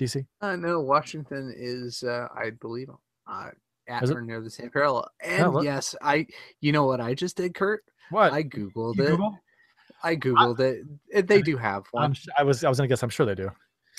DC. 0.00 0.24
Uh, 0.40 0.54
no, 0.56 0.80
Washington 0.80 1.52
is, 1.56 2.02
uh, 2.04 2.28
I 2.34 2.50
believe, 2.50 2.88
uh, 3.26 3.50
at 3.88 4.02
Is 4.04 4.10
it? 4.10 4.16
or 4.16 4.22
near 4.22 4.40
the 4.40 4.50
same 4.50 4.70
parallel. 4.70 5.08
And 5.24 5.62
yes, 5.64 5.94
I, 6.00 6.26
you 6.60 6.70
know 6.72 6.84
what 6.86 7.00
I 7.00 7.14
just 7.14 7.36
did, 7.36 7.54
Kurt? 7.54 7.82
What? 8.10 8.32
I 8.32 8.44
googled 8.44 8.96
You 8.96 9.04
it. 9.04 9.08
Google? 9.08 9.38
I 10.04 10.14
googled 10.14 10.60
it. 10.60 10.84
and 11.12 11.26
They 11.26 11.42
do 11.42 11.56
have 11.56 11.82
I'm, 11.94 12.02
one. 12.02 12.10
s- 12.12 12.26
I 12.38 12.44
was 12.44 12.62
I 12.64 12.68
was 12.68 12.78
gonna 12.78 12.86
guess. 12.88 13.02
I'm 13.02 13.08
sure 13.10 13.26
they 13.26 13.34
do. 13.34 13.50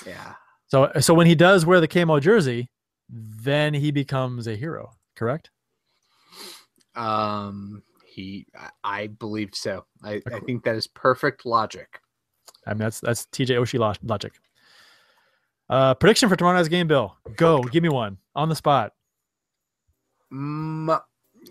Yeah. 0.06 0.34
So 0.68 0.90
so 1.00 1.12
when 1.12 1.26
he 1.26 1.34
does 1.34 1.66
wear 1.66 1.80
the 1.80 1.88
camo 1.88 2.18
jersey, 2.20 2.70
then 3.10 3.74
he 3.74 3.90
becomes 3.90 4.46
a 4.46 4.56
hero. 4.56 4.92
Correct? 5.16 5.50
Um, 6.94 7.82
he, 8.06 8.46
I, 8.84 9.08
believe 9.08 9.50
so. 9.54 9.84
I, 10.02 10.22
I 10.32 10.40
think 10.40 10.64
that 10.64 10.76
is 10.76 10.86
perfect 10.86 11.44
logic. 11.46 12.00
I 12.66 12.70
mean 12.74 12.80
that's 12.80 13.00
that's 13.00 13.26
TJ 13.26 13.58
Oshie 13.58 13.96
logic. 14.02 14.34
Uh, 15.68 15.94
prediction 15.94 16.28
for 16.28 16.36
tomorrow 16.36 16.56
night's 16.56 16.68
game, 16.68 16.88
Bill. 16.88 17.16
Go, 17.36 17.62
give 17.62 17.82
me 17.82 17.88
one 17.88 18.18
on 18.34 18.48
the 18.48 18.56
spot. 18.56 18.92
Mm, 20.32 21.00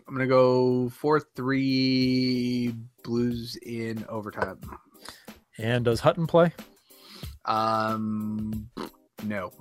I'm 0.08 0.14
gonna 0.14 0.28
go 0.28 0.90
four 0.90 1.20
three 1.36 2.76
Blues 3.04 3.58
in 3.64 4.06
overtime. 4.10 4.60
And 5.58 5.86
does 5.86 6.00
Hutton 6.00 6.28
play? 6.28 6.54
Um, 7.46 8.70
no. 9.24 9.52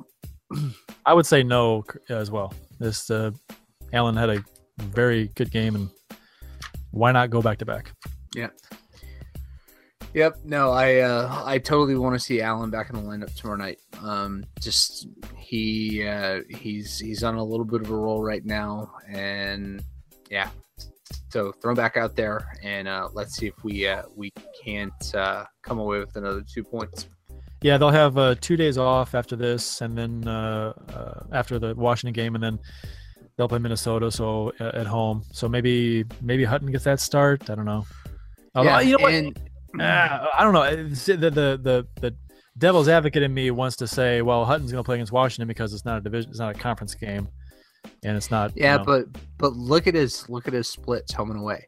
I 1.07 1.15
would 1.15 1.27
say 1.27 1.43
no 1.43 1.85
as 2.09 2.31
well. 2.31 2.53
This 2.79 3.11
uh, 3.11 3.31
Allen 3.93 4.17
had 4.17 4.31
a 4.31 4.45
very 4.79 5.29
good 5.35 5.51
game, 5.51 5.75
and 5.75 5.91
why 6.91 7.13
not 7.13 7.31
go 7.31 7.43
back 7.43 7.59
to 7.59 7.67
back? 7.67 7.93
Yeah. 8.35 8.49
Yep. 10.15 10.39
No, 10.45 10.71
I 10.71 10.97
uh, 11.01 11.43
I 11.45 11.59
totally 11.59 11.97
want 11.97 12.15
to 12.15 12.19
see 12.19 12.41
Allen 12.41 12.71
back 12.71 12.91
in 12.91 12.97
the 12.97 13.03
lineup 13.03 13.35
tomorrow 13.35 13.59
night. 13.59 13.79
Um, 14.03 14.45
just 14.61 15.07
he 15.37 16.07
uh, 16.07 16.41
he's 16.49 16.99
he's 16.99 17.23
on 17.23 17.35
a 17.35 17.45
little 17.45 17.67
bit 17.67 17.83
of 17.83 17.91
a 17.91 17.97
roll 17.97 18.23
right 18.23 18.45
now, 18.45 18.91
and 19.09 19.83
yeah. 20.31 20.49
So 21.31 21.53
throw 21.53 21.73
him 21.73 21.77
back 21.77 21.99
out 21.99 22.17
there, 22.17 22.55
and 22.63 22.89
uh, 22.89 23.09
let's 23.13 23.37
see 23.37 23.47
if 23.47 23.63
we 23.63 23.87
uh, 23.87 24.03
we 24.17 24.33
can't 24.65 25.15
uh, 25.15 25.45
come 25.63 25.79
away 25.79 25.99
with 25.99 26.17
another 26.17 26.43
two 26.43 26.65
points. 26.65 27.07
Yeah, 27.63 27.77
they'll 27.79 27.91
have 27.91 28.17
uh, 28.17 28.35
two 28.41 28.57
days 28.57 28.79
off 28.79 29.15
after 29.15 29.35
this, 29.37 29.81
and 29.81 29.97
then 29.99 30.29
uh, 30.29 30.73
uh, 30.95 31.25
after 31.33 31.59
the 31.59 31.75
Washington 31.75 32.13
game, 32.13 32.35
and 32.37 32.43
then 32.43 32.59
they'll 33.37 33.49
play 33.49 33.59
Minnesota. 33.59 34.11
So 34.13 34.53
uh, 34.61 34.71
at 34.75 34.87
home, 34.87 35.25
so 35.33 35.49
maybe 35.49 36.05
maybe 36.23 36.45
Hutton 36.45 36.71
gets 36.71 36.85
that 36.85 37.01
start. 37.01 37.51
I 37.51 37.55
don't 37.57 37.65
know. 37.65 37.85
Yeah, 38.55 38.81
you 38.81 38.97
know 38.97 39.03
what? 39.03 39.13
and 39.15 39.39
Ah, 39.81 40.29
I 40.39 40.45
don't 40.45 40.53
know. 40.53 40.85
The, 40.87 41.17
the 41.17 41.31
the 41.63 41.87
the 42.01 42.17
devil's 42.57 42.89
advocate 42.89 43.23
in 43.23 43.33
me 43.35 43.51
wants 43.51 43.77
to 43.77 43.87
say, 43.87 44.23
well, 44.23 44.45
Hutton's 44.45 44.73
going 44.73 44.83
to 44.83 44.87
play 44.87 44.97
against 44.97 45.13
Washington 45.13 45.47
because 45.47 45.73
it's 45.75 45.85
not 45.85 45.99
a 45.99 46.01
division, 46.01 46.31
it's 46.31 46.39
not 46.41 46.57
a 46.57 46.59
conference 46.59 46.95
game, 46.95 47.29
and 48.05 48.17
it's 48.17 48.31
not. 48.31 48.57
you 48.57 48.63
Yeah, 48.65 48.77
know- 48.79 48.85
but 48.85 49.05
but 49.37 49.53
look 49.55 49.87
at 49.87 49.95
his 49.95 50.29
look 50.29 50.47
at 50.49 50.55
his 50.55 50.69
splits 50.69 51.13
home 51.13 51.31
and 51.33 51.41
away. 51.41 51.67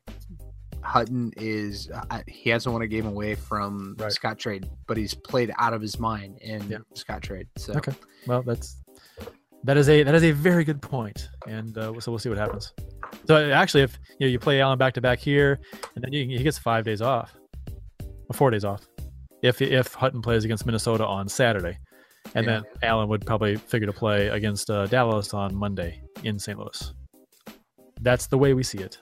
Hutton 0.82 1.32
is 1.36 1.90
uh, 2.10 2.22
he 2.26 2.50
hasn't 2.50 2.72
won 2.72 2.82
a 2.82 2.86
game 2.86 3.06
away 3.06 3.34
from 3.34 3.96
Right. 3.98 4.10
Scottrade, 4.12 4.68
but 4.86 4.96
he's 4.96 5.14
played 5.14 5.52
out 5.58 5.72
of 5.72 5.80
his 5.82 5.98
mind 5.98 6.38
in 6.40 6.62
Yeah. 6.68 6.78
Scott 6.94 7.22
Trade. 7.22 7.46
So 7.56 7.74
Okay. 7.74 7.92
well, 8.26 8.42
that's 8.42 8.76
that 9.64 9.76
is 9.76 9.88
a 9.88 10.02
that 10.02 10.14
is 10.14 10.24
a 10.24 10.30
very 10.32 10.64
good 10.64 10.80
point, 10.80 11.28
and 11.46 11.76
uh, 11.76 11.92
so 12.00 12.10
we'll 12.10 12.18
see 12.18 12.28
what 12.30 12.38
happens. 12.38 12.72
So 13.26 13.50
actually, 13.50 13.82
if 13.82 13.98
you 14.18 14.26
know 14.26 14.30
you 14.30 14.38
play 14.38 14.60
Allen 14.60 14.78
back 14.78 14.94
to 14.94 15.00
back 15.00 15.18
here, 15.18 15.60
and 15.94 16.02
then 16.04 16.12
you, 16.12 16.24
he 16.38 16.42
gets 16.42 16.58
five 16.58 16.84
days 16.84 17.02
off, 17.02 17.34
or 18.28 18.34
four 18.34 18.50
days 18.50 18.64
off, 18.64 18.86
if 19.42 19.60
if 19.60 19.92
Hutton 19.94 20.22
plays 20.22 20.44
against 20.44 20.64
Minnesota 20.64 21.06
on 21.06 21.28
Saturday, 21.28 21.76
and 22.34 22.46
Yeah. 22.46 22.60
then 22.60 22.64
Allen 22.82 23.08
would 23.10 23.26
probably 23.26 23.56
figure 23.56 23.86
to 23.86 23.92
play 23.92 24.28
against 24.28 24.70
uh, 24.70 24.86
Dallas 24.86 25.34
on 25.34 25.54
Monday 25.54 26.00
in 26.24 26.38
St. 26.38 26.58
Louis. 26.58 26.94
That's 28.00 28.28
the 28.28 28.38
way 28.38 28.54
we 28.54 28.62
see 28.62 28.78
it. 28.78 28.96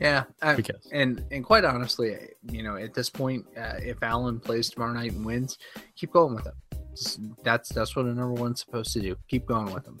Yeah, 0.00 0.24
I, 0.42 0.54
Because 0.54 0.88
and 0.92 1.24
and 1.30 1.44
quite 1.44 1.64
honestly, 1.64 2.16
you 2.50 2.62
know, 2.62 2.76
at 2.76 2.94
this 2.94 3.10
point, 3.10 3.46
uh, 3.56 3.74
if 3.78 4.02
Allen 4.02 4.40
plays 4.40 4.70
tomorrow 4.70 4.92
night 4.92 5.12
and 5.12 5.24
wins, 5.24 5.58
keep 5.96 6.12
going 6.12 6.34
with 6.34 6.46
him. 6.46 6.54
That's 7.42 7.68
that's 7.68 7.94
what 7.94 8.06
a 8.06 8.08
number 8.08 8.32
one's 8.32 8.60
supposed 8.60 8.92
to 8.94 9.00
do. 9.00 9.16
Keep 9.28 9.46
going 9.46 9.72
with 9.72 9.86
him. 9.86 10.00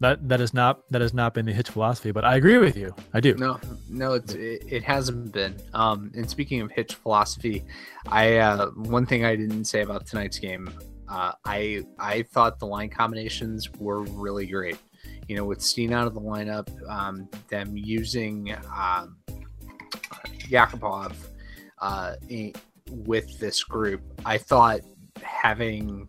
that 0.00 0.28
that 0.28 0.40
is 0.40 0.52
not 0.52 0.80
that 0.90 1.00
has 1.00 1.14
not 1.14 1.32
been 1.34 1.46
the 1.46 1.52
Hitch 1.52 1.70
philosophy, 1.70 2.10
but 2.10 2.24
I 2.24 2.36
agree 2.36 2.58
with 2.58 2.76
you. 2.76 2.94
I 3.14 3.20
do. 3.20 3.34
No, 3.34 3.58
no, 3.88 4.14
it's 4.14 4.34
it, 4.34 4.64
it 4.68 4.82
hasn't 4.82 5.32
been. 5.32 5.56
Um, 5.74 6.10
and 6.14 6.28
speaking 6.28 6.60
of 6.60 6.70
Hitch 6.70 6.94
philosophy, 6.94 7.64
I 8.08 8.36
uh, 8.36 8.66
one 8.70 9.06
thing 9.06 9.24
I 9.24 9.36
didn't 9.36 9.64
say 9.64 9.82
about 9.82 10.06
tonight's 10.06 10.38
game 10.38 10.70
Uh, 11.08 11.32
I 11.44 11.84
I 11.98 12.22
thought 12.22 12.58
the 12.58 12.66
line 12.66 12.90
combinations 12.90 13.70
were 13.78 14.02
really 14.02 14.46
great. 14.46 14.76
You 15.28 15.36
know, 15.36 15.44
with 15.44 15.60
Steen 15.60 15.92
out 15.92 16.06
of 16.06 16.14
the 16.14 16.20
lineup, 16.20 16.68
um, 16.88 17.28
them 17.48 17.76
using 17.76 18.54
um, 18.74 19.16
Yakupov 20.48 21.14
uh, 21.80 22.14
with 22.88 23.38
this 23.38 23.64
group, 23.64 24.02
I 24.24 24.38
thought 24.38 24.80
having 25.22 26.08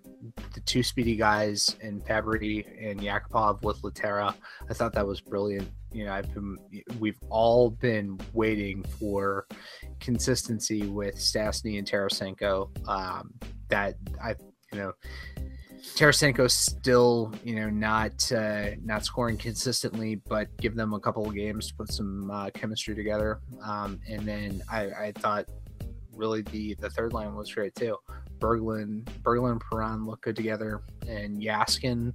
the 0.54 0.60
two 0.62 0.84
speedy 0.84 1.16
guys 1.16 1.76
and 1.82 2.04
Fabbri 2.06 2.66
and 2.80 3.00
Yakupov 3.00 3.64
with 3.64 3.82
Lehtera, 3.82 4.34
I 4.70 4.74
thought 4.74 4.94
that 4.94 5.06
was 5.06 5.22
brilliant. 5.22 5.70
You 5.92 6.06
know, 6.06 6.14
I've 6.14 6.32
been 6.34 6.58
we've 7.00 7.20
all 7.30 7.72
been 7.72 8.20
waiting 8.34 8.84
for 9.00 9.48
consistency 10.00 10.86
with 10.86 11.16
Stastny 11.16 11.80
and 11.80 11.88
Tarasenko. 11.88 12.70
Um, 12.88 13.34
that 13.70 13.96
I, 14.22 14.36
you 14.72 14.80
know, 14.80 14.92
Tarasenko's 15.96 16.56
still, 16.56 17.34
you 17.44 17.56
know, 17.56 17.70
not 17.70 18.32
uh, 18.32 18.72
not 18.84 19.06
scoring 19.06 19.38
consistently, 19.38 20.16
but 20.28 20.56
give 20.58 20.76
them 20.76 20.94
a 20.94 21.00
couple 21.00 21.28
of 21.28 21.34
games 21.34 21.68
to 21.68 21.76
put 21.76 21.92
some 21.92 22.30
uh, 22.30 22.50
chemistry 22.52 22.96
together. 22.96 23.40
Um, 23.64 24.00
and 24.08 24.28
then 24.28 24.62
I, 24.72 24.82
I 24.86 25.12
thought 25.16 25.46
really 26.14 26.42
the 26.44 26.76
the 26.76 26.90
third 26.90 27.14
line 27.14 27.36
was 27.36 27.54
great 27.54 27.76
too. 27.76 27.98
Berglund, 28.40 29.06
Berglund 29.24 29.54
and 29.54 29.62
Perron 29.62 30.06
look 30.06 30.22
good 30.22 30.36
together, 30.36 30.84
and 31.08 31.42
Jaskin, 31.42 32.14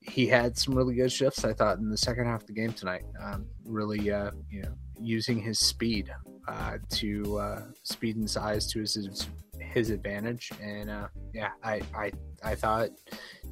he 0.00 0.26
had 0.26 0.56
some 0.56 0.74
really 0.74 0.94
good 0.94 1.12
shifts. 1.12 1.44
I 1.44 1.52
thought 1.52 1.78
in 1.78 1.88
the 1.88 1.96
second 1.96 2.26
half 2.26 2.42
of 2.42 2.46
the 2.46 2.52
game 2.52 2.72
tonight, 2.72 3.04
um, 3.22 3.46
really, 3.64 4.10
uh, 4.10 4.32
you 4.50 4.62
know, 4.62 4.72
using 5.00 5.40
his 5.40 5.58
speed 5.58 6.10
uh, 6.48 6.78
to 6.90 7.38
uh, 7.38 7.62
speed 7.82 8.16
and 8.16 8.28
size 8.28 8.66
to 8.72 8.80
his 8.80 9.28
his 9.60 9.90
advantage, 9.90 10.50
and 10.62 10.90
uh, 10.90 11.08
yeah, 11.34 11.50
I, 11.62 11.82
I 11.94 12.12
I 12.44 12.54
thought 12.54 12.90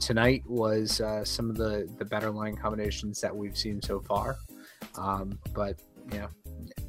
tonight 0.01 0.43
was 0.47 1.01
uh, 1.01 1.24
some 1.24 1.51
of 1.51 1.57
the 1.57 1.89
the 1.99 2.05
better 2.05 2.30
line 2.30 2.57
combinations 2.57 3.20
that 3.20 3.35
we've 3.35 3.57
seen 3.57 3.80
so 3.82 4.01
far. 4.01 4.37
Um, 4.97 5.39
but 5.55 5.80
you 6.12 6.18
know, 6.18 6.28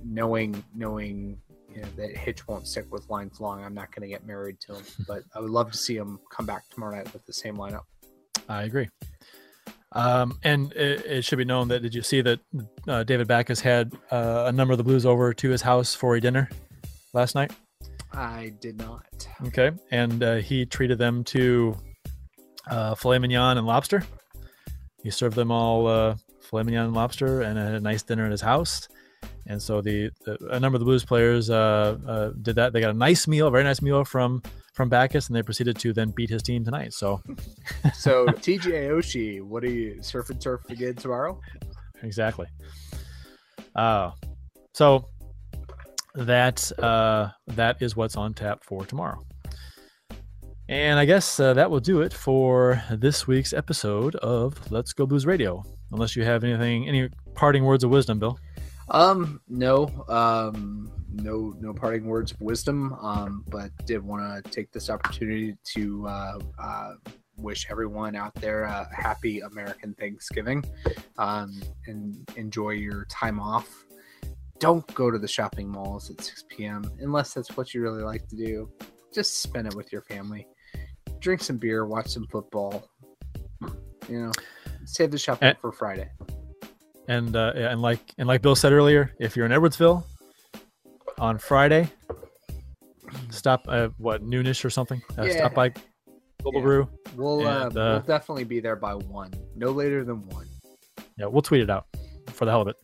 knowing 0.04 0.64
knowing 0.74 1.38
you 1.74 1.82
know, 1.82 1.88
that 1.98 2.16
Hitch 2.16 2.48
won't 2.48 2.68
stick 2.68 2.91
with 2.91 3.10
lines 3.10 3.39
long, 3.39 3.64
I'm 3.64 3.74
not 3.74 3.93
going 3.93 4.02
to 4.04 4.08
get 4.08 4.26
married 4.26 4.60
to 4.62 4.76
him. 4.76 4.84
But 5.08 5.24
I 5.34 5.39
would 5.39 5.52
love 5.52 5.72
to 5.72 5.78
see 5.78 5.96
him 5.96 6.20
come 6.32 6.46
back 6.46 6.70
tomorrow 6.70 6.96
night 6.96 7.12
with 7.14 7.26
the 7.26 7.34
same 7.34 7.58
lineup. 7.58 7.84
I 8.48 8.64
agree. 8.64 8.88
Um, 9.91 10.38
and 10.43 10.74
it, 10.74 11.06
it 11.06 11.26
should 11.26 11.38
be 11.38 11.46
known 11.46 11.70
that 11.70 11.82
did 11.82 11.96
you 11.96 12.02
see 12.02 12.22
that 12.22 12.39
uh, 12.88 13.04
David 13.04 13.28
Backes 13.28 13.62
had 13.62 13.93
uh, 14.12 14.43
a 14.48 14.52
number 14.52 14.74
of 14.74 14.78
the 14.78 14.84
Blues 14.84 15.06
over 15.06 15.34
to 15.34 15.50
his 15.50 15.62
house 15.62 15.96
for 15.96 16.16
a 16.16 16.22
dinner 16.22 16.50
last 17.14 17.34
night? 17.34 17.54
I 18.16 18.53
did 18.59 18.78
not. 18.78 19.28
Okay, 19.47 19.72
and 19.91 20.24
uh, 20.24 20.36
he 20.36 20.66
treated 20.66 20.97
them 20.97 21.24
to 21.26 21.78
uh, 22.70 22.95
filet 22.95 23.20
mignon 23.20 23.57
and 23.57 23.68
lobster. 23.68 24.03
He 25.03 25.11
served 25.11 25.36
them 25.36 25.51
all 25.51 25.88
uh, 25.88 26.16
filet 26.41 26.63
mignon 26.63 26.86
and 26.86 26.93
lobster, 26.93 27.41
and 27.41 27.57
had 27.57 27.74
a 27.74 27.80
nice 27.80 28.03
dinner 28.03 28.26
at 28.26 28.32
his 28.32 28.41
house. 28.41 28.88
And 29.47 29.61
so 29.61 29.82
the, 29.82 30.09
the 30.26 30.38
a 30.51 30.59
number 30.59 30.76
of 30.76 30.80
the 30.80 30.86
Blues 30.86 31.05
players 31.05 31.49
uh, 31.49 31.97
uh, 32.07 32.32
did 32.41 32.55
that. 32.55 32.74
They 32.74 32.82
got 32.82 32.91
a 32.91 32.97
nice 32.97 33.28
meal, 33.28 33.47
a 33.47 33.51
very 33.51 33.63
nice 33.63 33.82
meal 33.82 34.03
from 34.03 34.41
from 34.74 34.89
Backes, 34.89 35.28
and 35.28 35.36
they 35.36 35.43
proceeded 35.43 35.78
to 35.80 35.93
then 35.93 36.09
beat 36.09 36.30
his 36.30 36.41
team 36.41 36.66
tonight. 36.66 36.93
So 36.93 37.22
So 37.93 38.26
TJ 38.28 38.89
Oshie, 38.89 39.41
what 39.41 39.63
are 39.63 39.70
you 39.70 40.01
surf 40.01 40.30
and 40.30 40.41
turf 40.41 40.61
again 40.70 40.95
tomorrow? 40.95 41.39
exactly. 42.03 42.47
Uh, 43.76 44.11
so 44.74 45.05
that 46.16 46.72
uh, 46.80 47.30
that 47.47 47.82
is 47.82 47.95
what's 47.95 48.16
on 48.16 48.34
tap 48.34 48.63
for 48.63 48.86
tomorrow. 48.86 49.26
And 50.68 50.97
I 50.97 51.05
guess 51.05 51.39
uh, 51.39 51.53
that 51.53 51.70
will 51.70 51.80
do 51.80 52.01
it 52.01 52.11
for 52.11 52.82
this 52.89 53.28
week's 53.28 53.53
episode 53.53 54.16
of 54.16 54.72
Let's 54.72 54.93
Go 54.93 55.05
Blues 55.05 55.26
Radio. 55.26 55.63
Unless 55.91 56.16
you 56.16 56.24
have 56.24 56.43
anything, 56.43 56.88
any 56.88 57.09
parting 57.36 57.63
words 57.63 57.84
of 57.84 57.91
wisdom, 57.91 58.18
Bill. 58.18 58.39
Um, 58.89 59.41
no, 59.47 60.05
um, 60.09 60.91
no, 61.11 61.55
no 61.59 61.74
parting 61.74 62.05
words 62.05 62.32
of 62.32 62.41
wisdom. 62.41 62.93
Um, 62.99 63.43
but 63.47 63.70
did 63.86 64.03
want 64.03 64.43
to 64.43 64.51
take 64.51 64.72
this 64.72 64.89
opportunity 64.89 65.55
to 65.76 66.07
uh, 66.07 66.39
uh, 66.57 66.93
wish 67.38 67.68
everyone 67.70 68.16
out 68.16 68.34
there 68.36 68.63
a 68.63 68.88
happy 68.91 69.41
American 69.41 69.93
Thanksgiving, 69.95 70.63
um, 71.18 71.61
and 71.86 72.28
enjoy 72.38 72.72
your 72.72 73.05
time 73.05 73.39
off. 73.39 73.85
Don't 74.60 74.86
go 74.93 75.12
to 75.12 75.18
the 75.18 75.28
shopping 75.28 75.70
malls 75.70 76.10
at 76.10 76.22
6 76.22 76.45
p.m. 76.49 76.86
unless 76.99 77.34
that's 77.34 77.56
what 77.58 77.74
you 77.74 77.82
really 77.82 78.03
like 78.03 78.28
to 78.30 78.36
do. 78.36 78.70
Just 79.14 79.41
spend 79.41 79.68
it 79.68 79.76
with 79.76 79.91
your 79.91 80.01
family. 80.03 80.47
Drink 81.20 81.41
some 81.41 81.58
beer, 81.58 81.86
watch 81.86 82.08
some 82.08 82.26
football. 82.32 82.88
You 84.08 84.22
know, 84.26 84.32
save 84.86 85.12
the 85.12 85.18
shopping 85.18 85.49
And- 85.49 85.58
for 85.60 85.72
Friday. 85.72 86.10
And 87.08 87.36
uh, 87.36 87.53
and 87.56 87.82
like 87.84 87.99
and 88.18 88.28
like 88.28 88.41
Bill 88.41 88.56
said 88.56 88.72
earlier, 88.74 89.14
if 89.20 89.36
you're 89.36 89.45
in 89.45 89.51
Edwardsville 89.51 90.03
on 91.20 91.38
Friday, 91.38 91.88
stop 93.30 93.68
at 93.70 93.91
what 93.99 94.24
noonish 94.24 94.66
or 94.66 94.72
something. 94.72 95.01
Uh, 95.18 95.24
Yeah. 95.26 95.34
Stop 95.38 95.53
by 95.53 95.70
Global 96.41 96.60
Yeah. 96.62 96.66
Brew. 96.66 96.89
We'll 97.16 97.47
uh, 97.47 97.66
And, 97.68 97.78
uh, 97.78 97.82
we'll 98.08 98.18
definitely 98.18 98.43
be 98.45 98.60
there 98.60 98.76
by 98.76 98.95
one, 98.95 99.32
no 99.56 99.70
later 99.70 100.03
than 100.03 100.28
one. 100.30 100.47
Yeah, 101.18 101.28
we'll 101.28 101.43
tweet 101.43 101.62
it 101.62 101.70
out 101.70 101.86
for 102.34 102.45
the 102.45 102.51
hell 102.51 102.62
of 102.62 102.70
it. 102.70 102.76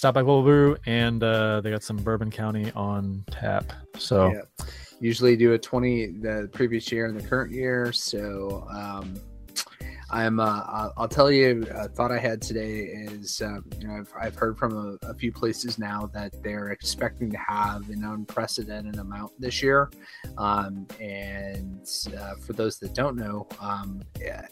Stop 0.00 0.14
by 0.14 0.22
Global 0.22 0.44
Brew, 0.44 0.78
and 0.86 1.22
uh, 1.22 1.60
they 1.60 1.70
got 1.70 1.82
some 1.82 1.98
Bourbon 1.98 2.30
County 2.30 2.72
on 2.74 3.22
tap. 3.30 3.70
So 3.98 4.32
Yeah. 4.32 4.64
Usually 4.98 5.36
do 5.36 5.52
a 5.52 5.58
twenty 5.58 6.06
the 6.06 6.48
previous 6.54 6.90
year 6.90 7.04
and 7.04 7.20
the 7.20 7.28
current 7.28 7.52
year. 7.52 7.92
So 7.92 8.66
um, 8.70 9.20
I'm 10.12 10.40
uh, 10.40 10.90
I'll, 10.96 11.08
tell 11.08 11.30
you 11.30 11.64
a 11.72 11.88
thought 11.88 12.10
I 12.10 12.18
had 12.18 12.42
today 12.42 12.80
is 12.80 13.40
um, 13.42 13.64
you 13.78 13.86
know 13.86 13.94
I've, 13.94 14.12
I've 14.20 14.34
heard 14.34 14.58
from 14.58 14.76
a, 14.76 15.06
a 15.06 15.14
few 15.14 15.30
places 15.30 15.78
now 15.78 16.10
that 16.12 16.32
they're 16.42 16.70
expecting 16.70 17.30
to 17.30 17.38
have 17.38 17.88
an 17.90 18.04
unprecedented 18.04 18.98
amount 18.98 19.32
this 19.38 19.62
year. 19.62 19.88
Um, 20.36 20.88
and 21.00 21.88
uh, 22.18 22.34
for 22.34 22.54
those 22.54 22.78
that 22.80 22.92
don't 22.92 23.14
know, 23.14 23.46
um, 23.60 24.02
yeah, 24.20 24.46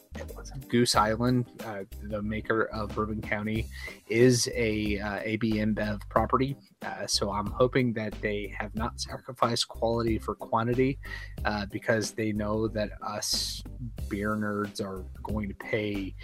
Goose 0.68 0.94
Island, 0.94 1.46
uh, 1.64 1.84
the 2.02 2.22
maker 2.22 2.64
of 2.66 2.94
Bourbon 2.94 3.20
County, 3.20 3.66
is 4.08 4.48
a 4.54 4.98
uh, 5.00 5.20
AB 5.24 5.64
property. 6.08 6.56
Uh, 6.82 7.06
so 7.06 7.32
I'm 7.32 7.46
hoping 7.46 7.92
that 7.94 8.12
they 8.20 8.54
have 8.56 8.74
not 8.74 9.00
sacrificed 9.00 9.66
quality 9.66 10.18
for 10.18 10.34
quantity 10.34 10.98
uh, 11.44 11.66
because 11.72 12.12
they 12.12 12.32
know 12.32 12.68
that 12.68 12.90
us 13.02 13.62
beer 14.08 14.36
nerds 14.36 14.80
are 14.80 15.04
going 15.28 15.48
to 15.48 15.54
pay, 15.54 16.14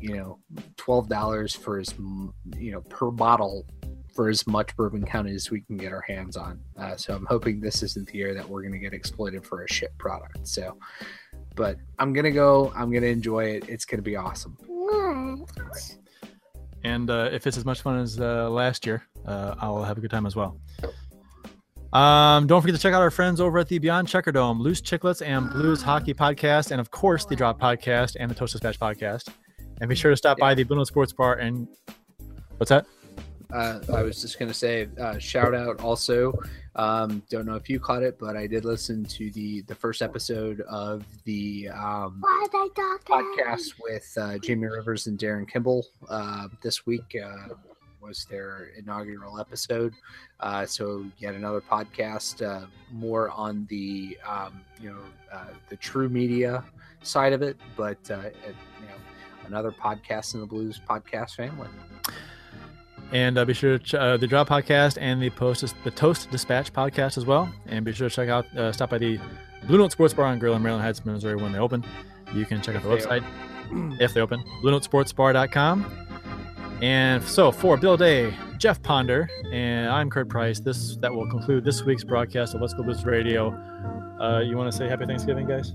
you 0.00 0.16
know, 0.16 0.38
twelve 0.76 1.08
dollars 1.08 1.54
for 1.54 1.78
as 1.78 1.94
you 2.56 2.72
know 2.72 2.80
per 2.82 3.10
bottle 3.10 3.66
for 4.14 4.28
as 4.28 4.46
much 4.46 4.74
Bourbon 4.76 5.04
County 5.04 5.34
as 5.34 5.50
we 5.50 5.60
can 5.60 5.76
get 5.76 5.92
our 5.92 6.00
hands 6.00 6.36
on. 6.36 6.60
Uh, 6.76 6.96
so 6.96 7.14
I'm 7.14 7.26
hoping 7.26 7.60
this 7.60 7.82
isn't 7.82 8.08
the 8.08 8.18
year 8.18 8.34
that 8.34 8.48
we're 8.48 8.62
going 8.62 8.72
to 8.72 8.78
get 8.78 8.92
exploited 8.92 9.46
for 9.46 9.62
a 9.62 9.72
shit 9.72 9.96
product. 9.98 10.46
So, 10.46 10.78
but 11.54 11.76
I'm 11.98 12.12
gonna 12.12 12.30
go. 12.30 12.72
I'm 12.76 12.92
gonna 12.92 13.06
enjoy 13.06 13.44
it. 13.44 13.68
It's 13.68 13.84
gonna 13.84 14.02
be 14.02 14.16
awesome. 14.16 14.56
and 16.84 17.10
uh, 17.10 17.28
if 17.32 17.46
it's 17.46 17.56
as 17.56 17.64
much 17.64 17.82
fun 17.82 17.98
as 17.98 18.20
uh, 18.20 18.48
last 18.50 18.86
year, 18.86 19.02
uh, 19.26 19.54
I'll 19.60 19.82
have 19.82 19.98
a 19.98 20.00
good 20.00 20.10
time 20.10 20.26
as 20.26 20.34
well. 20.34 20.58
Um, 21.92 22.46
don't 22.46 22.60
forget 22.60 22.76
to 22.76 22.80
check 22.80 22.94
out 22.94 23.02
our 23.02 23.10
friends 23.10 23.40
over 23.40 23.58
at 23.58 23.68
the 23.68 23.78
Beyond 23.78 24.06
Checker 24.06 24.32
Dome, 24.32 24.60
Loose 24.60 24.80
Chicklets 24.80 25.26
and 25.26 25.50
Blues 25.50 25.82
Hockey 25.82 26.14
Podcast, 26.14 26.70
and 26.70 26.80
of 26.80 26.90
course 26.90 27.24
the 27.24 27.34
Drop 27.34 27.60
Podcast 27.60 28.16
and 28.20 28.30
the 28.30 28.34
Toast 28.34 28.52
Dispatch 28.52 28.78
Podcast. 28.78 29.28
And 29.80 29.88
be 29.88 29.96
sure 29.96 30.10
to 30.10 30.16
stop 30.16 30.38
by 30.38 30.54
the 30.54 30.62
Blue 30.62 30.76
Note 30.76 30.86
Sports 30.86 31.12
Bar 31.12 31.36
and 31.36 31.66
what's 32.58 32.68
that? 32.68 32.86
uh, 33.52 33.80
I 33.92 34.02
was 34.02 34.20
just 34.20 34.38
gonna 34.38 34.54
say, 34.54 34.88
uh, 35.00 35.18
shout 35.18 35.54
out 35.54 35.80
also. 35.80 36.32
Um, 36.76 37.22
don't 37.30 37.46
know 37.46 37.56
if 37.56 37.68
you 37.68 37.80
caught 37.80 38.02
it, 38.02 38.18
but 38.18 38.36
I 38.36 38.46
did 38.46 38.64
listen 38.64 39.04
to 39.04 39.30
the 39.30 39.62
the 39.62 39.74
first 39.74 40.02
episode 40.02 40.60
of 40.62 41.04
the 41.24 41.68
um, 41.70 42.22
podcast 43.06 43.74
with 43.82 44.12
uh, 44.16 44.38
Jamie 44.38 44.68
Rivers 44.68 45.06
and 45.06 45.18
Darren 45.18 45.48
Kimball 45.48 45.86
uh, 46.08 46.48
this 46.62 46.86
week. 46.86 47.16
Was 48.00 48.24
their 48.30 48.70
inaugural 48.78 49.38
episode. 49.38 49.92
Uh, 50.40 50.64
so 50.64 51.04
yet 51.18 51.34
another 51.34 51.60
podcast, 51.60 52.44
uh, 52.44 52.66
more 52.90 53.30
on 53.30 53.66
the 53.68 54.16
um, 54.26 54.60
you 54.80 54.90
know 54.90 55.00
uh, 55.32 55.44
the 55.68 55.76
true 55.76 56.08
media 56.08 56.64
side 57.02 57.32
of 57.32 57.42
it, 57.42 57.56
but 57.76 57.98
uh, 58.10 58.16
you 58.46 58.86
know 58.88 58.94
another 59.46 59.70
podcast 59.70 60.34
in 60.34 60.40
the 60.40 60.46
blues 60.46 60.80
podcast 60.88 61.34
family. 61.34 61.68
And 63.12 63.36
uh, 63.38 63.44
be 63.44 63.54
sure 63.54 63.78
to 63.78 63.84
ch- 63.84 63.94
uh, 63.94 64.16
the 64.16 64.26
Drop 64.26 64.48
Podcast 64.48 64.96
and 65.00 65.20
the 65.20 65.30
Post 65.30 65.74
the 65.84 65.90
Toast 65.90 66.30
Dispatch 66.30 66.72
Podcast 66.72 67.18
as 67.18 67.26
well. 67.26 67.52
And 67.66 67.84
be 67.84 67.92
sure 67.92 68.08
to 68.08 68.14
check 68.14 68.28
out 68.28 68.46
uh, 68.56 68.72
stop 68.72 68.90
by 68.90 68.98
the 68.98 69.18
Blue 69.66 69.78
Note 69.78 69.92
Sports 69.92 70.14
Bar 70.14 70.26
and 70.26 70.40
Grill 70.40 70.54
in 70.54 70.62
Maryland 70.62 70.84
Heights, 70.84 71.04
Missouri 71.04 71.36
when 71.36 71.52
they 71.52 71.58
open. 71.58 71.84
You 72.32 72.46
can 72.46 72.62
check 72.62 72.76
out 72.76 72.82
the 72.82 72.92
If 72.92 73.08
they 73.08 73.20
website 73.20 74.00
if 74.00 74.14
they 74.14 74.20
open. 74.20 74.42
BlueNoteSportsBar.com. 74.62 76.09
And 76.82 77.22
so 77.22 77.52
for 77.52 77.76
Bill 77.76 77.96
Day, 77.96 78.34
Jeff 78.56 78.82
Ponder, 78.82 79.28
and 79.52 79.90
I'm 79.90 80.08
Kurt 80.08 80.28
Price. 80.28 80.60
This 80.60 80.96
that 80.96 81.12
will 81.12 81.28
conclude 81.28 81.64
this 81.64 81.82
week's 81.82 82.04
broadcast 82.04 82.54
of 82.54 82.60
Let's 82.60 82.72
Go 82.72 82.82
Blues 82.82 83.04
Radio. 83.04 83.50
Uh, 84.20 84.40
you 84.40 84.56
want 84.56 84.70
to 84.70 84.76
say 84.76 84.88
Happy 84.88 85.06
Thanksgiving, 85.06 85.46
guys? 85.46 85.74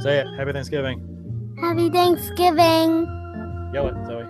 Say 0.00 0.18
it. 0.18 0.26
Happy 0.36 0.52
Thanksgiving. 0.52 1.56
Happy 1.60 1.90
Thanksgiving. 1.90 3.70
Yell 3.74 3.88
it, 3.88 4.06
Zoe. 4.06 4.24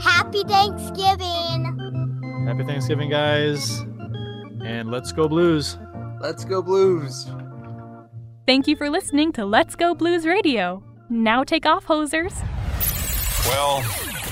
Happy 0.00 0.42
Thanksgiving. 0.44 2.44
Happy 2.46 2.64
Thanksgiving, 2.64 3.10
guys. 3.10 3.80
And 4.64 4.90
let's 4.90 5.12
go 5.12 5.28
Blues. 5.28 5.78
Let's 6.20 6.44
go 6.44 6.62
Blues. 6.62 7.30
Thank 8.46 8.66
you 8.66 8.76
for 8.76 8.90
listening 8.90 9.32
to 9.32 9.44
Let's 9.44 9.76
Go 9.76 9.94
Blues 9.94 10.26
Radio. 10.26 10.82
Now 11.08 11.44
take 11.44 11.66
off, 11.66 11.86
hosers. 11.86 12.34
Well, 13.46 13.82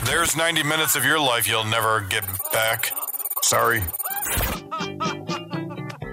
there's 0.05 0.37
90 0.37 0.63
minutes 0.63 0.97
of 0.97 1.05
your 1.05 1.19
life 1.19 1.49
you'll 1.49 1.65
never 1.65 2.01
get 2.01 2.25
back. 2.53 2.93
Sorry. 3.43 3.83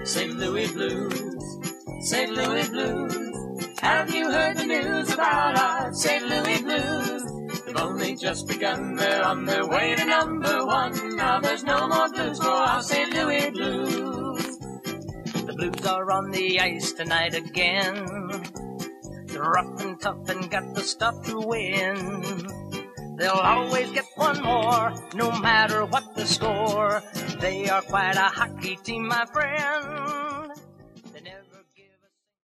St. 0.04 0.36
Louis 0.36 0.72
Blues, 0.72 1.44
St. 2.00 2.32
Louis 2.32 2.68
Blues. 2.68 3.68
Have 3.80 4.14
you 4.14 4.30
heard 4.30 4.56
the 4.56 4.66
news 4.66 5.12
about 5.12 5.58
our 5.58 5.92
St. 5.92 6.24
Louis 6.24 6.62
Blues? 6.62 7.64
They've 7.64 7.76
only 7.76 8.16
just 8.16 8.48
begun, 8.48 8.96
they're 8.96 9.24
on 9.24 9.44
their 9.44 9.66
way 9.66 9.94
to 9.94 10.04
number 10.04 10.66
one. 10.66 11.16
Now 11.16 11.40
there's 11.40 11.64
no 11.64 11.86
more 11.86 12.08
blues 12.08 12.38
for 12.38 12.48
our 12.48 12.82
St. 12.82 13.12
Louis 13.12 13.50
Blues. 13.50 14.58
The 15.46 15.54
Blues 15.56 15.86
are 15.86 16.10
on 16.10 16.30
the 16.30 16.60
ice 16.60 16.92
tonight 16.92 17.34
again. 17.34 18.42
They're 19.26 19.42
rough 19.42 19.80
and 19.82 20.00
tough 20.00 20.28
and 20.28 20.50
got 20.50 20.74
the 20.74 20.82
stuff 20.82 21.22
to 21.26 21.40
win. 21.40 22.67
They'll 23.18 23.32
always 23.32 23.90
get 23.90 24.04
one 24.14 24.40
more, 24.44 24.94
no 25.12 25.32
matter 25.40 25.84
what 25.84 26.14
the 26.14 26.24
score. 26.24 27.02
They 27.40 27.68
are 27.68 27.82
quite 27.82 28.14
a 28.14 28.30
hockey 28.30 28.76
team, 28.76 29.08
my 29.08 29.24
friend. 29.26 30.27